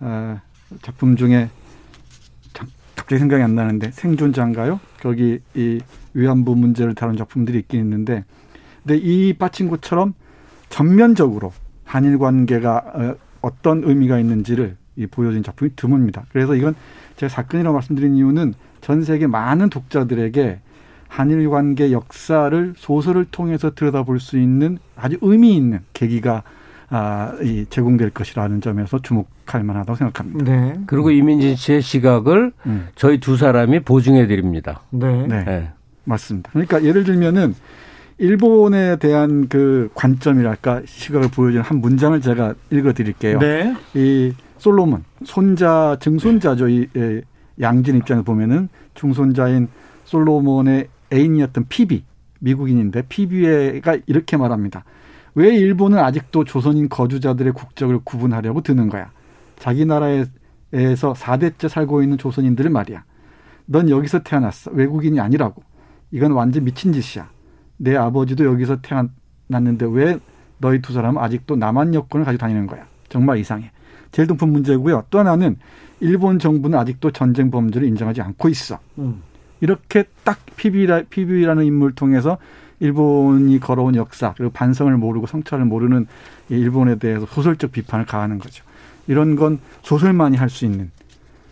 어, 0.00 0.38
작품 0.82 1.16
중에 1.16 1.48
자- 2.52 2.66
갑자기 2.94 3.18
생각이 3.18 3.42
안 3.42 3.54
나는데 3.54 3.90
생존자인가요? 3.92 4.80
거기 5.00 5.40
이 5.54 5.80
위안부 6.12 6.54
문제를 6.56 6.94
다룬 6.94 7.16
작품들이 7.16 7.58
있긴 7.60 7.80
있는데 7.80 8.24
근데 8.82 8.96
이 8.98 9.32
빠친코처럼 9.34 10.14
전면적으로 10.68 11.52
한일 11.84 12.18
관계가 12.18 12.76
어, 12.94 13.14
어떤 13.40 13.82
의미가 13.84 14.18
있는지를 14.18 14.76
이 14.96 15.06
보여준 15.06 15.42
작품이 15.42 15.70
드뭅니다. 15.74 16.24
그래서 16.30 16.54
이건 16.54 16.74
제가 17.16 17.30
사건이라고 17.30 17.72
말씀드린 17.74 18.14
이유는 18.16 18.52
전 18.80 19.02
세계 19.02 19.26
많은 19.26 19.70
독자들에게 19.70 20.60
한일 21.08 21.50
관계 21.50 21.90
역사를 21.92 22.72
소설을 22.76 23.26
통해서 23.30 23.74
들여다볼 23.74 24.20
수 24.20 24.38
있는 24.38 24.78
아주 24.96 25.18
의미 25.20 25.56
있는 25.56 25.80
계기가 25.92 26.44
아, 26.88 27.34
이 27.42 27.66
제공될 27.70 28.10
것이라는 28.10 28.60
점에서 28.60 29.00
주목할 29.00 29.62
만하다고 29.62 29.96
생각합니다. 29.96 30.44
네. 30.44 30.74
그리고 30.86 31.10
이민진 31.10 31.54
씨의 31.54 31.82
시각을 31.82 32.52
음. 32.66 32.88
저희 32.96 33.20
두 33.20 33.36
사람이 33.36 33.80
보증해 33.80 34.26
드립니다. 34.26 34.82
네. 34.90 35.26
네. 35.26 35.44
네. 35.44 35.70
맞습니다. 36.04 36.50
그러니까 36.50 36.82
예를 36.82 37.04
들면은 37.04 37.54
일본에 38.18 38.96
대한 38.96 39.48
그 39.48 39.88
관점이랄까 39.94 40.82
시각을 40.84 41.28
보여주는 41.30 41.62
한 41.64 41.80
문장을 41.80 42.20
제가 42.20 42.54
읽어 42.70 42.92
드릴게요. 42.92 43.38
네. 43.38 43.74
이 43.94 44.32
솔로몬 44.58 45.04
손자 45.24 45.96
증손자죠. 46.00 46.68
이 46.68 46.88
예, 46.96 47.22
양진 47.60 47.96
입장에서 47.96 48.24
보면은 48.24 48.68
중손자인 48.94 49.68
솔로몬의 50.04 50.88
애인이었던 51.12 51.66
피비 51.68 52.04
미국인인데 52.40 53.02
피비가 53.08 53.98
이렇게 54.06 54.36
말합니다. 54.36 54.84
왜 55.34 55.54
일본은 55.54 55.98
아직도 55.98 56.44
조선인 56.44 56.88
거주자들의 56.88 57.52
국적을 57.52 58.00
구분하려고 58.02 58.62
드는 58.62 58.88
거야? 58.88 59.10
자기 59.58 59.84
나라에서 59.84 60.30
4대째 60.72 61.68
살고 61.68 62.02
있는 62.02 62.18
조선인들을 62.18 62.70
말이야. 62.70 63.04
넌 63.66 63.88
여기서 63.88 64.20
태어났어. 64.20 64.72
외국인이 64.72 65.20
아니라고. 65.20 65.62
이건 66.10 66.32
완전 66.32 66.64
미친 66.64 66.92
짓이야. 66.92 67.30
내 67.76 67.96
아버지도 67.96 68.44
여기서 68.44 68.78
태어났는데 68.80 69.86
왜 69.90 70.18
너희 70.58 70.82
두 70.82 70.92
사람은 70.92 71.22
아직도 71.22 71.56
남한 71.56 71.94
여권을 71.94 72.24
가지고 72.24 72.40
다니는 72.40 72.66
거야. 72.66 72.86
정말 73.08 73.38
이상해. 73.38 73.70
제일 74.12 74.26
높은 74.26 74.48
문제고요. 74.48 75.04
또 75.10 75.20
하나는 75.20 75.56
일본 76.00 76.38
정부는 76.38 76.78
아직도 76.78 77.10
전쟁 77.10 77.50
범죄를 77.50 77.86
인정하지 77.88 78.20
않고 78.22 78.48
있어. 78.48 78.78
음. 78.98 79.22
이렇게 79.60 80.04
딱 80.24 80.38
PB라, 80.56 81.02
PB라는 81.10 81.64
인물을 81.64 81.94
통해서 81.94 82.38
일본이 82.80 83.60
걸어온 83.60 83.94
역사 83.94 84.32
그리고 84.36 84.50
반성을 84.52 84.94
모르고 84.96 85.26
성찰을 85.26 85.66
모르는 85.66 86.06
이 86.48 86.54
일본에 86.54 86.96
대해서 86.96 87.26
소설적 87.26 87.72
비판을 87.72 88.06
가하는 88.06 88.38
거죠. 88.38 88.64
이런 89.06 89.36
건 89.36 89.58
소설만이 89.82 90.36
할 90.36 90.48
수 90.48 90.64
있는 90.64 90.90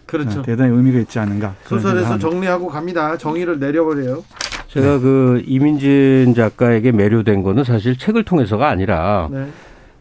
그렇죠. 0.06 0.40
어, 0.40 0.42
대단히 0.42 0.74
의미가 0.74 1.00
있지 1.00 1.18
않은가. 1.18 1.54
소설에서. 1.64 2.18
정리하고 2.18 2.68
갑니다. 2.68 3.18
정의를 3.18 3.58
내려버려요. 3.60 4.24
제가 4.68 4.98
그 5.00 5.42
이민진 5.46 6.32
작가에게 6.34 6.92
매료된 6.92 7.42
거는 7.42 7.64
사실 7.64 7.96
책을 7.98 8.24
통해서가 8.24 8.68
아니라 8.68 9.28
네. 9.30 9.46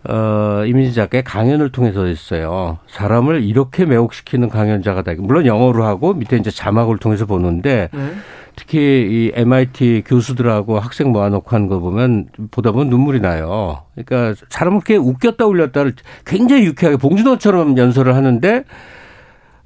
어, 0.09 0.63
이민진 0.65 0.93
작가의 0.93 1.23
강연을 1.23 1.71
통해서였어요. 1.71 2.77
사람을 2.87 3.43
이렇게 3.43 3.85
매혹시키는 3.85 4.47
강연자가 4.47 5.01
다. 5.01 5.11
물론 5.17 5.45
영어로 5.45 5.83
하고 5.83 6.13
밑에 6.13 6.37
이제 6.37 6.49
자막을 6.49 6.97
통해서 6.97 7.25
보는데 7.25 7.89
네. 7.91 8.11
특히 8.55 8.77
이 8.79 9.31
MIT 9.35 10.03
교수들하고 10.05 10.79
학생 10.79 11.11
모아놓고 11.11 11.53
하는 11.53 11.67
거 11.67 11.79
보면 11.79 12.27
보다 12.51 12.71
보면 12.71 12.89
눈물이 12.89 13.19
나요. 13.19 13.83
그러니까 13.95 14.41
사람을 14.49 14.77
이렇게 14.77 14.95
웃겼다 14.95 15.45
울렸다를 15.45 15.93
굉장히 16.25 16.63
유쾌하게 16.65 16.97
봉준호처럼 16.97 17.77
연설을 17.77 18.15
하는데 18.15 18.63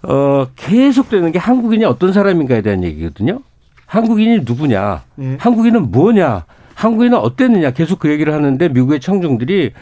어, 0.01 0.47
계속 0.55 1.09
되는 1.09 1.31
게 1.31 1.37
한국인이 1.37 1.85
어떤 1.85 2.13
사람인가에 2.13 2.63
대한 2.63 2.83
얘기거든요. 2.83 3.41
한국인이 3.85 4.39
누구냐? 4.39 5.03
네. 5.15 5.37
한국인은 5.39 5.91
뭐냐? 5.91 6.45
한국인은 6.73 7.19
어땠느냐? 7.19 7.71
계속 7.71 7.99
그 7.99 8.09
얘기를 8.09 8.33
하는데 8.33 8.69
미국의 8.69 8.99
청중들이 8.99 9.73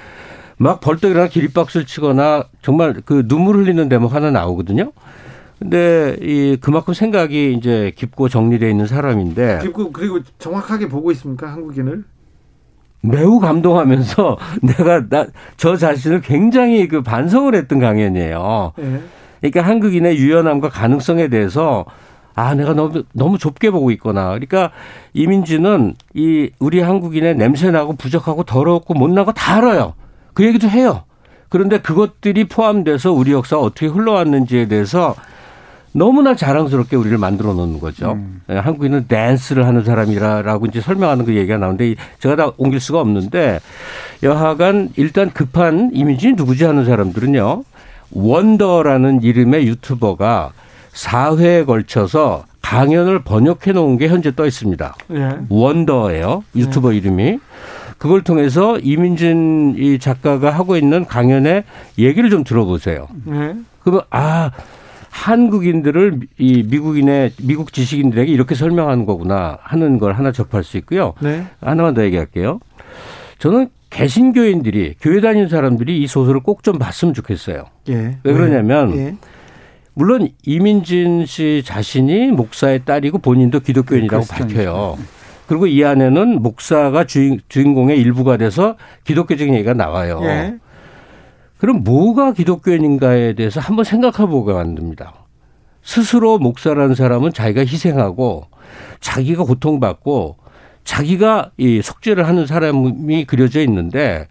막 0.61 0.81
벌떡 0.81 1.11
일어나 1.11 1.27
기립박수를 1.27 1.85
치거나 1.85 2.43
정말 2.61 3.01
그 3.05 3.25
눈물 3.27 3.55
흘리는 3.57 3.87
대목 3.87 4.13
하나 4.13 4.29
나오거든요. 4.29 4.91
근데 5.57 6.15
이 6.21 6.57
그만큼 6.59 6.93
생각이 6.93 7.53
이제 7.53 7.91
깊고 7.95 8.29
정리되어 8.29 8.69
있는 8.69 8.85
사람인데 8.85 9.59
그리고 9.61 9.91
그리고 9.91 10.19
정확하게 10.37 10.87
보고 10.89 11.11
있습니까 11.11 11.51
한국인을? 11.51 12.03
매우 13.01 13.39
감동하면서 13.39 14.37
내가 14.61 15.07
나 15.09 15.25
저 15.55 15.77
자신을 15.77 16.21
굉장히 16.21 16.87
그 16.89 17.01
반성을 17.01 17.53
했던 17.55 17.79
강연이에요. 17.79 18.73
네. 18.77 19.01
그러니까 19.39 19.61
한국인의 19.61 20.17
유연함과 20.17 20.69
가능성에 20.69 21.29
대해서 21.29 21.85
아 22.35 22.53
내가 22.55 22.73
너무 22.73 23.03
너무 23.13 23.37
좁게 23.37 23.71
보고 23.71 23.91
있구나. 23.91 24.29
그러니까 24.29 24.71
이민지는 25.13 25.95
이 26.13 26.49
우리 26.59 26.81
한국인의 26.81 27.35
냄새 27.35 27.71
나고 27.71 27.95
부족하고 27.95 28.43
더럽고 28.43 28.93
못나고 28.93 29.31
다 29.31 29.57
알아요. 29.57 29.93
그 30.39 30.45
얘기도 30.45 30.69
해요. 30.69 31.03
그런데 31.49 31.79
그것들이 31.81 32.45
포함돼서 32.45 33.11
우리 33.11 33.33
역사가 33.33 33.61
어떻게 33.61 33.87
흘러왔는지에 33.87 34.69
대해서 34.69 35.13
너무나 35.91 36.33
자랑스럽게 36.33 36.95
우리를 36.95 37.17
만들어 37.17 37.53
놓는 37.53 37.81
거죠. 37.81 38.13
음. 38.13 38.41
예, 38.49 38.55
한국인은 38.55 39.07
댄스를 39.09 39.65
하는 39.65 39.83
사람이라라고 39.83 40.67
이제 40.67 40.79
설명하는 40.79 41.25
그 41.25 41.35
얘기가 41.35 41.57
나오는데 41.57 41.95
제가 42.19 42.37
다 42.37 42.51
옮길 42.55 42.79
수가 42.79 43.01
없는데 43.01 43.59
여하간 44.23 44.91
일단 44.95 45.29
급한 45.29 45.89
이미지 45.93 46.31
누구지 46.31 46.63
하는 46.63 46.85
사람들은요. 46.85 47.65
원더라는 48.11 49.21
이름의 49.21 49.67
유튜버가 49.67 50.53
4회에 50.93 51.65
걸쳐서 51.65 52.45
강연을 52.61 53.23
번역해 53.23 53.73
놓은 53.73 53.97
게 53.97 54.07
현재 54.07 54.33
떠 54.33 54.45
있습니다. 54.45 54.95
예. 55.15 55.37
원더예요. 55.49 56.45
유튜버 56.55 56.93
이름이. 56.93 57.39
그걸 57.99 58.23
통해서 58.23 58.79
이민진 58.79 59.75
이 59.77 59.99
작가가 59.99 60.49
하고 60.49 60.75
있는 60.77 61.05
강연의 61.05 61.63
얘기를 61.99 62.29
좀 62.29 62.43
들어보세요. 62.43 63.07
네. 63.25 63.55
그러면 63.81 64.01
아 64.09 64.51
한국인들을 65.11 66.19
이 66.37 66.63
미국인의 66.63 67.33
미국 67.43 67.73
지식인들에게 67.73 68.31
이렇게 68.31 68.55
설명하는 68.55 69.05
거구나 69.05 69.57
하는 69.61 69.99
걸 69.99 70.13
하나 70.13 70.31
접할 70.31 70.63
수 70.63 70.77
있고요. 70.77 71.13
네. 71.19 71.45
하나만 71.61 71.93
더 71.93 72.03
얘기할게요. 72.03 72.59
저는 73.37 73.69
개신교인들이 73.89 74.95
교회 75.01 75.19
다니는 75.19 75.49
사람들이 75.49 76.01
이 76.01 76.07
소설을 76.07 76.39
꼭 76.41 76.63
좀 76.63 76.77
봤으면 76.77 77.13
좋겠어요. 77.13 77.65
예. 77.89 78.17
왜 78.23 78.33
그러냐면 78.33 78.95
예. 78.95 79.15
물론 79.93 80.29
이민진 80.45 81.25
씨 81.25 81.63
자신이 81.65 82.27
목사의 82.31 82.85
딸이고 82.85 83.17
본인도 83.17 83.59
기독교인이라고 83.61 84.23
크리스천이죠. 84.25 84.55
밝혀요. 84.57 84.97
그리고 85.49 85.65
이 85.65 85.83
안에는 85.83 86.43
목사가 86.43 87.05
주인, 87.05 87.41
주인공의 87.49 87.99
일부가 87.99 88.37
돼서 88.37 88.75
기독교적인 89.03 89.55
얘기가 89.55 89.73
나와요. 89.73 90.19
예. 90.21 90.59
그럼 91.57 91.83
뭐가 91.83 92.33
기독교인인가에 92.33 93.33
대해서 93.33 93.59
한번 93.59 93.83
생각해 93.83 94.29
보게 94.29 94.53
만듭니다. 94.53 95.11
스스로 95.81 96.37
목사라는 96.37 96.93
사람은 96.93 97.33
자기가 97.33 97.61
희생하고 97.61 98.45
자기가 98.99 99.43
고통받고 99.43 100.37
자기가 100.83 101.49
이 101.57 101.81
속죄를 101.81 102.27
하는 102.27 102.45
사람이 102.45 103.25
그려져 103.25 103.59
있는데 103.61 104.27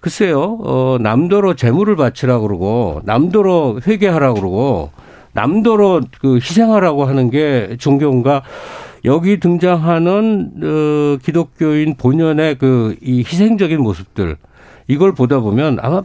글쎄요, 0.00 0.58
어, 0.62 0.96
남도로 0.98 1.56
재물을 1.56 1.94
바치라 1.94 2.38
그러고 2.38 3.02
남도로 3.04 3.80
회개하라 3.86 4.32
그러고 4.32 4.92
남도로 5.34 6.00
그 6.22 6.36
희생하라고 6.36 7.04
하는 7.04 7.28
게 7.28 7.76
종교인가 7.78 8.44
여기 9.04 9.38
등장하는 9.38 10.52
어, 10.62 11.18
기독교인 11.22 11.96
본연의 11.96 12.58
그 12.58 12.96
이 13.02 13.18
희생적인 13.18 13.80
모습들 13.80 14.36
이걸 14.86 15.14
보다 15.14 15.40
보면 15.40 15.78
아마 15.80 16.02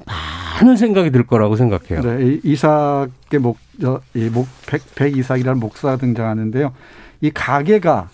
많은 0.62 0.76
생각이 0.78 1.12
들 1.12 1.26
거라고 1.26 1.56
생각해요. 1.56 2.02
네, 2.02 2.26
이 2.26 2.42
이삭의 2.44 3.40
목, 3.42 3.58
저, 3.82 4.02
이 4.14 4.30
목, 4.30 4.48
백, 4.68 4.82
백 4.96 5.18
이삭이라는 5.18 5.60
목사가 5.60 5.98
등장하는데요. 5.98 6.74
이 7.22 7.32
가게가 7.32 8.10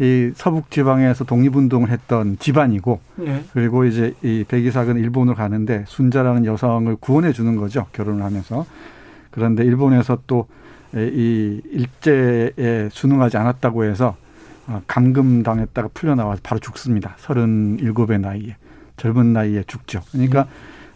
이 0.00 0.32
서북 0.34 0.70
지방에서 0.70 1.24
독립운동을 1.24 1.90
했던 1.90 2.36
집안이고 2.38 3.00
예. 3.26 3.44
그리고 3.52 3.84
이제 3.84 4.14
이 4.22 4.44
백이삭은 4.46 4.96
일본으로 4.98 5.36
가는데 5.36 5.84
순자라는 5.86 6.46
여성을 6.46 6.96
구원해 6.96 7.32
주는 7.32 7.56
거죠. 7.56 7.86
결혼을 7.92 8.24
하면서. 8.24 8.66
그런데 9.30 9.64
일본에서 9.64 10.18
또 10.26 10.46
이 10.96 11.60
일제에 11.72 12.88
순응하지 12.90 13.36
않았다고 13.36 13.84
해서 13.84 14.14
어, 14.14 14.23
감금당했다가 14.86 15.88
풀려나와서 15.94 16.40
바로 16.42 16.58
죽습니다. 16.60 17.16
37의 17.20 18.20
나이에. 18.20 18.56
젊은 18.96 19.32
나이에 19.32 19.64
죽죠. 19.66 20.00
그러니까 20.12 20.46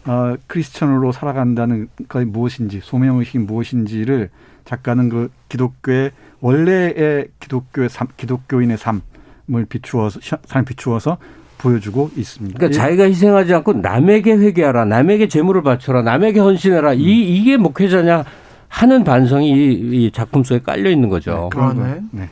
어, 0.05 0.35
크리스천으로 0.47 1.11
살아간다는 1.11 1.89
것이 2.07 2.25
무엇인지, 2.25 2.79
소명의식이 2.81 3.39
무엇인지를 3.39 4.29
작가는 4.65 5.09
그 5.09 5.29
기독교의 5.49 6.11
원래의 6.39 7.27
기독교의 7.39 7.89
삶, 7.89 8.07
기독교인의 8.15 8.77
삶을 8.77 9.65
비추어서 9.67 10.19
삶 10.45 10.65
비추어서 10.65 11.17
보여주고 11.57 12.11
있습니다. 12.15 12.57
그러니까 12.57 12.81
자기가 12.81 13.03
희생하지 13.03 13.53
않고 13.55 13.73
남에게 13.73 14.33
회개하라, 14.33 14.85
남에게 14.85 15.27
재물을 15.27 15.61
바쳐라, 15.61 16.03
남에게 16.03 16.39
헌신해라. 16.39 16.93
음. 16.93 16.99
이 16.99 17.37
이게 17.37 17.57
목회자냐 17.57 18.23
하는 18.69 19.03
반성이 19.03 19.49
이, 19.51 20.05
이 20.05 20.11
작품 20.11 20.43
속에 20.43 20.61
깔려 20.61 20.89
있는 20.89 21.09
거죠. 21.09 21.49
네, 21.51 21.59
거 21.59 21.73
네. 22.11 22.29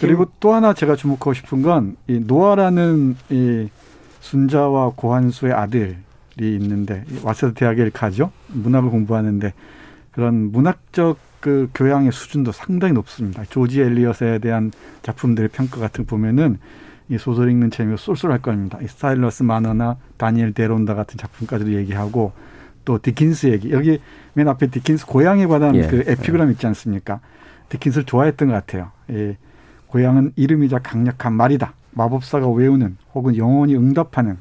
그리고 0.00 0.26
또 0.40 0.52
하나 0.52 0.72
제가 0.74 0.96
주목하고 0.96 1.32
싶은 1.34 1.62
건 1.62 1.96
이 2.08 2.20
노아라는 2.20 3.16
이 3.30 3.68
순자와 4.20 4.92
고한수의 4.96 5.52
아들이 5.52 5.96
있는데 6.38 7.04
와세다 7.22 7.54
대학에 7.54 7.88
가죠. 7.90 8.30
문학을 8.48 8.90
공부하는데 8.90 9.52
그런 10.12 10.50
문학적 10.52 11.18
그 11.40 11.68
교양의 11.74 12.10
수준도 12.12 12.52
상당히 12.52 12.92
높습니다. 12.94 13.44
조지 13.48 13.80
엘리엇에 13.80 14.38
대한 14.40 14.72
작품들의 15.02 15.50
평가 15.50 15.78
같은 15.78 16.04
거 16.04 16.10
보면은 16.16 16.58
이 17.08 17.18
소설 17.18 17.50
읽는 17.50 17.70
재미가 17.70 17.96
쏠쏠할 17.98 18.40
겁니다. 18.40 18.78
이 18.82 18.88
사일러스 18.88 19.44
마너나 19.44 19.96
다니엘 20.16 20.52
데론다 20.54 20.94
같은 20.94 21.16
작품까지도 21.18 21.72
얘기하고 21.74 22.32
또 22.84 22.98
디킨스 23.00 23.46
얘기 23.48 23.70
여기 23.70 24.00
맨 24.32 24.48
앞에 24.48 24.68
디킨스 24.68 25.06
고향에 25.06 25.46
관한 25.46 25.76
예. 25.76 25.86
그 25.86 26.02
에피그램 26.06 26.50
있지 26.50 26.66
않습니까? 26.66 27.20
디킨스를 27.68 28.04
좋아했던 28.06 28.48
것 28.48 28.54
같아요. 28.54 28.90
예. 29.10 29.36
고향은 29.88 30.32
이름이자 30.36 30.78
강력한 30.80 31.32
말이다. 31.32 31.74
마법사가 31.92 32.48
외우는 32.48 32.96
혹은 33.14 33.36
영원히 33.36 33.74
응답하는 33.74 34.38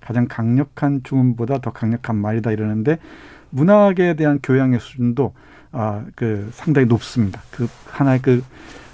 가장 0.00 0.26
강력한 0.28 1.02
주문보다 1.02 1.58
더 1.58 1.72
강력한 1.72 2.16
말이다 2.16 2.52
이러는데 2.52 2.98
문학에 3.50 4.14
대한 4.14 4.38
교양의 4.42 4.80
수준도 4.80 5.34
아, 5.72 6.04
그 6.14 6.48
상당히 6.52 6.86
높습니다. 6.86 7.42
그 7.50 7.68
하나의 7.86 8.20
그 8.22 8.42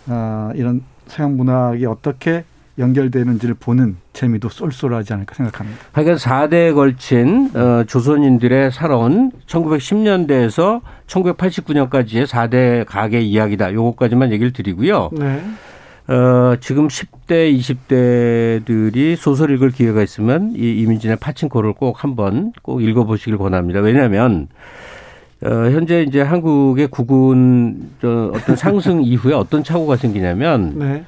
아, 0.09 0.53
이런 0.55 0.83
서양 1.07 1.37
문학이 1.37 1.87
어떻게 1.87 2.45
연결되는지를 2.79 3.55
보는 3.55 3.97
재미도 4.13 4.49
쏠쏠하지 4.49 5.13
않을까 5.13 5.35
생각합니다. 5.35 5.81
하여간 5.93 6.17
4대에 6.17 6.75
걸친 6.75 7.51
어, 7.55 7.85
조선인들의 7.85 8.73
살아온 8.73 9.31
1910년대에서 9.47 10.81
1989년까지의 11.07 12.27
4대 12.27 12.85
가계 12.87 13.21
이야기다. 13.21 13.73
요거까지만 13.73 14.33
얘기를 14.33 14.53
드리고요. 14.53 15.11
네. 15.13 15.41
어, 16.07 16.57
지금 16.61 16.89
10대, 16.89 17.57
20대들이 17.57 19.17
소설 19.17 19.51
읽을 19.51 19.71
기회가 19.71 20.03
있으면 20.03 20.53
이 20.55 20.81
이민진의 20.83 21.17
파친코를 21.17 21.73
꼭 21.73 22.05
한번 22.05 22.53
꼭 22.63 22.83
읽어보시길 22.83 23.39
권합니다. 23.39 23.81
왜냐하면 23.81 24.49
어, 25.43 25.49
현재 25.49 26.03
이제 26.03 26.21
한국의 26.21 26.89
국군 26.89 27.91
저 28.01 28.31
어떤 28.35 28.57
상승 28.57 29.03
이후에 29.05 29.33
어떤 29.35 29.65
착오가 29.65 29.97
생기냐면 29.97 30.79
네. 30.79 31.05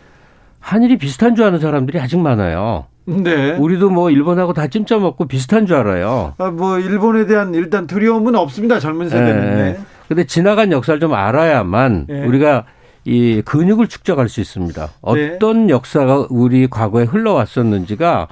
한일이 0.60 0.96
비슷한 0.96 1.36
줄 1.36 1.44
아는 1.44 1.58
사람들이 1.58 2.00
아직 2.00 2.18
많아요. 2.18 2.86
네. 3.04 3.52
우리도 3.52 3.90
뭐 3.90 4.10
일본하고 4.10 4.52
다 4.52 4.66
찜쪄 4.66 4.98
먹고 4.98 5.26
비슷한 5.26 5.66
줄 5.66 5.76
알아요. 5.76 6.34
아, 6.38 6.50
뭐 6.50 6.78
일본에 6.78 7.26
대한 7.26 7.54
일단 7.54 7.86
두려움은 7.86 8.34
없습니다. 8.34 8.80
젊은 8.80 9.08
세대는. 9.08 9.40
네. 9.40 9.54
네. 9.54 9.78
근데 10.08 10.24
지나간 10.24 10.72
역사를 10.72 10.98
좀 10.98 11.14
알아야만 11.14 12.06
네. 12.08 12.26
우리가 12.26 12.64
이 13.06 13.40
근육을 13.42 13.86
축적할 13.86 14.28
수 14.28 14.40
있습니다. 14.40 14.88
어떤 15.00 15.66
네. 15.66 15.72
역사가 15.72 16.26
우리 16.28 16.66
과거에 16.66 17.04
흘러왔었는지가 17.04 18.26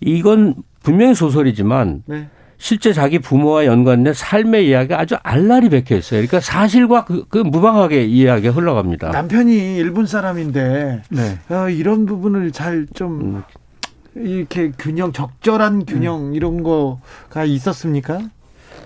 이건 0.00 0.56
분명히 0.82 1.14
소설이지만 1.14 2.02
네. 2.04 2.28
실제 2.58 2.92
자기 2.92 3.18
부모와 3.18 3.64
연관된 3.64 4.12
삶의 4.14 4.68
이야기가 4.68 5.00
아주 5.00 5.16
알랄이 5.22 5.70
베혀 5.70 5.96
있어요. 5.96 6.20
그러니까 6.20 6.40
사실과 6.40 7.04
그, 7.04 7.24
그 7.28 7.38
무방하게 7.38 8.04
이야기가 8.04 8.52
흘러갑니다. 8.52 9.10
남편이 9.10 9.76
일본 9.76 10.06
사람인데 10.06 11.02
네. 11.08 11.38
어, 11.54 11.68
이런 11.70 12.04
부분을 12.04 12.52
잘좀 12.52 13.20
음. 13.20 13.42
이렇게 14.16 14.70
균형 14.78 15.12
적절한 15.12 15.86
균형 15.86 16.28
음. 16.28 16.34
이런 16.34 16.62
거가 16.62 17.44
있었습니까? 17.46 18.20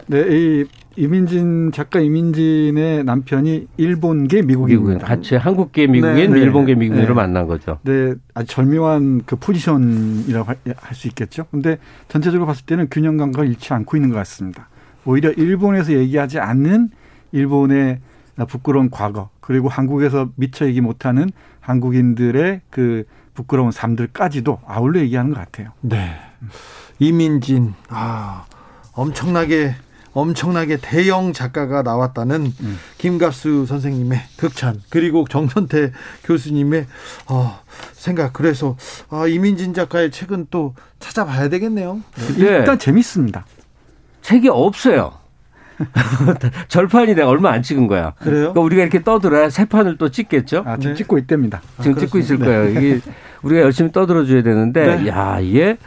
네, 0.07 0.25
이 0.29 0.65
이민진 0.99 1.71
작가 1.71 2.01
이민진의 2.01 3.05
남편이 3.05 3.69
일본계 3.77 4.43
미국인 4.43 4.99
같이 4.99 5.37
한국계 5.37 5.87
미국인, 5.87 6.17
네, 6.17 6.27
네, 6.27 6.41
일본계 6.41 6.75
미국인으로 6.75 7.15
네. 7.15 7.15
만난 7.15 7.47
거죠. 7.47 7.79
네, 7.83 8.15
아주 8.35 8.49
절묘한 8.49 9.23
그 9.25 9.37
포지션이라고 9.37 10.49
할 10.49 10.95
수 10.99 11.07
있겠죠. 11.07 11.45
근데 11.53 11.79
전체적으로 12.09 12.47
봤을 12.47 12.67
때는 12.67 12.89
균형 12.91 13.17
감각을 13.17 13.49
잃지 13.49 13.73
않고 13.73 13.97
있는 13.97 14.11
것 14.11 14.17
같습니다. 14.17 14.69
오히려 15.05 15.31
일본에서 15.31 15.93
얘기하지 15.93 16.41
않는 16.41 16.91
일본의 17.31 18.01
부끄러운 18.49 18.91
과거 18.91 19.31
그리고 19.41 19.69
한국에서 19.69 20.31
미처 20.35 20.67
얘기 20.67 20.81
못하는 20.81 21.31
한국인들의 21.61 22.63
그 22.71 23.05
부끄러운 23.35 23.71
삶들까지도 23.71 24.61
아울러 24.67 24.99
얘기하는 24.99 25.33
것 25.33 25.39
같아요. 25.39 25.71
네. 25.81 26.17
이민진 26.99 27.75
아 27.89 28.47
엄청나게 28.95 29.75
엄청나게 30.13 30.79
대형 30.81 31.33
작가가 31.33 31.83
나왔다는 31.83 32.53
음. 32.61 32.79
김갑수 32.99 33.67
선생님의 33.67 34.21
극찬 34.37 34.81
그리고 34.89 35.27
정선태 35.29 35.93
교수님의 36.25 36.87
어, 37.29 37.61
생각 37.93 38.33
그래서 38.33 38.77
아, 39.11 39.27
이민진 39.27 39.75
작가의 39.75 40.11
책은 40.11 40.49
또 40.51 40.75
찾아봐야 40.99 41.49
되겠네요. 41.49 42.01
네. 42.39 42.45
일단 42.45 42.79
재밌습니다. 42.79 43.47
책이 44.23 44.49
없어요. 44.49 45.13
절판이 46.69 47.15
내가 47.15 47.29
얼마 47.29 47.53
안 47.53 47.63
찍은 47.63 47.87
거야. 47.87 48.13
그래요? 48.19 48.53
그러니까 48.53 48.61
우리가 48.61 48.83
이렇게 48.83 49.03
떠들어야 49.03 49.51
세 49.51 49.65
판을 49.65 49.97
또 49.97 50.11
찍겠죠? 50.11 50.65
아, 50.67 50.77
지금 50.77 50.93
네. 50.93 50.99
찍고 50.99 51.19
있답니다. 51.19 51.63
지금 51.81 51.97
아, 51.97 52.01
찍고 52.01 52.19
있을 52.19 52.39
거예요. 52.39 52.69
이게 52.71 53.01
우리가 53.43 53.63
열심히 53.63 53.93
떠들어 53.93 54.25
줘야 54.25 54.43
되는데, 54.43 54.97
네. 54.97 55.09
야, 55.09 55.39
이게 55.41 55.79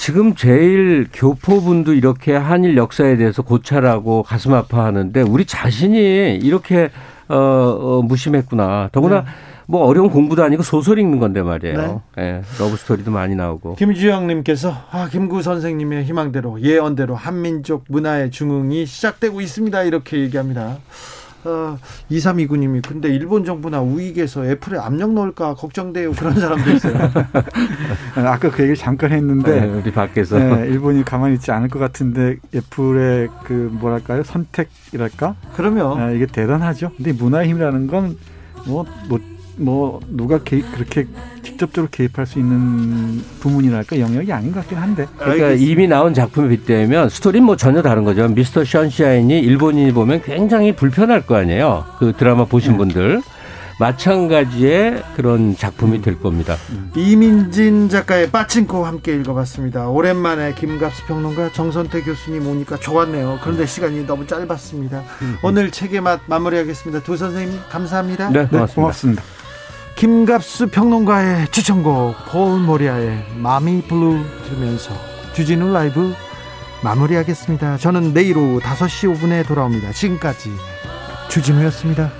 지금 0.00 0.34
제일 0.34 1.08
교포분도 1.12 1.92
이렇게 1.92 2.34
한일 2.34 2.78
역사에 2.78 3.18
대해서 3.18 3.42
고찰하고 3.42 4.22
가슴 4.22 4.54
아파하는데 4.54 5.20
우리 5.20 5.44
자신이 5.44 6.36
이렇게 6.36 6.88
어, 7.28 7.36
어 7.36 8.02
무심했구나. 8.02 8.88
더구나 8.92 9.20
네. 9.20 9.26
뭐 9.66 9.84
어려운 9.84 10.08
공부도 10.08 10.42
아니고 10.42 10.62
소설 10.62 10.98
읽는 10.98 11.18
건데 11.18 11.42
말이에요. 11.42 12.02
네. 12.16 12.22
네. 12.22 12.42
러브 12.58 12.78
스토리도 12.78 13.10
많이 13.10 13.34
나오고. 13.34 13.74
김주영님께서 13.74 14.74
아 14.90 15.06
김구 15.10 15.42
선생님의 15.42 16.04
희망대로 16.04 16.62
예언대로 16.62 17.14
한민족 17.14 17.84
문화의 17.88 18.30
중흥이 18.30 18.86
시작되고 18.86 19.42
있습니다. 19.42 19.82
이렇게 19.82 20.18
얘기합니다. 20.20 20.78
어, 21.44 21.78
2329님이 22.10 22.86
근데 22.86 23.08
일본 23.08 23.44
정부나 23.44 23.80
우익에서 23.80 24.44
애플에 24.46 24.78
압력 24.78 25.12
넣을까 25.12 25.54
걱정돼요. 25.54 26.12
그런 26.12 26.38
사람도 26.38 26.70
있어요. 26.70 26.94
아까 28.16 28.50
그 28.50 28.62
얘기를 28.62 28.76
잠깐 28.76 29.12
했는데 29.12 29.60
네, 29.60 29.66
우리 29.66 29.90
밖에서 29.90 30.38
네, 30.38 30.66
일본이 30.68 31.04
가만히 31.04 31.34
있지 31.34 31.50
않을 31.50 31.68
것 31.68 31.78
같은데 31.78 32.36
애플의 32.54 33.28
그 33.44 33.70
뭐랄까요 33.72 34.22
선택이랄까? 34.22 35.36
그러면 35.54 36.10
네, 36.10 36.16
이게 36.16 36.26
대단하죠. 36.26 36.92
근데 36.96 37.12
문화의 37.12 37.48
힘이라는 37.48 37.86
건 37.86 38.35
뭐 38.35 38.84
뭐 39.60 40.00
누가 40.08 40.38
개입, 40.42 40.72
그렇게 40.72 41.06
직접적으로 41.42 41.88
개입할 41.90 42.26
수 42.26 42.38
있는 42.38 43.22
부문이랄까 43.40 44.00
영역이 44.00 44.32
아닌 44.32 44.52
것 44.52 44.60
같긴 44.60 44.78
한데. 44.78 45.06
그러니까 45.18 45.46
알겠습니다. 45.46 45.72
이미 45.72 45.86
나온 45.86 46.14
작품에 46.14 46.48
빗대면 46.48 47.10
스토리는 47.10 47.44
뭐 47.44 47.56
전혀 47.56 47.82
다른 47.82 48.04
거죠. 48.04 48.26
미스터 48.28 48.64
션샤인이 48.64 49.38
일본인이 49.38 49.92
보면 49.92 50.22
굉장히 50.22 50.74
불편할 50.74 51.26
거 51.26 51.36
아니에요. 51.36 51.84
그 51.98 52.14
드라마 52.16 52.46
보신 52.46 52.72
네. 52.72 52.78
분들. 52.78 53.22
마찬가지의 53.78 55.02
그런 55.16 55.56
작품이 55.56 56.02
될 56.02 56.20
겁니다. 56.20 56.54
이민진 56.94 57.88
작가의 57.88 58.30
빠친코 58.30 58.84
함께 58.84 59.14
읽어봤습니다. 59.14 59.88
오랜만에 59.88 60.52
김갑수 60.54 61.06
평론가 61.06 61.52
정선태 61.54 62.02
교수님 62.02 62.46
오니까 62.46 62.76
좋았네요. 62.76 63.38
그런데 63.42 63.64
시간이 63.64 64.06
너무 64.06 64.26
짧았습니다. 64.26 65.02
오늘 65.42 65.70
책의 65.70 66.02
맛 66.02 66.20
마무리하겠습니다. 66.26 67.02
두 67.04 67.16
선생님 67.16 67.58
감사합니다. 67.70 68.28
네, 68.28 68.46
고맙습니다. 68.48 68.66
네, 68.66 68.74
고맙습니다. 68.74 69.22
김갑수 69.96 70.68
평론가의 70.68 71.48
추천곡 71.48 72.14
폴 72.30 72.58
모리아의 72.60 73.24
마미 73.36 73.82
블루 73.82 74.24
들으면서 74.44 74.94
주진우 75.34 75.72
라이브 75.72 76.14
마무리하겠습니다. 76.82 77.76
저는 77.76 78.14
내일 78.14 78.38
오후 78.38 78.60
5시 78.60 79.14
5분에 79.14 79.46
돌아옵니다. 79.46 79.92
지금까지 79.92 80.50
주진우였습니다. 81.28 82.19